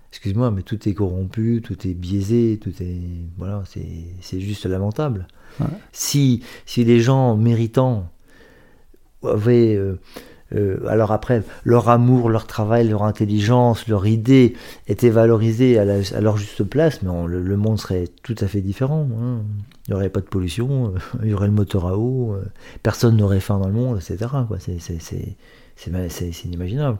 Excuse-moi, 0.09 0.51
mais 0.51 0.61
tout 0.61 0.89
est 0.89 0.93
corrompu, 0.93 1.61
tout 1.63 1.87
est 1.87 1.93
biaisé, 1.93 2.59
tout 2.61 2.73
est. 2.81 2.99
Voilà, 3.37 3.63
c'est 4.21 4.39
juste 4.41 4.65
lamentable. 4.65 5.27
Si, 5.91 6.43
si 6.65 6.83
les 6.83 6.99
gens 6.99 7.37
méritants 7.37 8.09
avaient. 9.23 9.75
Euh, 9.75 9.99
euh, 10.55 10.77
alors 10.87 11.11
après, 11.11 11.43
leur 11.63 11.89
amour, 11.89 12.29
leur 12.29 12.45
travail, 12.45 12.87
leur 12.87 13.03
intelligence, 13.03 13.87
leur 13.87 14.05
idée 14.05 14.55
étaient 14.87 15.09
valorisés 15.09 15.79
à, 15.79 15.85
leur 16.21 16.37
juste 16.37 16.63
place, 16.63 17.01
mais 17.03 17.11
le, 17.27 17.57
monde 17.57 17.79
serait 17.79 18.07
tout 18.23 18.35
à 18.39 18.47
fait 18.47 18.61
différent. 18.61 19.07
Hein. 19.19 19.41
Il 19.87 19.91
n'y 19.91 19.95
aurait 19.95 20.09
pas 20.09 20.19
de 20.19 20.25
pollution, 20.25 20.93
euh, 20.95 20.99
il 21.23 21.29
y 21.29 21.33
aurait 21.33 21.47
le 21.47 21.53
moteur 21.53 21.87
à 21.87 21.97
eau, 21.97 22.33
euh, 22.33 22.43
personne 22.83 23.17
n'aurait 23.17 23.39
faim 23.39 23.59
dans 23.59 23.67
le 23.67 23.73
monde, 23.73 23.97
etc. 23.97 24.29
C'est 25.75 26.45
inimaginable. 26.45 26.97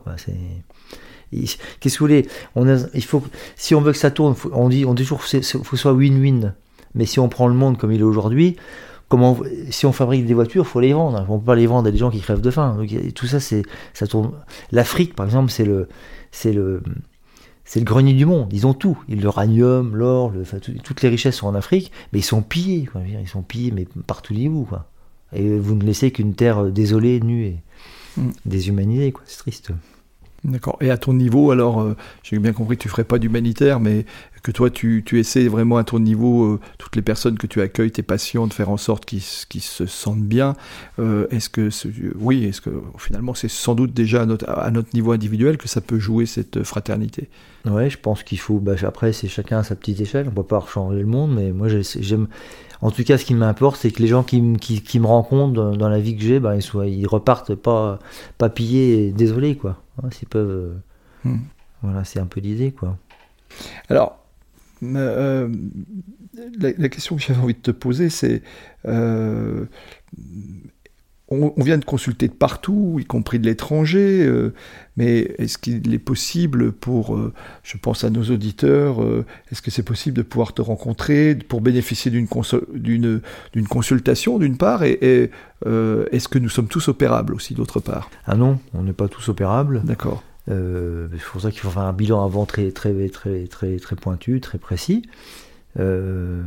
Qu'est-ce 1.32 1.58
que 1.58 1.90
vous 2.00 2.06
voulez? 2.06 2.28
Il 2.94 3.04
faut, 3.04 3.24
Si 3.56 3.76
on 3.76 3.82
veut 3.82 3.92
que 3.92 3.98
ça 3.98 4.12
tourne, 4.12 4.36
on 4.54 4.70
dit, 4.70 4.86
on 4.86 4.94
dit 4.94 5.04
toujours 5.04 5.24
qu'il 5.24 5.44
faut 5.44 5.60
que 5.60 5.70
ce 5.70 5.78
soit 5.78 5.94
win-win. 5.94 6.54
Mais 6.94 7.06
si 7.06 7.20
on 7.20 7.30
prend 7.30 7.48
le 7.48 7.54
monde 7.54 7.78
comme 7.78 7.92
il 7.92 8.02
est 8.02 8.04
aujourd'hui, 8.04 8.58
comment, 9.12 9.38
si 9.70 9.86
on 9.86 9.92
fabrique 9.92 10.26
des 10.26 10.34
voitures, 10.34 10.64
il 10.64 10.68
faut 10.70 10.80
les 10.80 10.94
vendre. 10.94 11.26
On 11.28 11.34
ne 11.34 11.40
peut 11.40 11.46
pas 11.46 11.56
les 11.56 11.68
vendre 11.68 11.90
à 11.90 11.92
des 11.92 11.98
gens 11.98 12.10
qui 12.10 12.22
crèvent 12.22 12.40
de 12.40 12.50
faim. 12.50 12.78
tout 13.14 13.28
ça, 13.28 13.42
c'est, 13.42 13.64
ça 13.94 14.08
tourne. 14.08 14.32
L'Afrique, 14.72 15.16
par 15.16 15.26
exemple, 15.26 15.52
c'est 15.52 15.66
le, 15.66 15.90
c'est 16.32 16.54
le, 16.54 16.82
c'est 17.66 17.82
le 17.82 17.86
grenier 17.86 18.14
du 18.14 18.26
monde. 18.26 18.48
Ils 18.54 18.66
ont 18.66 18.74
tout. 18.74 18.98
L'uranium, 19.10 19.98
l'or, 19.98 20.32
le, 20.32 20.46
toutes 20.80 21.02
les 21.02 21.10
richesses 21.10 21.36
sont 21.36 21.48
en 21.48 21.56
Afrique, 21.56 21.92
mais 22.14 22.20
ils 22.20 22.24
sont 22.24 22.42
pillés. 22.42 22.88
Ils 23.06 23.28
sont 23.28 23.42
pillés, 23.42 23.72
mais 23.72 23.86
partout 24.08 24.34
où 24.34 24.64
quoi. 24.64 24.88
Et 25.34 25.60
vous 25.60 25.76
ne 25.76 25.84
laissez 25.84 26.12
qu'une 26.12 26.34
terre 26.34 26.64
désolée, 26.66 27.20
nue 27.20 27.48
et 27.48 27.58
mm. 28.16 28.30
déshumanisée, 28.46 29.12
quoi. 29.12 29.24
C'est 29.26 29.40
triste. 29.40 29.74
D'accord. 30.46 30.78
Et 30.80 30.90
à 30.90 30.98
ton 30.98 31.14
niveau, 31.14 31.52
alors, 31.52 31.82
euh, 31.82 31.96
j'ai 32.24 32.40
bien 32.40 32.54
compris 32.54 32.78
que 32.78 32.82
tu 32.82 32.90
ferais 32.90 33.04
pas 33.04 33.20
d'humanitaire, 33.20 33.82
mais 33.82 34.06
que 34.44 34.52
toi, 34.52 34.70
tu, 34.70 35.04
tu, 35.06 35.20
essaies 35.20 35.48
vraiment 35.48 35.78
à 35.78 35.84
ton 35.84 36.00
niveau, 36.00 36.46
euh, 36.46 36.60
toutes 36.78 36.96
les 36.96 37.02
personnes 37.02 37.38
que 37.38 37.48
tu 37.48 37.62
accueilles, 37.62 37.92
tes 37.92 38.04
patients, 38.04 38.48
de 38.48 38.54
faire 38.54 38.70
en 38.70 38.78
sorte 38.78 39.06
qu'ils 39.06 39.22
se 39.22 39.86
sentent 39.86 40.24
bien. 40.24 40.56
Euh, 41.00 41.28
est-ce 41.30 41.50
que, 41.50 41.70
oui, 42.20 42.46
est-ce 42.46 42.62
que 42.62 42.70
finalement, 42.98 43.34
c'est 43.34 43.50
sans 43.50 43.76
doute 43.76 43.94
déjà 43.94 44.24
à 44.24 44.26
notre, 44.26 44.50
à 44.50 44.72
notre, 44.72 44.90
niveau 44.94 45.12
individuel 45.12 45.58
que 45.58 45.68
ça 45.68 45.82
peut 45.82 46.00
jouer 46.00 46.26
cette 46.26 46.64
fraternité? 46.64 47.30
Ouais, 47.66 47.90
je 47.90 47.98
pense 47.98 48.24
qu'il 48.24 48.40
faut. 48.40 48.60
Bah, 48.60 48.74
après, 48.82 49.14
c'est 49.14 49.28
chacun 49.28 49.60
à 49.60 49.64
sa 49.64 49.76
petite 49.76 50.02
échelle. 50.02 50.28
On 50.28 50.32
peut 50.32 50.44
pas 50.44 50.64
changer 50.68 51.00
le 51.00 51.06
monde, 51.06 51.36
mais 51.36 51.52
moi, 51.52 51.68
j'aime. 51.68 52.28
En 52.82 52.90
tout 52.90 53.04
cas, 53.04 53.20
ce 53.20 53.26
qui 53.26 53.36
m'importe, 53.36 53.78
c'est 53.80 53.92
que 53.92 54.02
les 54.02 54.08
gens 54.08 54.24
qui, 54.24 54.42
qui, 54.58 54.82
qui, 54.82 55.00
me 55.00 55.06
rencontrent 55.06 55.54
dans, 55.54 55.90
la 55.90 56.00
vie 56.00 56.16
que 56.16 56.24
j'ai, 56.24 56.40
bah, 56.40 56.56
ils, 56.56 56.64
soient, 56.64 56.88
ils 56.88 57.06
repartent 57.06 57.54
pas, 57.54 58.00
pas 58.40 58.50
pillés 58.50 59.08
et 59.08 59.12
désolés, 59.12 59.56
quoi. 59.56 59.78
S'ils 60.10 60.28
peuvent. 60.28 60.74
Hmm. 61.24 61.38
Voilà, 61.84 62.04
c'est 62.04 62.20
un 62.20 62.26
peu 62.26 62.40
l'idée, 62.40 62.72
quoi. 62.72 62.98
Alors, 63.90 64.21
euh, 64.84 65.50
la, 66.60 66.90
question 66.90 67.16
que 67.16 67.22
j'avais 67.22 67.40
envie 67.40 67.54
de 67.54 67.60
te 67.60 67.72
poser, 67.72 68.10
c'est 68.10 68.42
euh, 68.86 69.66
on, 71.30 71.54
vient 71.58 71.78
de 71.78 71.86
consulter 71.86 72.28
de 72.28 72.34
partout, 72.34 72.98
y 73.00 73.06
compris 73.06 73.40
de 73.40 73.46
l'étranger, 73.46 74.26
euh, 74.26 74.54
mais 74.98 75.34
est-ce 75.38 75.58
qu'il 75.58 75.94
est 75.94 76.00
possible 76.00 76.74
pour, 76.74 77.18
je 77.64 77.78
pense 77.78 78.04
à 78.04 78.10
nos 78.10 78.24
auditeurs, 78.24 79.00
est-ce 79.50 79.62
que 79.62 79.72
c'est 79.72 79.84
possible 79.84 80.18
de 80.18 80.24
pouvoir 80.24 80.54
te 80.54 80.62
rencontrer 80.62 81.36
pour 81.36 81.62
bénéficier 81.62 82.12
d'une 82.12 82.28
consultation 82.28 84.40
d'une 84.40 84.58
part, 84.58 84.84
et, 84.84 85.32
est-ce 85.64 86.28
que 86.28 86.40
nous 86.40 86.50
sommes 86.50 86.68
tous 86.68 86.90
opérables 86.90 87.34
aussi 87.34 87.54
d'autre 87.54 87.80
part? 87.80 88.10
Ah 88.26 88.36
non, 88.36 88.60
on 88.74 88.84
n'est 88.84 88.94
pas 88.94 89.08
tous 89.08 89.30
opérables. 89.30 89.82
D'accord. 89.86 90.24
Euh, 90.50 91.08
c'est 91.12 91.26
pour 91.26 91.42
ça 91.42 91.52
qu'il 91.52 91.60
faut 91.60 91.70
faire 91.70 91.84
un 91.84 91.94
bilan 91.94 92.24
avant 92.26 92.46
très, 92.46 92.72
très, 92.72 92.94
très, 93.10 93.46
très, 93.46 93.78
très 93.78 93.96
pointu, 93.96 94.40
très 94.42 94.58
précis. 94.58 95.04
Euh, 95.80 96.42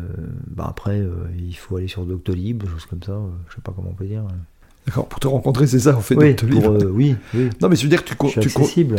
bah 0.48 0.66
après, 0.68 1.00
euh, 1.00 1.12
il 1.38 1.54
faut 1.54 1.76
aller 1.76 1.88
sur 1.88 2.04
Doctolib, 2.04 2.64
choses 2.68 2.86
comme 2.86 3.02
ça, 3.02 3.18
je 3.48 3.54
sais 3.54 3.60
pas 3.62 3.72
comment 3.74 3.90
on 3.90 3.94
peut 3.94 4.04
dire. 4.04 4.24
D'accord, 4.86 5.06
pour 5.08 5.18
te 5.18 5.26
rencontrer, 5.26 5.66
c'est 5.66 5.78
ça, 5.78 5.96
on 5.96 6.00
fait 6.00 6.16
oui, 6.16 6.34
Doctolib. 6.34 6.90
oui, 6.92 7.16
oui. 7.34 7.50
Non, 7.62 7.68
mais 7.68 7.76
je 7.76 7.84
veux 7.84 7.88
dire 7.88 8.04
que 8.04 8.10
tu, 8.10 8.40
tu, 8.40 8.50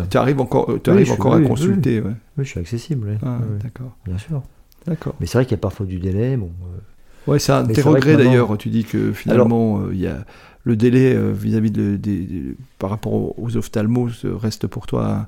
tu 0.10 0.18
arrives 0.18 0.40
encore, 0.40 0.72
tu 0.84 0.90
arrives 0.90 1.12
encore 1.12 1.36
à 1.36 1.42
consulter. 1.42 2.02
Oui, 2.02 2.14
je 2.40 2.44
suis 2.44 2.60
accessible. 2.60 3.20
Ah, 3.24 3.40
d'accord. 3.62 3.96
Bien 4.06 4.18
sûr. 4.18 4.42
D'accord. 4.88 5.16
Mais 5.20 5.26
c'est 5.26 5.38
vrai 5.38 5.46
qu'il 5.46 5.54
y 5.58 5.60
a 5.60 5.62
parfois 5.62 5.86
du 5.86 6.00
délai. 6.00 6.38
Bon, 6.38 6.52
Ouais, 7.28 7.40
c'est 7.40 7.52
un 7.52 7.66
tes 7.66 7.82
regrets 7.82 8.18
d'ailleurs. 8.18 8.56
Tu 8.58 8.70
dis 8.70 8.84
que 8.84 9.12
finalement, 9.12 9.90
il 9.92 10.00
y 10.00 10.08
a 10.08 10.26
le 10.66 10.76
délai 10.76 11.18
vis-à-vis 11.32 11.72
de, 11.72 12.56
par 12.80 12.90
rapport 12.90 13.40
aux 13.40 13.56
ophtalmos 13.56 14.26
reste 14.26 14.68
pour 14.68 14.88
toi 14.88 15.28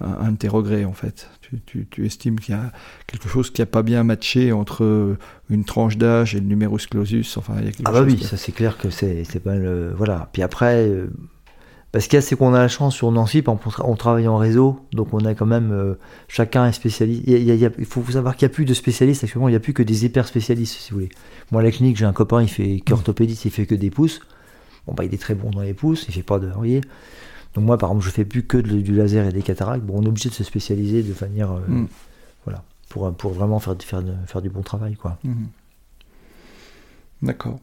un, 0.00 0.32
de 0.32 0.36
tes 0.36 0.48
regrets 0.48 0.84
en 0.84 0.92
fait. 0.92 1.28
Tu, 1.66 1.86
estimes 2.04 2.40
qu'il 2.40 2.54
y 2.54 2.58
a 2.58 2.72
quelque 3.06 3.28
chose 3.28 3.50
qui 3.50 3.62
n'a 3.62 3.66
pas 3.66 3.82
bien 3.82 4.02
matché 4.02 4.52
entre 4.52 5.16
une 5.48 5.64
tranche 5.64 5.96
d'âge 5.96 6.34
et 6.34 6.40
le 6.40 6.46
numerus 6.46 6.86
clausus. 6.86 7.36
Enfin, 7.36 7.54
il 7.60 7.66
y 7.66 7.68
a 7.68 7.72
ah 7.84 7.92
bah 7.92 8.02
oui, 8.02 8.22
ça 8.22 8.36
c'est 8.36 8.52
clair 8.52 8.78
que 8.78 8.90
c'est 8.90 9.42
pas 9.42 9.54
le 9.54 9.92
voilà. 9.96 10.28
Puis 10.32 10.42
après, 10.42 10.88
euh, 10.88 11.10
parce 11.92 12.08
qu'il 12.08 12.16
y 12.16 12.18
a 12.18 12.20
c'est 12.20 12.36
qu'on 12.36 12.52
a 12.52 12.58
la 12.58 12.68
chance 12.68 12.94
sur 12.94 13.10
Nancy, 13.10 13.42
on, 13.46 13.96
travaille 13.96 14.28
en 14.28 14.36
réseau, 14.36 14.80
donc 14.92 15.14
on 15.14 15.24
a 15.24 15.34
quand 15.34 15.46
même 15.46 15.70
euh, 15.72 15.94
chacun 16.28 16.66
est 16.66 16.72
spécialiste. 16.72 17.22
Il, 17.26 17.86
faut 17.86 18.04
savoir 18.10 18.36
qu'il 18.36 18.46
n'y 18.46 18.52
a 18.52 18.54
plus 18.54 18.64
de 18.64 18.74
spécialistes 18.74 19.24
actuellement, 19.24 19.48
il 19.48 19.52
n'y 19.52 19.56
a 19.56 19.60
plus 19.60 19.72
que 19.72 19.82
des 19.82 20.04
hyper 20.04 20.26
spécialistes 20.26 20.74
si 20.78 20.90
vous 20.90 20.96
voulez. 20.96 21.10
Moi 21.52 21.62
à 21.62 21.64
la 21.64 21.70
clinique, 21.70 21.96
j'ai 21.96 22.04
un 22.04 22.12
copain, 22.12 22.42
il 22.42 22.48
fait 22.48 22.82
qu'orthopédiste, 22.86 23.44
il 23.44 23.50
fait 23.50 23.66
que 23.66 23.74
des 23.74 23.90
pouces. 23.90 24.20
Bon 24.86 24.94
bah 24.94 25.04
il 25.04 25.12
est 25.12 25.20
très 25.20 25.34
bon 25.34 25.50
dans 25.50 25.62
les 25.62 25.74
pouces, 25.74 26.06
il 26.08 26.14
fait 26.14 26.22
pas 26.22 26.38
de, 26.38 26.46
vous 26.46 26.54
voyez. 26.54 26.80
Donc 27.56 27.64
moi, 27.64 27.78
par 27.78 27.90
exemple, 27.90 28.04
je 28.04 28.10
fais 28.10 28.26
plus 28.26 28.42
que 28.42 28.58
du 28.58 28.94
laser 28.94 29.26
et 29.26 29.32
des 29.32 29.42
cataractes. 29.42 29.82
Bon, 29.82 29.94
on 29.96 30.02
est 30.02 30.08
obligé 30.08 30.28
de 30.28 30.34
se 30.34 30.44
spécialiser 30.44 31.02
de 31.02 31.14
manière, 31.22 31.52
euh, 31.52 31.60
mm. 31.66 31.88
voilà, 32.44 32.62
pour, 32.90 33.10
pour 33.14 33.32
vraiment 33.32 33.58
faire, 33.60 33.74
faire, 33.80 34.02
faire 34.26 34.42
du 34.42 34.50
bon 34.50 34.60
travail, 34.60 34.94
quoi. 34.94 35.18
Mm. 35.24 35.46
D'accord. 37.22 37.58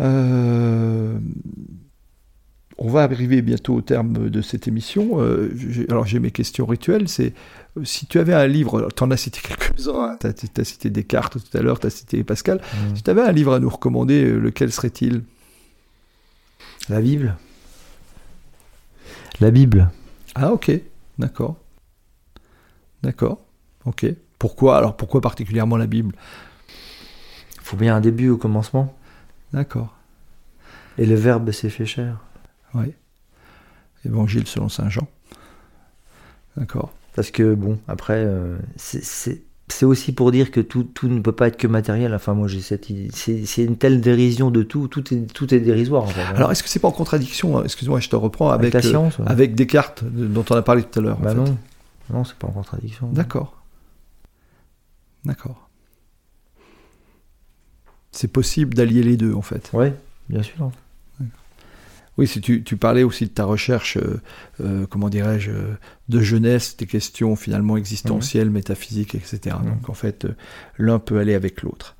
Euh, 0.00 1.18
on 2.76 2.90
va 2.90 3.04
arriver 3.04 3.40
bientôt 3.40 3.74
au 3.74 3.80
terme 3.80 4.28
de 4.28 4.42
cette 4.42 4.68
émission. 4.68 5.22
Euh, 5.22 5.50
alors 5.88 6.04
j'ai 6.04 6.18
mes 6.18 6.30
questions 6.30 6.66
rituelles. 6.66 7.08
C'est 7.08 7.32
si 7.84 8.04
tu 8.04 8.18
avais 8.18 8.34
un 8.34 8.46
livre, 8.46 8.88
tu 8.94 9.02
en 9.02 9.10
as 9.10 9.16
cité 9.16 9.40
quelques-uns, 9.40 10.10
hein. 10.10 10.18
tu 10.20 10.60
as, 10.60 10.64
cité 10.64 10.90
Descartes 10.90 11.38
tout 11.38 11.56
à 11.56 11.62
l'heure, 11.62 11.80
tu 11.80 11.86
as 11.86 11.90
cité 11.90 12.22
Pascal. 12.22 12.58
Mm. 12.58 12.96
Si 12.96 13.02
tu 13.02 13.10
avais 13.10 13.22
un 13.22 13.32
livre 13.32 13.54
à 13.54 13.60
nous 13.60 13.70
recommander, 13.70 14.30
lequel 14.30 14.70
serait-il? 14.72 15.22
La 16.88 17.00
Bible. 17.00 17.36
La 19.40 19.50
Bible. 19.50 19.90
Ah 20.34 20.52
ok, 20.52 20.70
d'accord. 21.18 21.56
D'accord, 23.02 23.44
ok. 23.84 24.06
Pourquoi 24.38 24.78
Alors 24.78 24.96
pourquoi 24.96 25.20
particulièrement 25.20 25.76
la 25.76 25.86
Bible? 25.86 26.14
Il 27.56 27.62
faut 27.62 27.76
bien 27.76 27.96
un 27.96 28.00
début 28.00 28.28
au 28.28 28.36
commencement. 28.36 28.96
D'accord. 29.52 29.94
Et 30.98 31.06
le 31.06 31.14
Verbe 31.14 31.50
s'est 31.52 31.70
fait 31.70 31.86
cher. 31.86 32.18
Oui. 32.74 32.92
Évangile 34.04 34.46
selon 34.46 34.68
Saint 34.68 34.88
Jean. 34.88 35.08
D'accord. 36.56 36.92
Parce 37.14 37.30
que 37.30 37.54
bon, 37.54 37.78
après, 37.88 38.24
euh, 38.24 38.58
c'est 38.76 39.42
c'est 39.72 39.86
aussi 39.86 40.12
pour 40.12 40.30
dire 40.32 40.50
que 40.50 40.60
tout, 40.60 40.84
tout, 40.84 41.08
ne 41.08 41.20
peut 41.20 41.32
pas 41.32 41.48
être 41.48 41.56
que 41.56 41.66
matériel. 41.66 42.14
Enfin, 42.14 42.34
moi, 42.34 42.48
j'ai 42.48 42.60
cette 42.60 42.86
C'est 43.12 43.64
une 43.64 43.76
telle 43.76 44.00
dérision 44.00 44.50
de 44.50 44.62
tout. 44.62 44.88
Tout 44.88 45.12
est, 45.12 45.32
tout 45.32 45.52
est 45.54 45.60
dérisoire. 45.60 46.06
Alors, 46.34 46.52
est-ce 46.52 46.62
que 46.62 46.68
c'est 46.68 46.78
pas 46.78 46.88
en 46.88 46.92
contradiction 46.92 47.58
hein, 47.58 47.64
Excuse-moi, 47.64 48.00
je 48.00 48.08
te 48.08 48.16
reprends 48.16 48.50
avec, 48.50 48.74
avec, 48.74 48.94
euh, 48.94 49.08
avec 49.26 49.54
Descartes, 49.54 50.04
dont 50.04 50.44
on 50.50 50.56
a 50.56 50.62
parlé 50.62 50.82
tout 50.82 50.98
à 50.98 51.02
l'heure. 51.02 51.18
Bah 51.18 51.34
non, 51.34 51.56
non, 52.10 52.24
c'est 52.24 52.36
pas 52.36 52.48
en 52.48 52.52
contradiction. 52.52 53.08
D'accord. 53.12 53.62
D'accord. 55.24 55.68
C'est 58.10 58.28
possible 58.28 58.74
d'allier 58.74 59.02
les 59.02 59.16
deux, 59.16 59.32
en 59.32 59.42
fait. 59.42 59.70
Oui, 59.72 59.86
bien 60.28 60.42
sûr. 60.42 60.70
Oui, 62.18 62.26
si 62.26 62.40
tu, 62.40 62.76
parlais 62.76 63.04
aussi 63.04 63.24
de 63.24 63.30
ta 63.30 63.44
recherche, 63.44 63.96
euh, 63.96 64.20
euh, 64.60 64.86
comment 64.88 65.08
dirais-je, 65.08 65.50
de 66.10 66.20
jeunesse, 66.20 66.76
des 66.76 66.86
questions 66.86 67.36
finalement 67.36 67.78
existentielles, 67.78 68.50
métaphysiques, 68.50 69.14
etc. 69.14 69.56
Donc 69.64 69.88
en 69.88 69.94
fait, 69.94 70.26
euh, 70.26 70.34
l'un 70.78 70.98
peut 70.98 71.18
aller 71.18 71.34
avec 71.34 71.62
l'autre. 71.62 71.96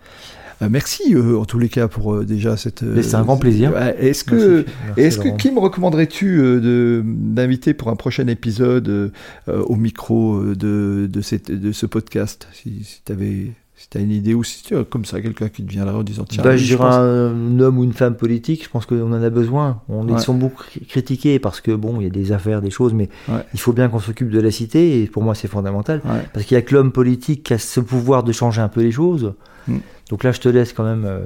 merci 0.68 1.16
en 1.16 1.46
tous 1.46 1.58
les 1.58 1.70
cas 1.70 1.88
pour 1.88 2.24
déjà 2.24 2.58
cette. 2.58 2.84
C'est 3.02 3.14
un 3.14 3.22
grand 3.22 3.38
plaisir. 3.38 3.76
Est-ce 3.98 4.22
que, 4.22 4.66
est-ce 4.98 5.18
que 5.18 5.34
qui 5.36 5.50
me 5.50 5.58
recommanderais-tu 5.58 6.60
d'inviter 7.02 7.72
pour 7.72 7.88
un 7.88 7.96
prochain 7.96 8.26
épisode 8.26 9.12
au 9.46 9.76
micro 9.76 10.42
de, 10.54 11.08
de, 11.10 11.20
cette, 11.22 11.50
de 11.50 11.72
ce 11.72 11.86
podcast 11.86 12.48
si, 12.52 12.84
si 12.84 13.00
tu 13.02 13.12
avais 13.12 13.52
si 13.82 13.88
tu 13.88 13.98
as 13.98 14.00
une 14.00 14.12
idée 14.12 14.32
ou 14.32 14.44
si 14.44 14.62
tu 14.62 14.76
as 14.76 14.84
comme 14.84 15.04
ça 15.04 15.20
quelqu'un 15.20 15.48
qui 15.48 15.64
te 15.64 15.70
viendrait 15.70 15.96
en 15.96 16.04
disant 16.04 16.24
tiens. 16.24 16.44
Bah, 16.44 16.56
je 16.56 16.64
dirais 16.64 16.84
un 16.84 17.58
homme 17.58 17.78
ou 17.78 17.84
une 17.84 17.92
femme 17.92 18.14
politique, 18.14 18.62
je 18.62 18.68
pense 18.68 18.86
qu'on 18.86 19.12
en 19.12 19.22
a 19.22 19.30
besoin. 19.30 19.80
On, 19.88 20.06
Ils 20.06 20.20
sont 20.20 20.34
beaucoup 20.34 20.62
critiqués 20.88 21.40
parce 21.40 21.60
que 21.60 21.72
bon, 21.72 22.00
il 22.00 22.04
y 22.04 22.06
a 22.06 22.10
des 22.10 22.30
affaires, 22.30 22.62
des 22.62 22.70
choses, 22.70 22.94
mais 22.94 23.08
il 23.52 23.58
faut 23.58 23.72
bien 23.72 23.88
qu'on 23.88 23.98
s'occupe 23.98 24.30
de 24.30 24.40
la 24.40 24.52
cité 24.52 25.02
et 25.02 25.06
pour 25.08 25.24
moi 25.24 25.34
c'est 25.34 25.48
fondamental. 25.48 26.00
Parce 26.32 26.46
qu'il 26.46 26.54
y 26.54 26.58
a 26.58 26.62
que 26.62 26.74
l'homme 26.74 26.92
politique 26.92 27.42
qui 27.42 27.54
a 27.54 27.58
ce 27.58 27.80
pouvoir 27.80 28.22
de 28.22 28.30
changer 28.30 28.60
un 28.60 28.68
peu 28.68 28.82
les 28.82 28.92
choses. 28.92 29.34
Mm. 29.66 29.78
Donc 30.10 30.24
là, 30.24 30.32
je 30.32 30.40
te 30.40 30.48
laisse 30.48 30.72
quand 30.72 30.84
même. 30.84 31.04
Euh, 31.04 31.24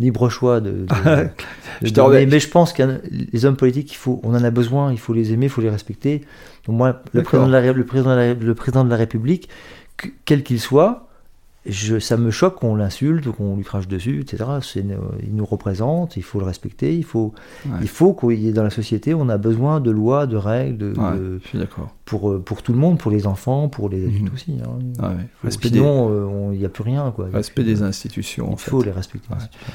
libre 0.00 0.28
choix 0.28 0.60
de, 0.60 0.86
je 1.82 2.26
mais, 2.26 2.40
je 2.40 2.48
pense 2.48 2.72
que 2.72 3.00
les 3.32 3.44
hommes 3.44 3.54
politiques 3.54 3.92
il 3.92 3.96
faut 3.96 4.20
on 4.24 4.34
en 4.34 4.42
a 4.42 4.50
besoin 4.50 4.90
il 4.90 4.98
faut 4.98 5.12
les 5.12 5.32
aimer 5.32 5.46
il 5.46 5.50
faut 5.50 5.60
les 5.60 5.70
respecter 5.70 6.22
donc 6.66 6.76
moi 6.76 7.00
le 7.12 7.22
président, 7.22 7.46
de 7.46 7.52
la, 7.52 7.72
le, 7.72 7.84
président 7.84 8.10
de 8.10 8.16
la, 8.16 8.34
le 8.34 8.54
président 8.56 8.84
de 8.84 8.90
la 8.90 8.96
République 8.96 9.48
quel 10.24 10.42
qu'il 10.42 10.58
soit 10.58 11.03
je, 11.66 11.98
ça 11.98 12.16
me 12.16 12.30
choque 12.30 12.56
qu'on 12.56 12.74
l'insulte, 12.74 13.30
qu'on 13.30 13.56
lui 13.56 13.64
crache 13.64 13.88
dessus, 13.88 14.20
etc. 14.20 14.44
il 14.74 15.34
nous 15.34 15.44
représente, 15.46 16.16
il 16.16 16.22
faut 16.22 16.38
le 16.38 16.44
respecter, 16.44 16.94
il 16.94 17.04
faut, 17.04 17.32
il 17.80 17.88
faut 17.88 18.12
qu'il 18.12 18.38
y 18.38 18.48
ait 18.48 18.52
dans 18.52 18.62
la 18.62 18.70
société, 18.70 19.14
on 19.14 19.28
a 19.30 19.38
besoin 19.38 19.80
de 19.80 19.90
lois, 19.90 20.26
de 20.26 20.36
règles, 20.36 20.76
de, 20.76 21.40
je 21.42 21.48
suis 21.48 21.58
d'accord. 21.58 21.94
Pour, 22.04 22.30
euh, 22.30 22.38
pour 22.38 22.62
tout 22.62 22.74
le 22.74 22.78
monde, 22.78 22.98
pour 22.98 23.10
les 23.10 23.26
enfants, 23.26 23.70
pour 23.70 23.88
les 23.88 24.04
adultes 24.04 24.24
mhm. 24.24 24.34
aussi. 24.34 24.56
Hein. 25.02 25.16
Sinon, 25.48 26.08
euh, 26.10 26.52
il 26.52 26.58
n'y 26.58 26.66
a 26.66 26.68
plus 26.68 26.82
rien. 26.82 27.10
Quoi. 27.12 27.28
Respect 27.32 27.64
des 27.64 27.82
institutions. 27.82 28.50
Il 28.52 28.58
faut 28.58 28.82
les 28.82 28.90
respecter, 28.90 29.26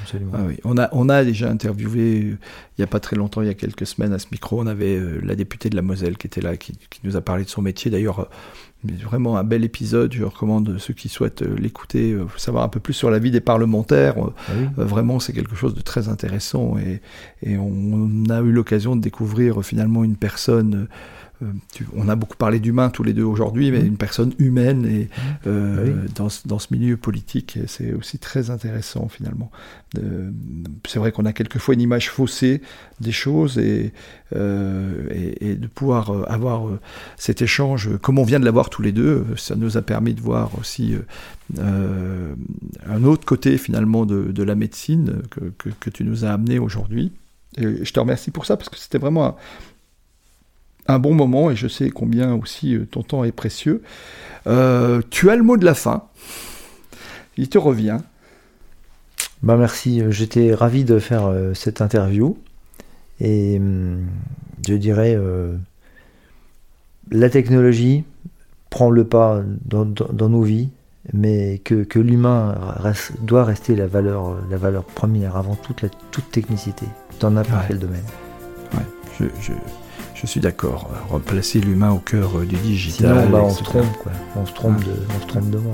absolument. 0.04 0.34
oui. 0.48 0.60
on, 0.64 0.78
a, 0.78 0.90
on 0.92 1.10
a 1.10 1.24
déjà 1.24 1.50
interviewé, 1.50 2.20
il 2.20 2.38
n'y 2.78 2.84
a 2.84 2.88
pas 2.88 3.00
très 3.00 3.16
longtemps, 3.16 3.42
il 3.42 3.48
y 3.48 3.52
a 3.52 3.56
quelques 3.56 3.88
semaines 3.88 4.14
à 4.14 4.20
ce 4.20 4.28
micro, 4.32 4.62
on 4.62 4.68
avait 4.68 4.96
euh, 4.96 5.20
la 5.24 5.36
députée 5.36 5.72
de 5.72 5.76
la 5.76 5.82
Moselle 5.82 6.18
qui 6.18 6.28
était 6.28 6.42
là, 6.42 6.56
qui, 6.56 6.74
qui 6.92 7.00
nous 7.04 7.18
a 7.18 7.22
parlé 7.22 7.46
de 7.46 7.50
son 7.50 7.64
métier. 7.64 7.90
D'ailleurs, 7.90 8.30
vraiment 8.84 9.38
un 9.38 9.44
bel 9.44 9.64
épisode. 9.64 10.14
Je 10.14 10.24
recommande 10.24 10.78
ceux 10.78 10.94
qui 10.94 11.10
souhaitent 11.10 11.42
euh, 11.42 11.56
l'écouter, 11.58 12.14
euh, 12.14 12.26
savoir 12.38 12.64
un 12.64 12.70
peu 12.70 12.80
plus 12.80 12.94
sur 12.94 13.10
la 13.10 13.20
vie 13.20 13.32
des 13.32 13.42
parlementaires. 13.42 14.16
Euh, 14.18 14.34
ah 14.78 14.84
vraiment, 14.84 15.20
c'est 15.20 15.34
quelque 15.34 15.56
chose 15.56 15.74
de 15.74 15.82
très 15.82 16.08
intéressant 16.08 16.78
et, 16.78 17.02
et 17.44 17.58
on 17.58 18.24
a 18.30 18.40
eu 18.42 18.52
l'occasion 18.52 18.96
de 18.96 19.02
découvrir 19.02 19.64
finalement 19.64 20.04
une 20.04 20.16
personne 20.16 20.88
euh, 21.42 21.52
on 21.96 22.10
a 22.10 22.16
beaucoup 22.16 22.36
parlé 22.36 22.60
d'humain 22.60 22.90
tous 22.90 23.04
les 23.04 23.14
deux 23.14 23.24
aujourd'hui, 23.24 23.72
mais 23.72 23.82
mmh. 23.82 23.86
une 23.86 23.98
personne 23.98 24.34
humaine 24.40 24.86
et 24.86 25.04
mmh. 25.04 25.48
euh, 25.48 26.06
ah 26.08 26.24
dans, 26.46 26.60
ce 26.60 26.68
milieu 26.72 26.98
politique, 26.98 27.60
c'est 27.68 27.94
aussi 27.94 28.20
très 28.20 28.50
intéressant 28.50 29.08
finalement. 29.08 29.52
c'est 30.88 31.00
vrai 31.00 31.12
qu'on 31.12 31.26
a 31.26 31.34
quelquefois 31.34 31.74
une 31.74 31.82
image 31.82 32.10
faussée 32.10 32.62
des 33.00 33.12
choses 33.12 33.58
et, 33.58 33.94
euh, 34.36 35.36
et, 35.40 35.56
de 35.56 35.68
pouvoir 35.68 36.30
avoir 36.30 36.68
cet 37.18 37.42
échange, 37.42 37.90
comme 38.02 38.20
on 38.20 38.24
vient 38.24 38.40
de 38.40 38.46
l'avoir 38.46 38.70
tous 38.70 38.82
les 38.82 38.92
deux, 38.92 39.26
ça 39.38 39.56
nous 39.56 39.78
a 39.78 39.82
permis 39.82 40.14
de 40.14 40.22
voir 40.22 40.52
aussi 40.60 40.96
un 41.58 43.04
autre 43.04 43.26
côté 43.26 43.58
finalement 43.58 44.06
de, 44.06 44.44
la 44.44 44.56
médecine 44.56 45.22
que, 45.30 45.70
que, 45.70 45.90
tu 45.90 46.04
nous 46.04 46.26
as 46.26 46.32
amené 46.32 46.60
aujourd'hui. 46.60 47.12
Et 47.58 47.84
je 47.84 47.94
te 47.94 48.00
remercie 48.00 48.32
pour 48.32 48.46
ça 48.46 48.58
parce 48.58 48.70
que 48.70 48.78
c'était 48.78 49.00
vraiment 49.00 49.26
un, 49.26 49.36
un 50.90 51.00
bon 51.00 51.14
moment 51.14 51.52
et 51.52 51.56
je 51.56 51.68
sais 51.68 51.90
combien 51.90 52.34
aussi 52.34 52.76
euh, 52.76 52.86
ton 52.90 53.04
temps 53.04 53.24
est 53.24 53.32
précieux. 53.32 53.82
Euh, 54.48 55.02
tu 55.10 55.30
as 55.30 55.36
le 55.36 55.44
mot 55.44 55.58
de 55.58 55.66
la 55.66 55.76
fin. 55.76 56.06
Il 57.38 57.48
te 57.48 57.58
revient. 57.58 58.00
Bah 59.44 59.56
merci, 59.56 60.02
euh, 60.02 60.12
j'étais 60.12 60.54
ravi 60.54 60.84
de 60.84 61.00
faire 61.00 61.32
cette 61.54 61.82
interview 61.82 62.38
et 63.22 63.58
hum, 63.58 64.06
je 64.68 64.74
dirais 64.74 65.18
la 67.12 67.30
technologie 67.30 68.04
prend 68.70 68.90
le 68.90 69.04
pas 69.04 69.42
dans, 69.66 70.30
nos 70.30 70.42
vies, 70.42 70.70
mais 71.14 71.60
que, 71.60 72.00
l'humain 72.00 72.56
doit 73.22 73.44
rester 73.44 73.76
la 73.76 73.88
valeur, 73.88 74.38
la 74.50 74.58
valeur 74.58 74.84
première 74.84 75.38
avant 75.38 75.56
toute, 75.56 75.82
la, 75.82 75.90
toute 76.12 76.30
technicité 76.32 76.86
dans 77.20 77.32
n'importe 77.32 77.64
quel 77.68 77.80
domaine. 77.80 78.06
Ouais, 78.74 78.86
je 79.20 79.26
je 79.42 79.54
suis 80.26 80.40
d'accord. 80.40 80.90
Replacer 81.10 81.60
l'humain 81.60 81.92
au 81.92 82.00
cœur 82.00 82.40
euh, 82.40 82.46
du 82.46 82.56
digital. 82.58 83.18
Sinon, 83.18 83.30
bah, 83.30 83.44
on, 83.44 83.50
se 83.50 83.64
trompe, 83.64 83.98
quoi. 83.98 84.12
on 84.36 84.46
se 84.46 84.54
trompe, 84.54 84.84
de, 84.84 84.92
on 85.16 85.22
se 85.22 85.28
trompe 85.28 85.50
de 85.50 85.58
moi. 85.58 85.74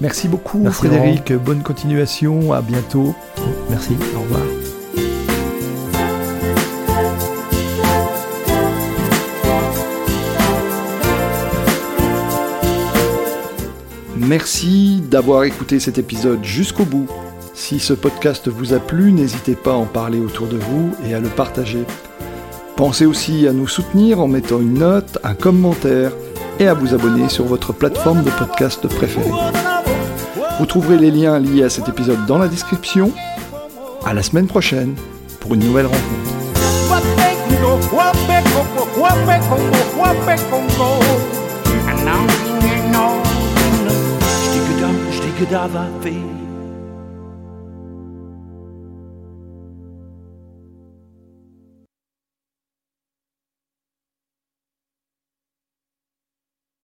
Merci 0.00 0.28
beaucoup, 0.28 0.68
Frédéric. 0.70 1.32
Bonne 1.32 1.62
continuation. 1.62 2.52
À 2.52 2.60
bientôt. 2.62 3.14
Merci. 3.70 3.96
Au 4.16 4.20
revoir. 4.20 4.42
Merci 14.16 15.02
d'avoir 15.10 15.44
écouté 15.44 15.78
cet 15.78 15.98
épisode 15.98 16.42
jusqu'au 16.44 16.84
bout. 16.84 17.06
Si 17.54 17.78
ce 17.78 17.92
podcast 17.92 18.48
vous 18.48 18.72
a 18.72 18.78
plu, 18.78 19.12
n'hésitez 19.12 19.54
pas 19.54 19.72
à 19.72 19.76
en 19.76 19.84
parler 19.84 20.20
autour 20.20 20.46
de 20.46 20.56
vous 20.56 20.92
et 21.04 21.14
à 21.14 21.20
le 21.20 21.28
partager. 21.28 21.84
Pensez 22.76 23.06
aussi 23.06 23.46
à 23.46 23.52
nous 23.52 23.68
soutenir 23.68 24.20
en 24.20 24.28
mettant 24.28 24.60
une 24.60 24.74
note, 24.74 25.18
un 25.22 25.34
commentaire 25.34 26.12
et 26.58 26.68
à 26.68 26.74
vous 26.74 26.94
abonner 26.94 27.28
sur 27.28 27.44
votre 27.44 27.72
plateforme 27.72 28.22
de 28.22 28.30
podcast 28.30 28.86
préférée. 28.88 29.30
Vous 30.58 30.66
trouverez 30.66 30.98
les 30.98 31.10
liens 31.10 31.38
liés 31.38 31.64
à 31.64 31.70
cet 31.70 31.88
épisode 31.88 32.26
dans 32.26 32.38
la 32.38 32.48
description. 32.48 33.12
À 34.04 34.14
la 34.14 34.22
semaine 34.22 34.46
prochaine 34.46 34.94
pour 35.40 35.54
une 35.54 35.64
nouvelle 35.64 35.86
rencontre. 35.86 36.32